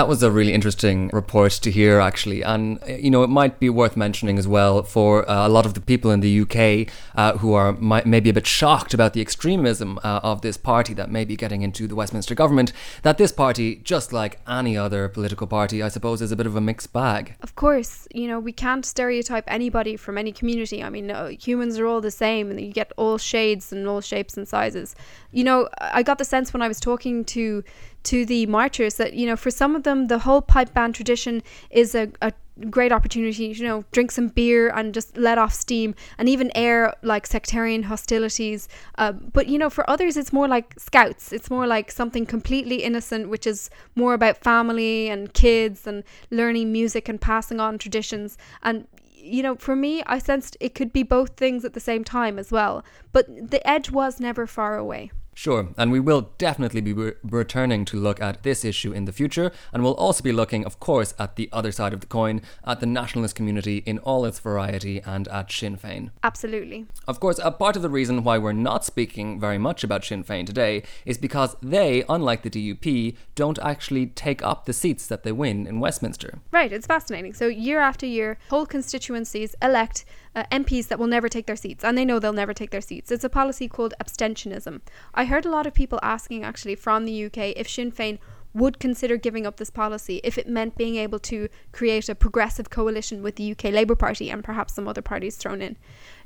That 0.00 0.08
was 0.08 0.22
a 0.22 0.30
really 0.30 0.54
interesting 0.54 1.10
report 1.12 1.52
to 1.52 1.70
hear, 1.70 2.00
actually. 2.00 2.40
And, 2.40 2.78
you 2.88 3.10
know, 3.10 3.22
it 3.22 3.28
might 3.28 3.60
be 3.60 3.68
worth 3.68 3.98
mentioning 3.98 4.38
as 4.38 4.48
well 4.48 4.82
for 4.82 5.30
uh, 5.30 5.46
a 5.46 5.50
lot 5.50 5.66
of 5.66 5.74
the 5.74 5.80
people 5.82 6.10
in 6.10 6.20
the 6.20 6.40
UK 6.40 6.90
uh, 7.14 7.36
who 7.36 7.52
are 7.52 7.72
might, 7.72 8.06
maybe 8.06 8.30
a 8.30 8.32
bit 8.32 8.46
shocked 8.46 8.94
about 8.94 9.12
the 9.12 9.20
extremism 9.20 9.98
uh, 10.02 10.20
of 10.22 10.40
this 10.40 10.56
party 10.56 10.94
that 10.94 11.10
may 11.10 11.26
be 11.26 11.36
getting 11.36 11.60
into 11.60 11.86
the 11.86 11.94
Westminster 11.94 12.34
government, 12.34 12.72
that 13.02 13.18
this 13.18 13.30
party, 13.30 13.76
just 13.84 14.10
like 14.10 14.40
any 14.48 14.74
other 14.74 15.06
political 15.06 15.46
party, 15.46 15.82
I 15.82 15.88
suppose, 15.88 16.22
is 16.22 16.32
a 16.32 16.36
bit 16.36 16.46
of 16.46 16.56
a 16.56 16.62
mixed 16.62 16.94
bag. 16.94 17.34
Of 17.42 17.54
course, 17.54 18.08
you 18.14 18.26
know, 18.26 18.40
we 18.40 18.52
can't 18.52 18.86
stereotype 18.86 19.44
anybody 19.48 19.98
from 19.98 20.16
any 20.16 20.32
community. 20.32 20.82
I 20.82 20.88
mean, 20.88 21.10
uh, 21.10 21.28
humans 21.28 21.78
are 21.78 21.84
all 21.84 22.00
the 22.00 22.10
same 22.10 22.50
and 22.50 22.58
you 22.58 22.72
get 22.72 22.90
all 22.96 23.18
shades 23.18 23.70
and 23.70 23.86
all 23.86 24.00
shapes 24.00 24.38
and 24.38 24.48
sizes. 24.48 24.96
You 25.30 25.44
know, 25.44 25.68
I 25.78 26.02
got 26.02 26.16
the 26.16 26.24
sense 26.24 26.54
when 26.54 26.62
I 26.62 26.68
was 26.68 26.80
talking 26.80 27.22
to 27.26 27.62
to 28.04 28.24
the 28.24 28.46
marchers 28.46 28.94
that 28.94 29.14
you 29.14 29.26
know 29.26 29.36
for 29.36 29.50
some 29.50 29.76
of 29.76 29.82
them 29.82 30.06
the 30.06 30.20
whole 30.20 30.40
pipe 30.40 30.72
band 30.74 30.94
tradition 30.94 31.42
is 31.70 31.94
a, 31.94 32.10
a 32.22 32.32
great 32.68 32.92
opportunity 32.92 33.46
you 33.46 33.64
know 33.64 33.84
drink 33.90 34.10
some 34.10 34.28
beer 34.28 34.68
and 34.70 34.92
just 34.92 35.16
let 35.16 35.38
off 35.38 35.52
steam 35.52 35.94
and 36.18 36.28
even 36.28 36.50
air 36.54 36.92
like 37.02 37.26
sectarian 37.26 37.84
hostilities 37.84 38.68
uh, 38.98 39.12
but 39.12 39.46
you 39.46 39.58
know 39.58 39.70
for 39.70 39.88
others 39.88 40.16
it's 40.16 40.32
more 40.32 40.48
like 40.48 40.74
scouts 40.78 41.32
it's 41.32 41.50
more 41.50 41.66
like 41.66 41.90
something 41.90 42.26
completely 42.26 42.82
innocent 42.82 43.28
which 43.28 43.46
is 43.46 43.70
more 43.94 44.12
about 44.12 44.36
family 44.36 45.08
and 45.08 45.32
kids 45.32 45.86
and 45.86 46.04
learning 46.30 46.70
music 46.70 47.08
and 47.08 47.20
passing 47.20 47.60
on 47.60 47.78
traditions 47.78 48.36
and 48.62 48.86
you 49.22 49.42
know, 49.42 49.54
for 49.56 49.76
me, 49.76 50.02
I 50.06 50.18
sensed 50.18 50.56
it 50.60 50.74
could 50.74 50.92
be 50.92 51.02
both 51.02 51.36
things 51.36 51.64
at 51.64 51.74
the 51.74 51.80
same 51.80 52.04
time 52.04 52.38
as 52.38 52.50
well. 52.50 52.84
But 53.12 53.50
the 53.50 53.66
edge 53.68 53.90
was 53.90 54.18
never 54.18 54.46
far 54.46 54.76
away. 54.76 55.10
Sure, 55.34 55.68
and 55.78 55.90
we 55.90 56.00
will 56.00 56.32
definitely 56.38 56.80
be 56.80 56.92
re- 56.92 57.12
returning 57.22 57.84
to 57.86 57.96
look 57.96 58.20
at 58.20 58.42
this 58.42 58.64
issue 58.64 58.92
in 58.92 59.04
the 59.04 59.12
future, 59.12 59.50
and 59.72 59.82
we'll 59.82 59.94
also 59.94 60.22
be 60.22 60.32
looking, 60.32 60.64
of 60.66 60.78
course, 60.80 61.14
at 61.18 61.36
the 61.36 61.48
other 61.52 61.72
side 61.72 61.92
of 61.92 62.00
the 62.00 62.06
coin, 62.06 62.42
at 62.64 62.80
the 62.80 62.86
nationalist 62.86 63.34
community 63.34 63.78
in 63.86 63.98
all 64.00 64.24
its 64.24 64.38
variety, 64.38 65.00
and 65.00 65.28
at 65.28 65.50
Sinn 65.50 65.76
Féin. 65.76 66.10
Absolutely. 66.22 66.86
Of 67.08 67.20
course, 67.20 67.40
a 67.42 67.50
part 67.50 67.76
of 67.76 67.82
the 67.82 67.88
reason 67.88 68.22
why 68.22 68.38
we're 68.38 68.52
not 68.52 68.84
speaking 68.84 69.40
very 69.40 69.58
much 69.58 69.82
about 69.82 70.04
Sinn 70.04 70.24
Féin 70.24 70.44
today 70.44 70.82
is 71.06 71.16
because 71.16 71.56
they, 71.62 72.04
unlike 72.08 72.42
the 72.42 72.50
DUP, 72.50 73.16
don't 73.34 73.58
actually 73.60 74.06
take 74.06 74.42
up 74.42 74.66
the 74.66 74.72
seats 74.72 75.06
that 75.06 75.22
they 75.22 75.32
win 75.32 75.66
in 75.66 75.80
Westminster. 75.80 76.40
Right, 76.50 76.72
it's 76.72 76.86
fascinating. 76.86 77.32
So, 77.32 77.46
year 77.46 77.80
after 77.80 78.04
year, 78.04 78.38
whole 78.50 78.66
constituencies 78.66 79.54
elect 79.62 80.04
uh, 80.34 80.44
MPs 80.52 80.88
that 80.88 80.98
will 80.98 81.06
never 81.06 81.28
take 81.28 81.46
their 81.46 81.56
seats, 81.56 81.84
and 81.84 81.96
they 81.96 82.04
know 82.04 82.18
they'll 82.18 82.32
never 82.32 82.54
take 82.54 82.70
their 82.70 82.80
seats. 82.80 83.10
It's 83.10 83.24
a 83.24 83.28
policy 83.28 83.68
called 83.68 83.94
abstentionism. 84.02 84.80
I 85.14 85.24
heard 85.24 85.44
a 85.44 85.50
lot 85.50 85.66
of 85.66 85.74
people 85.74 85.98
asking 86.02 86.44
actually 86.44 86.76
from 86.76 87.04
the 87.04 87.24
UK 87.26 87.54
if 87.56 87.68
Sinn 87.68 87.92
Féin 87.92 88.18
would 88.52 88.80
consider 88.80 89.16
giving 89.16 89.46
up 89.46 89.56
this 89.56 89.70
policy 89.70 90.20
if 90.24 90.36
it 90.36 90.48
meant 90.48 90.76
being 90.76 90.96
able 90.96 91.20
to 91.20 91.48
create 91.72 92.08
a 92.08 92.14
progressive 92.14 92.68
coalition 92.68 93.22
with 93.22 93.36
the 93.36 93.52
UK 93.52 93.64
Labour 93.64 93.94
Party 93.94 94.30
and 94.30 94.42
perhaps 94.42 94.74
some 94.74 94.88
other 94.88 95.02
parties 95.02 95.36
thrown 95.36 95.62
in. 95.62 95.76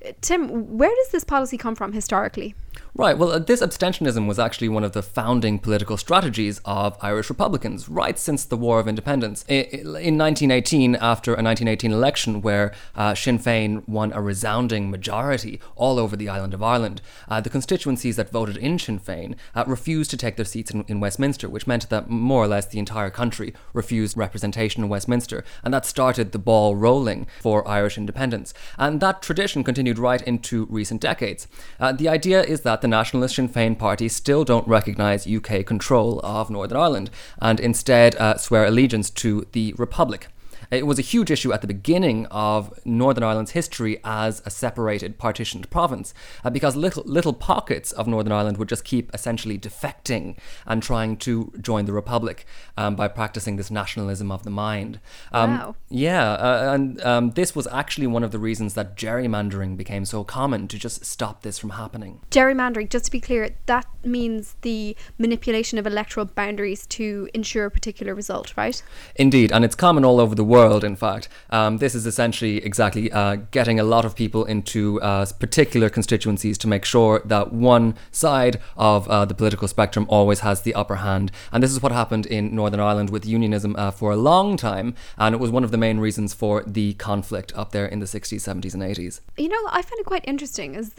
Uh, 0.04 0.12
Tim, 0.20 0.78
where 0.78 0.94
does 0.94 1.08
this 1.08 1.24
policy 1.24 1.58
come 1.58 1.74
from 1.74 1.92
historically? 1.92 2.54
Right, 2.96 3.18
well, 3.18 3.32
uh, 3.32 3.40
this 3.40 3.60
abstentionism 3.60 4.28
was 4.28 4.38
actually 4.38 4.68
one 4.68 4.84
of 4.84 4.92
the 4.92 5.02
founding 5.02 5.58
political 5.58 5.96
strategies 5.96 6.60
of 6.64 6.96
Irish 7.02 7.28
Republicans 7.28 7.88
right 7.88 8.16
since 8.16 8.44
the 8.44 8.56
War 8.56 8.78
of 8.78 8.86
Independence. 8.86 9.44
In 9.48 10.16
1918, 10.16 10.94
after 10.94 11.32
a 11.32 11.42
1918 11.42 11.90
election 11.90 12.40
where 12.40 12.72
uh, 12.94 13.16
Sinn 13.16 13.40
Féin 13.40 13.86
won 13.88 14.12
a 14.12 14.22
resounding 14.22 14.92
majority 14.92 15.58
all 15.74 15.98
over 15.98 16.14
the 16.14 16.28
island 16.28 16.54
of 16.54 16.62
Ireland, 16.62 17.02
uh, 17.28 17.40
the 17.40 17.50
constituencies 17.50 18.14
that 18.14 18.30
voted 18.30 18.56
in 18.56 18.78
Sinn 18.78 19.00
Féin 19.00 19.34
uh, 19.56 19.64
refused 19.66 20.12
to 20.12 20.16
take 20.16 20.36
their 20.36 20.44
seats 20.44 20.70
in, 20.70 20.84
in 20.86 21.00
Westminster, 21.00 21.48
which 21.48 21.66
meant 21.66 21.88
that 21.90 22.08
more 22.08 22.44
or 22.44 22.48
less 22.48 22.66
the 22.66 22.78
entire 22.78 23.10
country 23.10 23.52
refused 23.72 24.16
representation 24.16 24.84
in 24.84 24.88
Westminster. 24.88 25.44
And 25.64 25.74
that 25.74 25.84
started 25.84 26.30
the 26.30 26.38
ball 26.38 26.76
rolling 26.76 27.26
for 27.42 27.66
Irish 27.66 27.98
independence. 27.98 28.54
And 28.78 29.00
that 29.00 29.20
tradition 29.20 29.64
continued 29.64 29.98
right 29.98 30.22
into 30.22 30.66
recent 30.66 31.00
decades. 31.00 31.48
Uh, 31.80 31.90
the 31.90 32.08
idea 32.08 32.42
is 32.44 32.60
that 32.64 32.80
the 32.80 32.88
Nationalist 32.88 33.36
Sinn 33.36 33.48
Féin 33.48 33.78
party 33.78 34.08
still 34.08 34.44
don't 34.44 34.66
recognise 34.66 35.26
UK 35.26 35.64
control 35.64 36.20
of 36.24 36.50
Northern 36.50 36.78
Ireland 36.78 37.10
and 37.40 37.60
instead 37.60 38.16
uh, 38.16 38.36
swear 38.36 38.64
allegiance 38.66 39.08
to 39.10 39.46
the 39.52 39.72
Republic. 39.78 40.26
It 40.70 40.86
was 40.86 40.98
a 40.98 41.02
huge 41.02 41.30
issue 41.30 41.52
at 41.52 41.60
the 41.60 41.66
beginning 41.66 42.26
of 42.26 42.78
Northern 42.84 43.24
Ireland's 43.24 43.52
history 43.52 44.00
as 44.04 44.42
a 44.44 44.50
separated, 44.50 45.18
partitioned 45.18 45.70
province, 45.70 46.14
uh, 46.44 46.50
because 46.50 46.76
little 46.76 47.04
little 47.06 47.32
pockets 47.32 47.92
of 47.92 48.06
Northern 48.06 48.32
Ireland 48.32 48.58
would 48.58 48.68
just 48.68 48.84
keep 48.84 49.14
essentially 49.14 49.58
defecting 49.58 50.36
and 50.66 50.82
trying 50.82 51.16
to 51.18 51.52
join 51.60 51.84
the 51.86 51.92
Republic 51.92 52.44
um, 52.76 52.96
by 52.96 53.08
practicing 53.08 53.56
this 53.56 53.70
nationalism 53.70 54.30
of 54.30 54.42
the 54.42 54.50
mind. 54.50 55.00
Um, 55.32 55.54
Wow. 55.54 55.76
Yeah, 55.88 56.32
uh, 56.32 56.72
and 56.74 57.00
um, 57.02 57.30
this 57.32 57.54
was 57.54 57.66
actually 57.68 58.06
one 58.06 58.24
of 58.24 58.32
the 58.32 58.38
reasons 58.38 58.74
that 58.74 58.96
gerrymandering 58.96 59.76
became 59.76 60.04
so 60.04 60.24
common 60.24 60.66
to 60.68 60.78
just 60.78 61.04
stop 61.04 61.42
this 61.42 61.58
from 61.58 61.70
happening. 61.70 62.20
Gerrymandering, 62.30 62.90
just 62.90 63.04
to 63.06 63.10
be 63.10 63.20
clear, 63.20 63.50
that 63.66 63.86
means 64.04 64.56
the 64.62 64.96
manipulation 65.18 65.78
of 65.78 65.86
electoral 65.86 66.26
boundaries 66.26 66.86
to 66.86 67.28
ensure 67.32 67.66
a 67.66 67.70
particular 67.70 68.14
result, 68.14 68.54
right? 68.56 68.82
Indeed, 69.16 69.52
and 69.52 69.64
it's 69.64 69.74
common 69.74 70.04
all 70.04 70.18
over 70.20 70.34
the 70.34 70.44
world, 70.44 70.53
in 70.84 70.96
fact. 70.96 71.28
Um, 71.50 71.78
this 71.78 71.94
is 71.94 72.06
essentially 72.06 72.58
exactly 72.58 73.10
uh, 73.12 73.36
getting 73.50 73.78
a 73.80 73.84
lot 73.84 74.04
of 74.04 74.14
people 74.14 74.44
into 74.44 75.00
uh, 75.00 75.26
particular 75.38 75.88
constituencies 75.88 76.58
to 76.58 76.68
make 76.68 76.84
sure 76.84 77.22
that 77.24 77.52
one 77.52 77.94
side 78.10 78.60
of 78.76 79.08
uh, 79.08 79.24
the 79.24 79.34
political 79.34 79.68
spectrum 79.68 80.06
always 80.08 80.40
has 80.40 80.62
the 80.62 80.74
upper 80.74 80.96
hand. 80.96 81.30
And 81.52 81.62
this 81.62 81.70
is 81.70 81.82
what 81.82 81.92
happened 81.92 82.26
in 82.26 82.54
Northern 82.54 82.80
Ireland 82.80 83.10
with 83.10 83.26
unionism 83.26 83.74
uh, 83.76 83.90
for 83.90 84.12
a 84.12 84.16
long 84.16 84.56
time, 84.56 84.94
and 85.18 85.34
it 85.34 85.38
was 85.38 85.50
one 85.50 85.64
of 85.64 85.70
the 85.70 85.78
main 85.78 85.98
reasons 85.98 86.34
for 86.34 86.62
the 86.66 86.94
conflict 86.94 87.52
up 87.56 87.72
there 87.72 87.86
in 87.86 88.00
the 88.00 88.06
60s, 88.06 88.40
70s, 88.40 88.74
and 88.74 88.82
80s. 88.82 89.20
You 89.36 89.48
know, 89.48 89.62
I 89.68 89.82
find 89.82 89.98
it 90.00 90.06
quite 90.06 90.24
interesting 90.26 90.76
as 90.76 90.94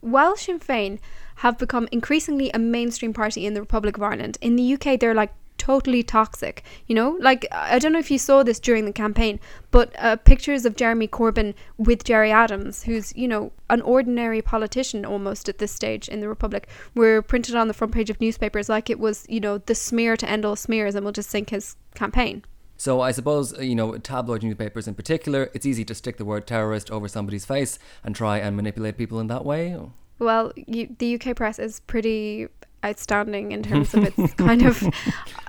while 0.00 0.36
Sinn 0.36 0.60
Féin 0.60 0.98
have 1.36 1.58
become 1.58 1.88
increasingly 1.92 2.50
a 2.50 2.58
mainstream 2.58 3.12
party 3.12 3.46
in 3.46 3.54
the 3.54 3.60
Republic 3.60 3.96
of 3.96 4.02
Ireland, 4.02 4.38
in 4.40 4.56
the 4.56 4.74
UK 4.74 4.98
they're 4.98 5.14
like 5.14 5.32
totally 5.58 6.02
toxic. 6.02 6.62
You 6.86 6.94
know, 6.94 7.16
like 7.20 7.46
I 7.52 7.78
don't 7.78 7.92
know 7.92 7.98
if 7.98 8.10
you 8.10 8.18
saw 8.18 8.42
this 8.42 8.60
during 8.60 8.84
the 8.84 8.92
campaign, 8.92 9.40
but 9.70 9.94
uh, 9.98 10.16
pictures 10.16 10.64
of 10.64 10.76
Jeremy 10.76 11.08
Corbyn 11.08 11.54
with 11.76 12.04
Gerry 12.04 12.30
Adams, 12.30 12.84
who's 12.84 13.14
you 13.16 13.28
know 13.28 13.52
an 13.70 13.82
ordinary 13.82 14.42
politician 14.42 15.04
almost 15.04 15.48
at 15.48 15.58
this 15.58 15.72
stage 15.72 16.08
in 16.08 16.20
the 16.20 16.28
Republic, 16.28 16.68
were 16.94 17.22
printed 17.22 17.54
on 17.54 17.68
the 17.68 17.74
front 17.74 17.92
page 17.92 18.10
of 18.10 18.20
newspapers 18.20 18.68
like 18.68 18.90
it 18.90 18.98
was 18.98 19.26
you 19.28 19.40
know 19.40 19.58
the 19.58 19.74
smear 19.74 20.16
to 20.16 20.28
end 20.28 20.44
all 20.44 20.56
smears, 20.56 20.94
and 20.94 21.04
we'll 21.04 21.12
just 21.12 21.30
sink 21.30 21.50
his 21.50 21.76
campaign. 21.94 22.44
So 22.78 23.00
I 23.00 23.10
suppose, 23.10 23.56
uh, 23.56 23.62
you 23.62 23.74
know, 23.74 23.96
tabloid 23.98 24.42
newspapers 24.42 24.86
in 24.86 24.94
particular, 24.94 25.50
it's 25.54 25.64
easy 25.64 25.84
to 25.86 25.94
stick 25.94 26.18
the 26.18 26.24
word 26.24 26.46
terrorist 26.46 26.90
over 26.90 27.08
somebody's 27.08 27.46
face 27.46 27.78
and 28.04 28.14
try 28.14 28.38
and 28.38 28.54
manipulate 28.54 28.98
people 28.98 29.18
in 29.18 29.28
that 29.28 29.44
way. 29.44 29.78
Well, 30.18 30.52
you, 30.56 30.94
the 30.98 31.18
UK 31.18 31.36
press 31.36 31.58
is 31.58 31.80
pretty 31.80 32.48
outstanding 32.86 33.52
in 33.52 33.62
terms 33.62 33.94
of 33.94 34.04
its 34.04 34.34
kind 34.46 34.62
of 34.64 34.82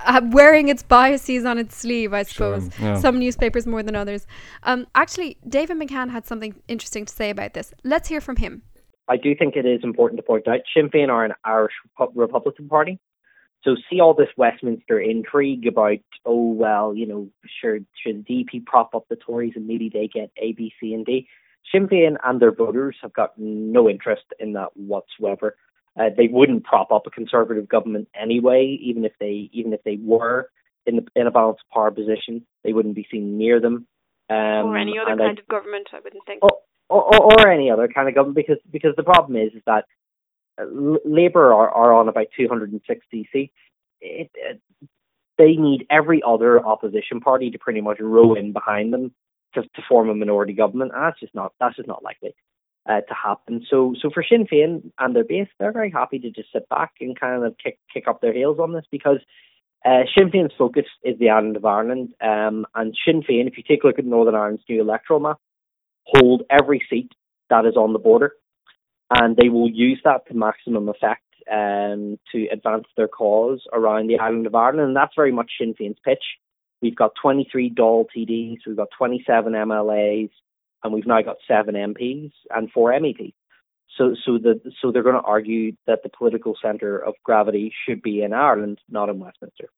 uh, 0.04 0.20
wearing 0.30 0.68
its 0.68 0.82
biases 0.82 1.44
on 1.44 1.58
its 1.58 1.76
sleeve, 1.76 2.12
I 2.12 2.24
Sure, 2.24 2.60
suppose. 2.60 2.80
yeah. 2.80 2.98
Some 2.98 3.18
newspapers 3.18 3.66
more 3.66 3.82
than 3.82 3.94
others. 3.96 4.26
Um, 4.64 4.86
actually, 4.94 5.38
David 5.48 5.78
McCann 5.78 6.10
had 6.10 6.26
something 6.26 6.54
interesting 6.68 7.04
to 7.06 7.12
say 7.14 7.30
about 7.30 7.54
this. 7.54 7.72
Let's 7.84 8.08
hear 8.08 8.20
from 8.20 8.36
him. 8.36 8.62
I 9.08 9.16
do 9.16 9.34
think 9.34 9.56
it 9.56 9.64
is 9.64 9.80
important 9.82 10.18
to 10.18 10.22
point 10.22 10.46
out 10.46 10.60
Sinn 10.74 10.90
Féin 10.90 11.08
are 11.08 11.24
an 11.24 11.32
Irish 11.44 11.72
Republican 12.14 12.68
Party. 12.68 12.98
So 13.64 13.74
see 13.90 14.00
all 14.00 14.14
this 14.14 14.28
Westminster 14.36 15.00
intrigue 15.00 15.66
about, 15.66 15.98
oh 16.24 16.52
well, 16.52 16.94
you 16.94 17.06
know, 17.06 17.28
sure, 17.60 17.78
should 18.02 18.24
the 18.28 18.44
DUP 18.52 18.66
prop 18.66 18.94
up 18.94 19.06
the 19.08 19.16
Tories 19.16 19.54
and 19.56 19.66
maybe 19.66 19.88
they 19.92 20.08
get 20.08 20.30
A, 20.40 20.52
B, 20.52 20.72
C, 20.80 20.94
and 20.94 21.04
D. 21.04 21.26
Sinn 21.72 21.88
Féin 21.88 22.16
and 22.24 22.40
their 22.40 22.52
voters 22.52 22.96
have 23.02 23.12
got 23.12 23.32
no 23.36 23.88
interest 23.88 24.22
in 24.38 24.52
that 24.52 24.68
whatsoever. 24.76 25.56
Uh, 25.98 26.10
they 26.16 26.28
wouldn't 26.28 26.64
prop 26.64 26.92
up 26.92 27.06
a 27.06 27.10
conservative 27.10 27.68
government 27.68 28.08
anyway, 28.14 28.78
even 28.80 29.04
if 29.04 29.12
they 29.18 29.50
even 29.52 29.72
if 29.72 29.82
they 29.84 29.98
were 30.00 30.48
in 30.86 30.96
the, 30.96 31.06
in 31.16 31.26
a 31.26 31.30
balanced 31.30 31.62
power 31.72 31.90
position, 31.90 32.46
they 32.64 32.72
wouldn't 32.72 32.94
be 32.94 33.06
seen 33.10 33.36
near 33.36 33.60
them. 33.60 33.86
Um, 34.30 34.36
or 34.36 34.76
any 34.76 34.98
other 34.98 35.12
and 35.12 35.22
I- 35.22 35.26
kind 35.26 35.38
of 35.38 35.48
government, 35.48 35.88
I 35.92 36.00
wouldn't 36.02 36.24
think. 36.26 36.42
or, 36.42 36.50
or, 36.88 37.40
or 37.40 37.48
any 37.50 37.70
other 37.70 37.88
kind 37.88 38.08
of 38.08 38.14
government 38.14 38.36
because 38.36 38.58
because 38.70 38.94
the 38.96 39.02
problem 39.02 39.36
is 39.36 39.52
is 39.54 39.62
that 39.66 39.84
uh, 40.60 40.62
L- 40.62 41.00
Labour 41.04 41.52
are, 41.52 41.70
are 41.70 41.92
on 41.94 42.08
about 42.08 42.26
260 42.36 43.28
seats. 43.32 43.52
It, 44.00 44.30
it, 44.34 44.60
they 45.36 45.54
need 45.56 45.86
every 45.90 46.22
other 46.26 46.64
opposition 46.64 47.20
party 47.20 47.50
to 47.50 47.58
pretty 47.58 47.80
much 47.80 47.98
row 48.00 48.34
in 48.34 48.52
behind 48.52 48.92
them 48.92 49.12
to, 49.54 49.62
to 49.62 49.82
form 49.88 50.08
a 50.08 50.14
minority 50.14 50.52
government, 50.52 50.92
and 50.94 51.02
that's 51.02 51.20
just 51.20 51.34
not 51.34 51.52
that's 51.58 51.76
just 51.76 51.88
not 51.88 52.04
likely 52.04 52.34
uh, 52.88 53.02
to 53.02 53.14
happen. 53.14 53.64
So 53.70 53.94
so 54.00 54.10
for 54.12 54.24
Sinn 54.28 54.46
Féin 54.50 54.90
and 54.98 55.14
their 55.14 55.24
base, 55.24 55.48
they're 55.58 55.72
very 55.72 55.90
happy 55.90 56.18
to 56.20 56.30
just 56.30 56.52
sit 56.52 56.68
back 56.68 56.94
and 57.00 57.18
kind 57.18 57.44
of 57.44 57.56
kick 57.62 57.78
kick 57.92 58.08
up 58.08 58.20
their 58.20 58.34
heels 58.34 58.58
on 58.58 58.72
this 58.72 58.84
because. 58.90 59.18
Uh, 59.84 60.02
Sinn 60.12 60.28
Féin's 60.28 60.52
focus 60.58 60.86
is 61.04 61.16
the 61.20 61.30
island 61.30 61.56
of 61.56 61.64
Ireland, 61.64 62.08
um, 62.20 62.66
and 62.74 62.98
Sinn 63.06 63.22
Féin, 63.22 63.46
if 63.46 63.56
you 63.56 63.62
take 63.62 63.84
a 63.84 63.86
look 63.86 64.00
at 64.00 64.04
Northern 64.04 64.34
Ireland's 64.34 64.64
new 64.68 64.80
electoral 64.80 65.20
map, 65.20 65.38
hold 66.04 66.42
every 66.50 66.84
seat 66.90 67.12
that 67.48 67.64
is 67.64 67.76
on 67.76 67.92
the 67.92 68.00
border, 68.00 68.32
and 69.08 69.36
they 69.36 69.48
will 69.48 69.70
use 69.70 70.00
that 70.04 70.26
to 70.26 70.34
maximum 70.34 70.88
effect 70.88 71.22
um, 71.50 72.18
to 72.32 72.48
advance 72.52 72.86
their 72.96 73.06
cause 73.06 73.62
around 73.72 74.08
the 74.08 74.18
island 74.18 74.48
of 74.48 74.54
Ireland, 74.56 74.80
and 74.80 74.96
that's 74.96 75.14
very 75.14 75.32
much 75.32 75.52
Sinn 75.58 75.74
Féin's 75.80 76.00
pitch. 76.04 76.24
We've 76.82 76.96
got 76.96 77.12
23 77.22 77.70
Dáil 77.70 78.06
TDs, 78.14 78.58
we've 78.66 78.76
got 78.76 78.88
27 78.98 79.52
MLAs, 79.52 80.30
and 80.82 80.92
we've 80.92 81.06
now 81.06 81.22
got 81.22 81.36
seven 81.46 81.74
MPs 81.74 82.32
and 82.50 82.70
four 82.70 82.92
MEPs. 82.92 83.34
So, 83.96 84.14
so 84.24 84.38
the 84.38 84.60
so 84.80 84.92
they're 84.92 85.02
going 85.02 85.20
to 85.20 85.22
argue 85.22 85.72
that 85.86 86.02
the 86.02 86.08
political 86.08 86.54
centre 86.62 86.98
of 86.98 87.14
gravity 87.24 87.72
should 87.84 88.00
be 88.00 88.22
in 88.22 88.32
Ireland, 88.32 88.78
not 88.88 89.08
in 89.08 89.18
Westminster. 89.18 89.70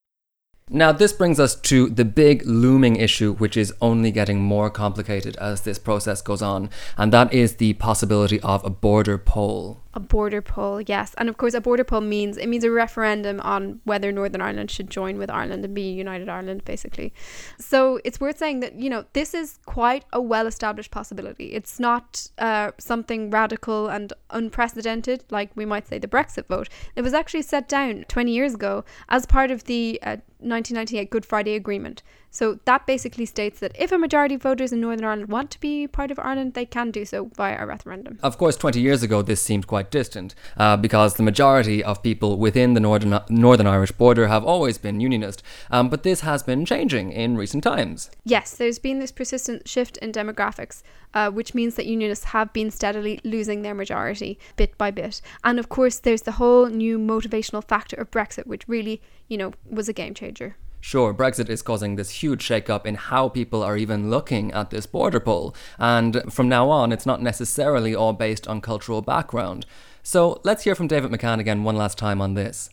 Now, 0.72 0.92
this 0.92 1.12
brings 1.12 1.40
us 1.40 1.56
to 1.62 1.88
the 1.90 2.04
big 2.04 2.46
looming 2.46 2.94
issue, 2.94 3.34
which 3.34 3.56
is 3.56 3.74
only 3.80 4.12
getting 4.12 4.40
more 4.40 4.70
complicated 4.70 5.36
as 5.38 5.62
this 5.62 5.80
process 5.80 6.22
goes 6.22 6.42
on, 6.42 6.70
and 6.96 7.12
that 7.12 7.34
is 7.34 7.56
the 7.56 7.72
possibility 7.72 8.38
of 8.42 8.64
a 8.64 8.70
border 8.70 9.18
poll. 9.18 9.82
A 9.92 10.00
border 10.00 10.40
poll, 10.40 10.80
yes, 10.80 11.14
and 11.18 11.28
of 11.28 11.36
course, 11.36 11.52
a 11.52 11.60
border 11.60 11.82
poll 11.82 12.00
means 12.00 12.36
it 12.36 12.48
means 12.48 12.62
a 12.62 12.70
referendum 12.70 13.40
on 13.40 13.80
whether 13.84 14.12
Northern 14.12 14.40
Ireland 14.40 14.70
should 14.70 14.88
join 14.88 15.18
with 15.18 15.30
Ireland 15.30 15.64
and 15.64 15.74
be 15.74 15.90
united 15.90 16.28
Ireland, 16.28 16.64
basically. 16.64 17.12
So 17.58 18.00
it's 18.04 18.20
worth 18.20 18.38
saying 18.38 18.60
that 18.60 18.74
you 18.76 18.88
know 18.88 19.04
this 19.14 19.34
is 19.34 19.58
quite 19.66 20.04
a 20.12 20.20
well-established 20.20 20.92
possibility. 20.92 21.46
It's 21.46 21.80
not 21.80 22.28
uh, 22.38 22.70
something 22.78 23.30
radical 23.30 23.88
and 23.88 24.12
unprecedented, 24.30 25.24
like 25.30 25.50
we 25.56 25.64
might 25.64 25.88
say 25.88 25.98
the 25.98 26.06
Brexit 26.06 26.46
vote. 26.46 26.68
It 26.94 27.02
was 27.02 27.12
actually 27.12 27.42
set 27.42 27.68
down 27.68 28.04
20 28.06 28.30
years 28.30 28.54
ago 28.54 28.84
as 29.08 29.26
part 29.26 29.50
of 29.50 29.64
the 29.64 29.98
uh, 30.02 30.18
1998 30.38 31.10
Good 31.10 31.26
Friday 31.26 31.54
Agreement. 31.54 32.02
So 32.30 32.60
that 32.64 32.86
basically 32.86 33.26
states 33.26 33.58
that 33.60 33.74
if 33.78 33.90
a 33.90 33.98
majority 33.98 34.36
of 34.36 34.42
voters 34.42 34.72
in 34.72 34.80
Northern 34.80 35.04
Ireland 35.04 35.28
want 35.28 35.50
to 35.50 35.60
be 35.60 35.88
part 35.88 36.10
of 36.10 36.18
Ireland, 36.18 36.54
they 36.54 36.64
can 36.64 36.90
do 36.90 37.04
so 37.04 37.30
via 37.36 37.60
a 37.60 37.66
referendum. 37.66 38.18
Of 38.22 38.38
course, 38.38 38.56
20 38.56 38.80
years 38.80 39.02
ago, 39.02 39.20
this 39.22 39.42
seemed 39.42 39.66
quite 39.66 39.90
distant 39.90 40.34
uh, 40.56 40.76
because 40.76 41.14
the 41.14 41.24
majority 41.24 41.82
of 41.82 42.02
people 42.02 42.38
within 42.38 42.74
the 42.74 42.80
Northern, 42.80 43.20
Northern 43.28 43.66
Irish 43.66 43.92
border 43.92 44.28
have 44.28 44.44
always 44.44 44.78
been 44.78 45.00
unionist. 45.00 45.42
Um, 45.70 45.88
but 45.88 46.04
this 46.04 46.20
has 46.20 46.42
been 46.42 46.64
changing 46.64 47.10
in 47.12 47.36
recent 47.36 47.64
times. 47.64 48.10
Yes, 48.24 48.56
there's 48.56 48.78
been 48.78 49.00
this 49.00 49.12
persistent 49.12 49.68
shift 49.68 49.96
in 49.98 50.12
demographics, 50.12 50.82
uh, 51.14 51.30
which 51.30 51.54
means 51.54 51.74
that 51.74 51.86
unionists 51.86 52.26
have 52.26 52.52
been 52.52 52.70
steadily 52.70 53.20
losing 53.24 53.62
their 53.62 53.74
majority 53.74 54.38
bit 54.56 54.78
by 54.78 54.90
bit. 54.90 55.20
And 55.42 55.58
of 55.58 55.68
course, 55.68 55.98
there's 55.98 56.22
the 56.22 56.32
whole 56.32 56.66
new 56.66 56.98
motivational 56.98 57.64
factor 57.64 57.96
of 57.96 58.10
Brexit, 58.10 58.46
which 58.46 58.68
really, 58.68 59.02
you 59.28 59.36
know, 59.36 59.52
was 59.68 59.88
a 59.88 59.92
game 59.92 60.14
changer. 60.14 60.56
Sure, 60.80 61.12
Brexit 61.12 61.48
is 61.48 61.62
causing 61.62 61.96
this 61.96 62.10
huge 62.10 62.42
shake-up 62.42 62.86
in 62.86 62.94
how 62.94 63.28
people 63.28 63.62
are 63.62 63.76
even 63.76 64.10
looking 64.10 64.50
at 64.52 64.70
this 64.70 64.86
border 64.86 65.20
poll, 65.20 65.54
and 65.78 66.22
from 66.32 66.48
now 66.48 66.70
on, 66.70 66.90
it's 66.90 67.06
not 67.06 67.22
necessarily 67.22 67.94
all 67.94 68.12
based 68.12 68.48
on 68.48 68.60
cultural 68.60 69.02
background. 69.02 69.66
So 70.02 70.40
let's 70.42 70.64
hear 70.64 70.74
from 70.74 70.88
David 70.88 71.10
McCann 71.10 71.38
again 71.38 71.64
one 71.64 71.76
last 71.76 71.98
time 71.98 72.20
on 72.20 72.34
this. 72.34 72.70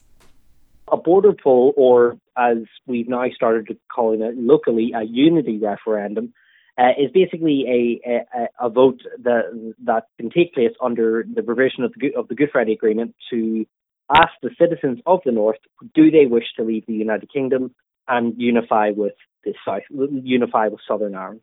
A 0.89 0.95
border 0.95 1.33
poll, 1.33 1.73
or 1.75 2.17
as 2.37 2.59
we've 2.85 3.09
now 3.09 3.25
started 3.35 3.77
calling 3.93 4.21
it 4.21 4.37
locally, 4.37 4.93
a 4.95 5.03
unity 5.03 5.57
referendum, 5.57 6.33
uh, 6.77 6.91
is 6.97 7.11
basically 7.11 7.65
a, 8.07 8.09
a, 8.39 8.67
a 8.67 8.69
vote 8.69 9.01
that 9.23 9.73
that 9.83 10.05
can 10.17 10.29
take 10.29 10.53
place 10.53 10.71
under 10.81 11.25
the 11.33 11.43
provision 11.43 11.83
of 11.83 11.93
the 11.97 12.15
of 12.15 12.27
the 12.29 12.35
Good 12.35 12.49
Friday 12.51 12.73
Agreement 12.73 13.15
to 13.31 13.65
ask 14.09 14.31
the 14.41 14.51
citizens 14.57 14.99
of 15.05 15.19
the 15.25 15.31
North 15.31 15.57
do 15.93 16.09
they 16.09 16.25
wish 16.25 16.45
to 16.55 16.63
leave 16.63 16.85
the 16.85 16.93
United 16.93 17.31
Kingdom 17.33 17.75
and 18.07 18.33
unify 18.37 18.91
with 18.95 19.13
the 19.43 19.53
South, 19.65 19.81
unify 19.89 20.67
with 20.67 20.79
Southern 20.87 21.15
Ireland. 21.15 21.41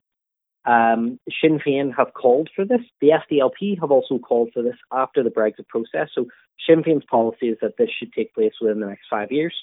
Um, 0.67 1.21
Sinn 1.41 1.61
Féin 1.65 1.95
have 1.95 2.15
called 2.15 2.49
for 2.57 2.65
this. 2.65 2.81
The 3.01 3.11
SDLP 3.11 3.79
have 3.81 3.91
also 3.91 4.19
called 4.19 4.51
for 4.55 4.63
this 4.63 4.77
after 4.91 5.23
the 5.23 5.31
Brexit 5.31 5.69
process. 5.69 6.09
So 6.15 6.27
Sinn 6.67 6.83
Féin's 6.83 7.05
policy 7.05 7.49
is 7.49 7.59
that 7.61 7.77
this 7.77 7.91
should 7.91 8.13
take 8.13 8.35
place 8.35 8.55
within 8.61 8.81
the 8.81 8.87
next 8.87 9.07
five 9.11 9.31
years. 9.31 9.55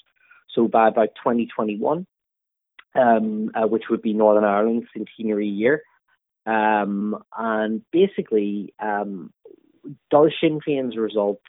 So 0.54 0.68
by 0.68 0.88
about 0.88 1.08
2021, 1.16 2.06
um, 2.94 3.50
uh, 3.54 3.66
which 3.66 3.84
would 3.90 4.02
be 4.02 4.12
Northern 4.12 4.44
Ireland's 4.44 4.86
centenary 4.96 5.48
year. 5.48 5.82
Um, 6.46 7.22
and 7.36 7.82
basically, 7.90 8.74
um, 8.80 9.32
does 10.10 10.32
Sinn 10.40 10.60
Féin's 10.66 10.96
result 10.96 11.40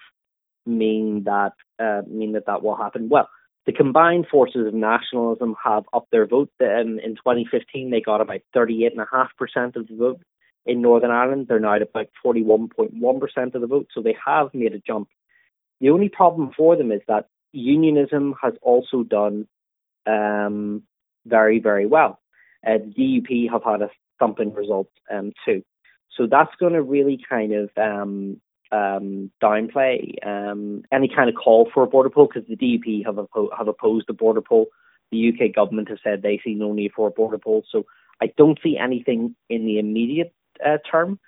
mean 0.65 1.23
that 1.25 1.53
uh, 1.79 2.01
mean 2.07 2.33
that 2.33 2.45
that 2.45 2.63
will 2.63 2.75
happen? 2.75 3.09
Well, 3.09 3.29
the 3.65 3.71
combined 3.71 4.27
forces 4.29 4.67
of 4.67 4.73
nationalism 4.73 5.55
have 5.63 5.83
upped 5.93 6.11
their 6.11 6.27
vote. 6.27 6.51
Um, 6.61 6.99
in 6.99 7.15
2015, 7.15 7.89
they 7.89 8.01
got 8.01 8.21
about 8.21 8.41
38.5% 8.55 9.75
of 9.75 9.87
the 9.87 9.95
vote. 9.95 10.21
In 10.65 10.81
Northern 10.81 11.11
Ireland, 11.11 11.47
they're 11.47 11.59
now 11.59 11.75
at 11.75 11.81
about 11.81 12.07
41.1% 12.25 13.55
of 13.55 13.61
the 13.61 13.67
vote, 13.67 13.87
so 13.93 14.01
they 14.01 14.15
have 14.25 14.53
made 14.53 14.73
a 14.73 14.79
jump. 14.79 15.09
The 15.81 15.89
only 15.89 16.09
problem 16.09 16.51
for 16.55 16.75
them 16.75 16.91
is 16.91 17.01
that 17.07 17.27
unionism 17.51 18.35
has 18.41 18.53
also 18.61 19.03
done 19.03 19.47
um, 20.05 20.83
very, 21.25 21.59
very 21.59 21.85
well. 21.85 22.19
Uh, 22.65 22.77
the 22.77 23.21
DUP 23.21 23.51
have 23.51 23.63
had 23.63 23.81
a 23.81 23.89
thumping 24.19 24.53
result 24.53 24.89
um, 25.11 25.33
too. 25.45 25.63
So 26.17 26.27
that's 26.29 26.55
going 26.59 26.73
to 26.73 26.81
really 26.81 27.19
kind 27.27 27.53
of 27.53 27.69
um, 27.77 28.39
um, 28.73 29.31
downplay 29.41 30.15
um, 30.25 30.83
any 30.91 31.07
kind 31.07 31.29
of 31.29 31.35
call 31.35 31.69
for 31.73 31.83
a 31.83 31.87
border 31.87 32.09
poll 32.09 32.27
because 32.27 32.47
the 32.49 32.55
DUP 32.55 33.05
have, 33.05 33.15
oppo- 33.15 33.55
have 33.57 33.67
opposed 33.67 34.05
the 34.07 34.13
border 34.13 34.41
poll. 34.41 34.67
The 35.11 35.29
UK 35.29 35.53
government 35.53 35.89
have 35.89 35.99
said 36.03 36.21
they 36.21 36.41
see 36.43 36.55
no 36.55 36.73
need 36.73 36.91
for 36.95 37.07
a 37.07 37.11
border 37.11 37.37
poll. 37.37 37.63
So 37.71 37.85
I 38.21 38.31
don't 38.35 38.59
see 38.63 38.77
anything 38.77 39.35
in 39.49 39.65
the 39.65 39.77
immediate 39.77 40.33
uh, 40.65 40.77
term. 40.89 41.19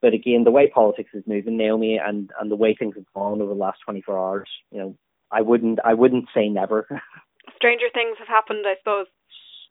But 0.00 0.14
again, 0.14 0.44
the 0.44 0.50
way 0.50 0.68
politics 0.68 1.10
is 1.14 1.24
moving, 1.26 1.56
Naomi, 1.56 1.98
and, 1.98 2.30
and 2.40 2.50
the 2.50 2.56
way 2.56 2.74
things 2.74 2.94
have 2.96 3.04
gone 3.14 3.40
over 3.40 3.52
the 3.52 3.60
last 3.60 3.78
24 3.84 4.18
hours, 4.18 4.48
you 4.70 4.78
know, 4.78 4.96
I 5.30 5.40
wouldn't 5.40 5.78
I 5.84 5.94
wouldn't 5.94 6.26
say 6.34 6.48
never. 6.48 6.86
Stranger 7.56 7.86
things 7.94 8.16
have 8.18 8.28
happened, 8.28 8.64
I 8.66 8.74
suppose. 8.78 9.06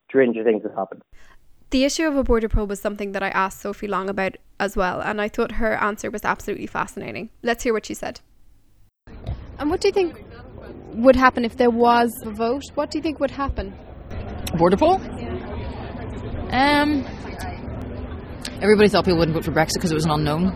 Stranger 0.08 0.42
things 0.42 0.62
have 0.64 0.74
happened. 0.74 1.02
The 1.72 1.84
issue 1.84 2.06
of 2.06 2.16
a 2.16 2.22
border 2.22 2.50
poll 2.50 2.66
was 2.66 2.82
something 2.82 3.12
that 3.12 3.22
I 3.22 3.30
asked 3.30 3.62
Sophie 3.62 3.88
Long 3.88 4.10
about 4.10 4.36
as 4.60 4.76
well, 4.76 5.00
and 5.00 5.22
I 5.22 5.28
thought 5.28 5.52
her 5.52 5.72
answer 5.82 6.10
was 6.10 6.22
absolutely 6.22 6.66
fascinating. 6.66 7.30
Let's 7.42 7.64
hear 7.64 7.72
what 7.72 7.86
she 7.86 7.94
said. 7.94 8.20
And 9.58 9.70
what 9.70 9.80
do 9.80 9.88
you 9.88 9.92
think 9.92 10.22
would 10.92 11.16
happen 11.16 11.46
if 11.46 11.56
there 11.56 11.70
was 11.70 12.12
a 12.26 12.30
vote? 12.30 12.64
What 12.74 12.90
do 12.90 12.98
you 12.98 13.02
think 13.02 13.20
would 13.20 13.30
happen? 13.30 13.72
Border 14.58 14.76
poll? 14.76 15.00
Um, 16.50 17.06
everybody 18.60 18.90
thought 18.90 19.06
people 19.06 19.18
wouldn't 19.18 19.34
vote 19.34 19.46
for 19.46 19.52
Brexit 19.52 19.76
because 19.76 19.92
it 19.92 19.94
was 19.94 20.04
an 20.04 20.10
unknown, 20.10 20.48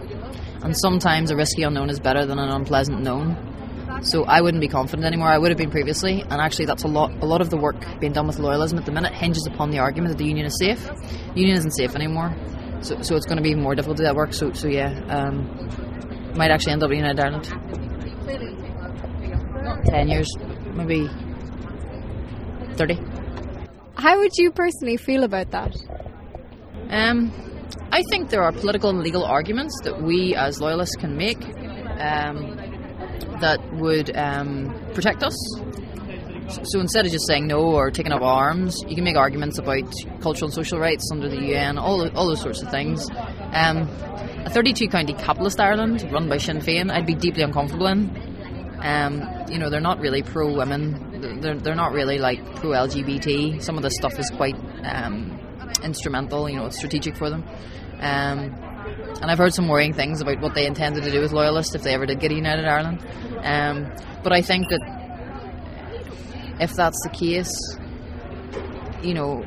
and 0.62 0.76
sometimes 0.76 1.30
a 1.30 1.36
risky 1.36 1.62
unknown 1.62 1.88
is 1.88 1.98
better 1.98 2.26
than 2.26 2.38
an 2.38 2.50
unpleasant 2.50 3.00
known. 3.00 3.55
So 4.02 4.24
I 4.24 4.40
wouldn't 4.40 4.60
be 4.60 4.68
confident 4.68 5.06
anymore. 5.06 5.28
I 5.28 5.38
would 5.38 5.50
have 5.50 5.58
been 5.58 5.70
previously, 5.70 6.22
and 6.22 6.40
actually, 6.40 6.66
that's 6.66 6.84
a 6.84 6.88
lot. 6.88 7.10
A 7.22 7.26
lot 7.26 7.40
of 7.40 7.50
the 7.50 7.56
work 7.56 7.76
being 8.00 8.12
done 8.12 8.26
with 8.26 8.38
loyalism 8.38 8.78
at 8.78 8.84
the 8.84 8.92
minute 8.92 9.12
hinges 9.12 9.46
upon 9.46 9.70
the 9.70 9.78
argument 9.78 10.12
that 10.12 10.18
the 10.18 10.26
union 10.28 10.46
is 10.46 10.56
safe. 10.58 10.84
The 10.86 11.40
union 11.40 11.56
isn't 11.56 11.72
safe 11.72 11.94
anymore, 11.94 12.34
so, 12.82 13.00
so 13.02 13.16
it's 13.16 13.26
going 13.26 13.38
to 13.38 13.42
be 13.42 13.54
more 13.54 13.74
difficult 13.74 13.96
to 13.98 14.02
do 14.02 14.06
that 14.06 14.16
work. 14.16 14.32
So, 14.32 14.52
so 14.52 14.68
yeah, 14.68 14.90
um, 15.08 15.46
might 16.36 16.50
actually 16.50 16.72
end 16.72 16.82
up 16.82 16.90
being 16.90 17.04
in 17.04 17.16
United 17.16 17.22
Ireland. 17.22 17.44
Ten 19.86 20.08
years, 20.08 20.28
maybe 20.74 21.08
thirty. 22.74 22.98
How 23.96 24.18
would 24.18 24.36
you 24.36 24.50
personally 24.52 24.96
feel 24.98 25.24
about 25.24 25.50
that? 25.52 25.74
Um, 26.90 27.32
I 27.90 28.02
think 28.10 28.30
there 28.30 28.42
are 28.42 28.52
political 28.52 28.90
and 28.90 29.00
legal 29.00 29.24
arguments 29.24 29.80
that 29.84 30.02
we 30.02 30.34
as 30.34 30.60
loyalists 30.60 30.96
can 30.96 31.16
make. 31.16 31.42
Um, 31.98 32.65
that 33.40 33.60
would 33.74 34.16
um, 34.16 34.74
protect 34.94 35.22
us. 35.22 35.36
So 36.48 36.80
instead 36.80 37.06
of 37.06 37.12
just 37.12 37.26
saying 37.26 37.48
no 37.48 37.60
or 37.60 37.90
taking 37.90 38.12
up 38.12 38.22
arms, 38.22 38.80
you 38.86 38.94
can 38.94 39.04
make 39.04 39.16
arguments 39.16 39.58
about 39.58 39.92
cultural 40.20 40.46
and 40.46 40.54
social 40.54 40.78
rights 40.78 41.08
under 41.12 41.28
the 41.28 41.40
UN, 41.52 41.76
all, 41.76 42.08
all 42.16 42.28
those 42.28 42.40
sorts 42.40 42.62
of 42.62 42.70
things. 42.70 43.08
Um, 43.52 43.88
a 44.44 44.50
32 44.50 44.88
county 44.88 45.12
capitalist 45.12 45.58
Ireland 45.58 46.08
run 46.12 46.28
by 46.28 46.38
Sinn 46.38 46.58
Féin, 46.58 46.90
I'd 46.90 47.06
be 47.06 47.14
deeply 47.14 47.42
uncomfortable 47.42 47.88
in. 47.88 48.10
Um, 48.80 49.22
you 49.50 49.58
know, 49.58 49.70
they're 49.70 49.80
not 49.80 49.98
really 49.98 50.22
pro 50.22 50.54
women, 50.54 51.40
they're, 51.40 51.56
they're 51.56 51.74
not 51.74 51.92
really 51.92 52.18
like 52.18 52.44
pro 52.56 52.70
LGBT. 52.70 53.60
Some 53.60 53.76
of 53.76 53.82
the 53.82 53.90
stuff 53.90 54.18
is 54.18 54.30
quite 54.30 54.56
um, 54.84 55.40
instrumental, 55.82 56.48
you 56.48 56.56
know, 56.56 56.66
it's 56.66 56.76
strategic 56.76 57.16
for 57.16 57.28
them. 57.28 57.44
Um, 58.00 58.54
and 59.20 59.30
I've 59.30 59.38
heard 59.38 59.54
some 59.54 59.68
worrying 59.68 59.92
things 59.92 60.20
about 60.20 60.40
what 60.40 60.54
they 60.54 60.66
intended 60.66 61.04
to 61.04 61.10
do 61.10 61.20
with 61.20 61.32
loyalists 61.32 61.74
if 61.74 61.82
they 61.82 61.94
ever 61.94 62.06
did 62.06 62.20
get 62.20 62.30
a 62.32 62.34
united 62.34 62.64
Ireland. 62.64 63.04
Um, 63.42 63.92
but 64.22 64.32
I 64.32 64.42
think 64.42 64.68
that 64.68 64.80
if 66.60 66.72
that's 66.74 67.00
the 67.02 67.10
case, 67.10 67.52
you 69.02 69.14
know, 69.14 69.44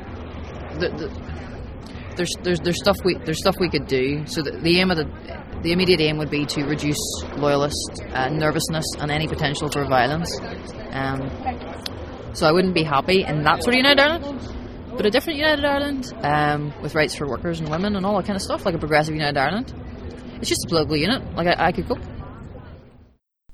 the, 0.78 0.88
the, 0.88 1.30
there's 2.16 2.30
there's 2.42 2.60
there's 2.60 2.78
stuff 2.78 2.96
we 3.04 3.16
there's 3.24 3.38
stuff 3.38 3.56
we 3.58 3.68
could 3.68 3.86
do. 3.86 4.26
So 4.26 4.42
the, 4.42 4.52
the 4.52 4.80
aim 4.80 4.90
of 4.90 4.96
the 4.96 5.06
the 5.62 5.72
immediate 5.72 6.00
aim 6.00 6.18
would 6.18 6.30
be 6.30 6.46
to 6.46 6.64
reduce 6.64 6.98
loyalist 7.36 8.02
uh, 8.12 8.28
nervousness 8.28 8.84
and 8.98 9.10
any 9.10 9.26
potential 9.26 9.68
for 9.68 9.84
violence. 9.84 10.38
Um, 10.90 11.30
so 12.32 12.46
I 12.46 12.52
wouldn't 12.52 12.74
be 12.74 12.82
happy 12.82 13.24
in 13.24 13.42
that 13.42 13.62
sort 13.62 13.74
of 13.74 13.78
United 13.78 14.00
Ireland. 14.00 14.59
But 15.00 15.06
a 15.06 15.10
different 15.10 15.38
United 15.38 15.64
Ireland 15.64 16.12
um, 16.20 16.74
with 16.82 16.94
rights 16.94 17.14
for 17.14 17.26
workers 17.26 17.58
and 17.58 17.70
women 17.70 17.96
and 17.96 18.04
all 18.04 18.18
that 18.18 18.26
kind 18.26 18.36
of 18.36 18.42
stuff, 18.42 18.66
like 18.66 18.74
a 18.74 18.78
progressive 18.78 19.14
United 19.14 19.38
Ireland. 19.38 19.72
It's 20.40 20.50
just 20.50 20.66
a 20.66 20.68
political 20.68 20.94
unit. 20.94 21.22
Like 21.34 21.46
I, 21.46 21.68
I 21.68 21.72
could 21.72 21.88
go. 21.88 21.96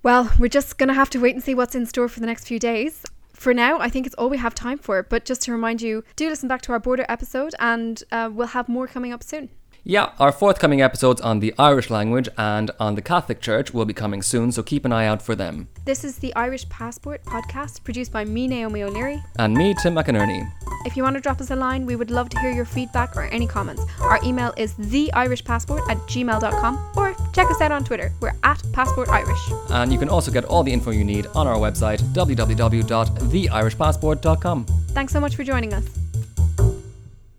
Well, 0.02 0.28
we're 0.40 0.48
just 0.48 0.76
going 0.76 0.88
to 0.88 0.94
have 0.94 1.08
to 1.10 1.20
wait 1.20 1.36
and 1.36 1.44
see 1.44 1.54
what's 1.54 1.76
in 1.76 1.86
store 1.86 2.08
for 2.08 2.18
the 2.18 2.26
next 2.26 2.48
few 2.48 2.58
days. 2.58 3.04
For 3.32 3.54
now, 3.54 3.78
I 3.78 3.88
think 3.88 4.06
it's 4.06 4.14
all 4.16 4.28
we 4.28 4.38
have 4.38 4.56
time 4.56 4.76
for. 4.76 5.04
But 5.04 5.24
just 5.24 5.40
to 5.42 5.52
remind 5.52 5.80
you, 5.82 6.02
do 6.16 6.28
listen 6.28 6.48
back 6.48 6.62
to 6.62 6.72
our 6.72 6.80
border 6.80 7.06
episode, 7.08 7.54
and 7.60 8.02
uh, 8.10 8.28
we'll 8.32 8.48
have 8.48 8.68
more 8.68 8.88
coming 8.88 9.12
up 9.12 9.22
soon. 9.22 9.48
Yeah, 9.88 10.10
our 10.18 10.32
forthcoming 10.32 10.82
episodes 10.82 11.20
on 11.20 11.38
the 11.38 11.54
Irish 11.60 11.90
language 11.90 12.28
and 12.36 12.72
on 12.80 12.96
the 12.96 13.02
Catholic 13.02 13.40
Church 13.40 13.72
will 13.72 13.84
be 13.84 13.94
coming 13.94 14.20
soon, 14.20 14.50
so 14.50 14.64
keep 14.64 14.84
an 14.84 14.90
eye 14.90 15.06
out 15.06 15.22
for 15.22 15.36
them. 15.36 15.68
This 15.84 16.02
is 16.02 16.18
the 16.18 16.34
Irish 16.34 16.68
Passport 16.68 17.24
podcast 17.24 17.84
produced 17.84 18.10
by 18.10 18.24
me, 18.24 18.48
Naomi 18.48 18.82
O'Leary. 18.82 19.22
And 19.38 19.54
me, 19.54 19.76
Tim 19.80 19.94
McInerney. 19.94 20.50
If 20.86 20.96
you 20.96 21.04
want 21.04 21.14
to 21.14 21.20
drop 21.20 21.40
us 21.40 21.52
a 21.52 21.56
line, 21.56 21.86
we 21.86 21.94
would 21.94 22.10
love 22.10 22.28
to 22.30 22.38
hear 22.40 22.50
your 22.50 22.64
feedback 22.64 23.16
or 23.16 23.26
any 23.26 23.46
comments. 23.46 23.84
Our 24.00 24.18
email 24.24 24.52
is 24.56 24.74
theirishpassport 24.74 25.88
at 25.88 25.98
gmail.com 25.98 26.90
or 26.96 27.14
check 27.32 27.48
us 27.48 27.60
out 27.60 27.70
on 27.70 27.84
Twitter. 27.84 28.12
We're 28.18 28.34
at 28.42 28.60
Passport 28.72 29.08
Irish. 29.08 29.38
And 29.70 29.92
you 29.92 30.00
can 30.00 30.08
also 30.08 30.32
get 30.32 30.44
all 30.46 30.64
the 30.64 30.72
info 30.72 30.90
you 30.90 31.04
need 31.04 31.28
on 31.28 31.46
our 31.46 31.58
website, 31.58 32.00
www.theirishpassport.com. 32.12 34.64
Thanks 34.64 35.12
so 35.12 35.20
much 35.20 35.36
for 35.36 35.44
joining 35.44 35.74
us. 35.74 36.05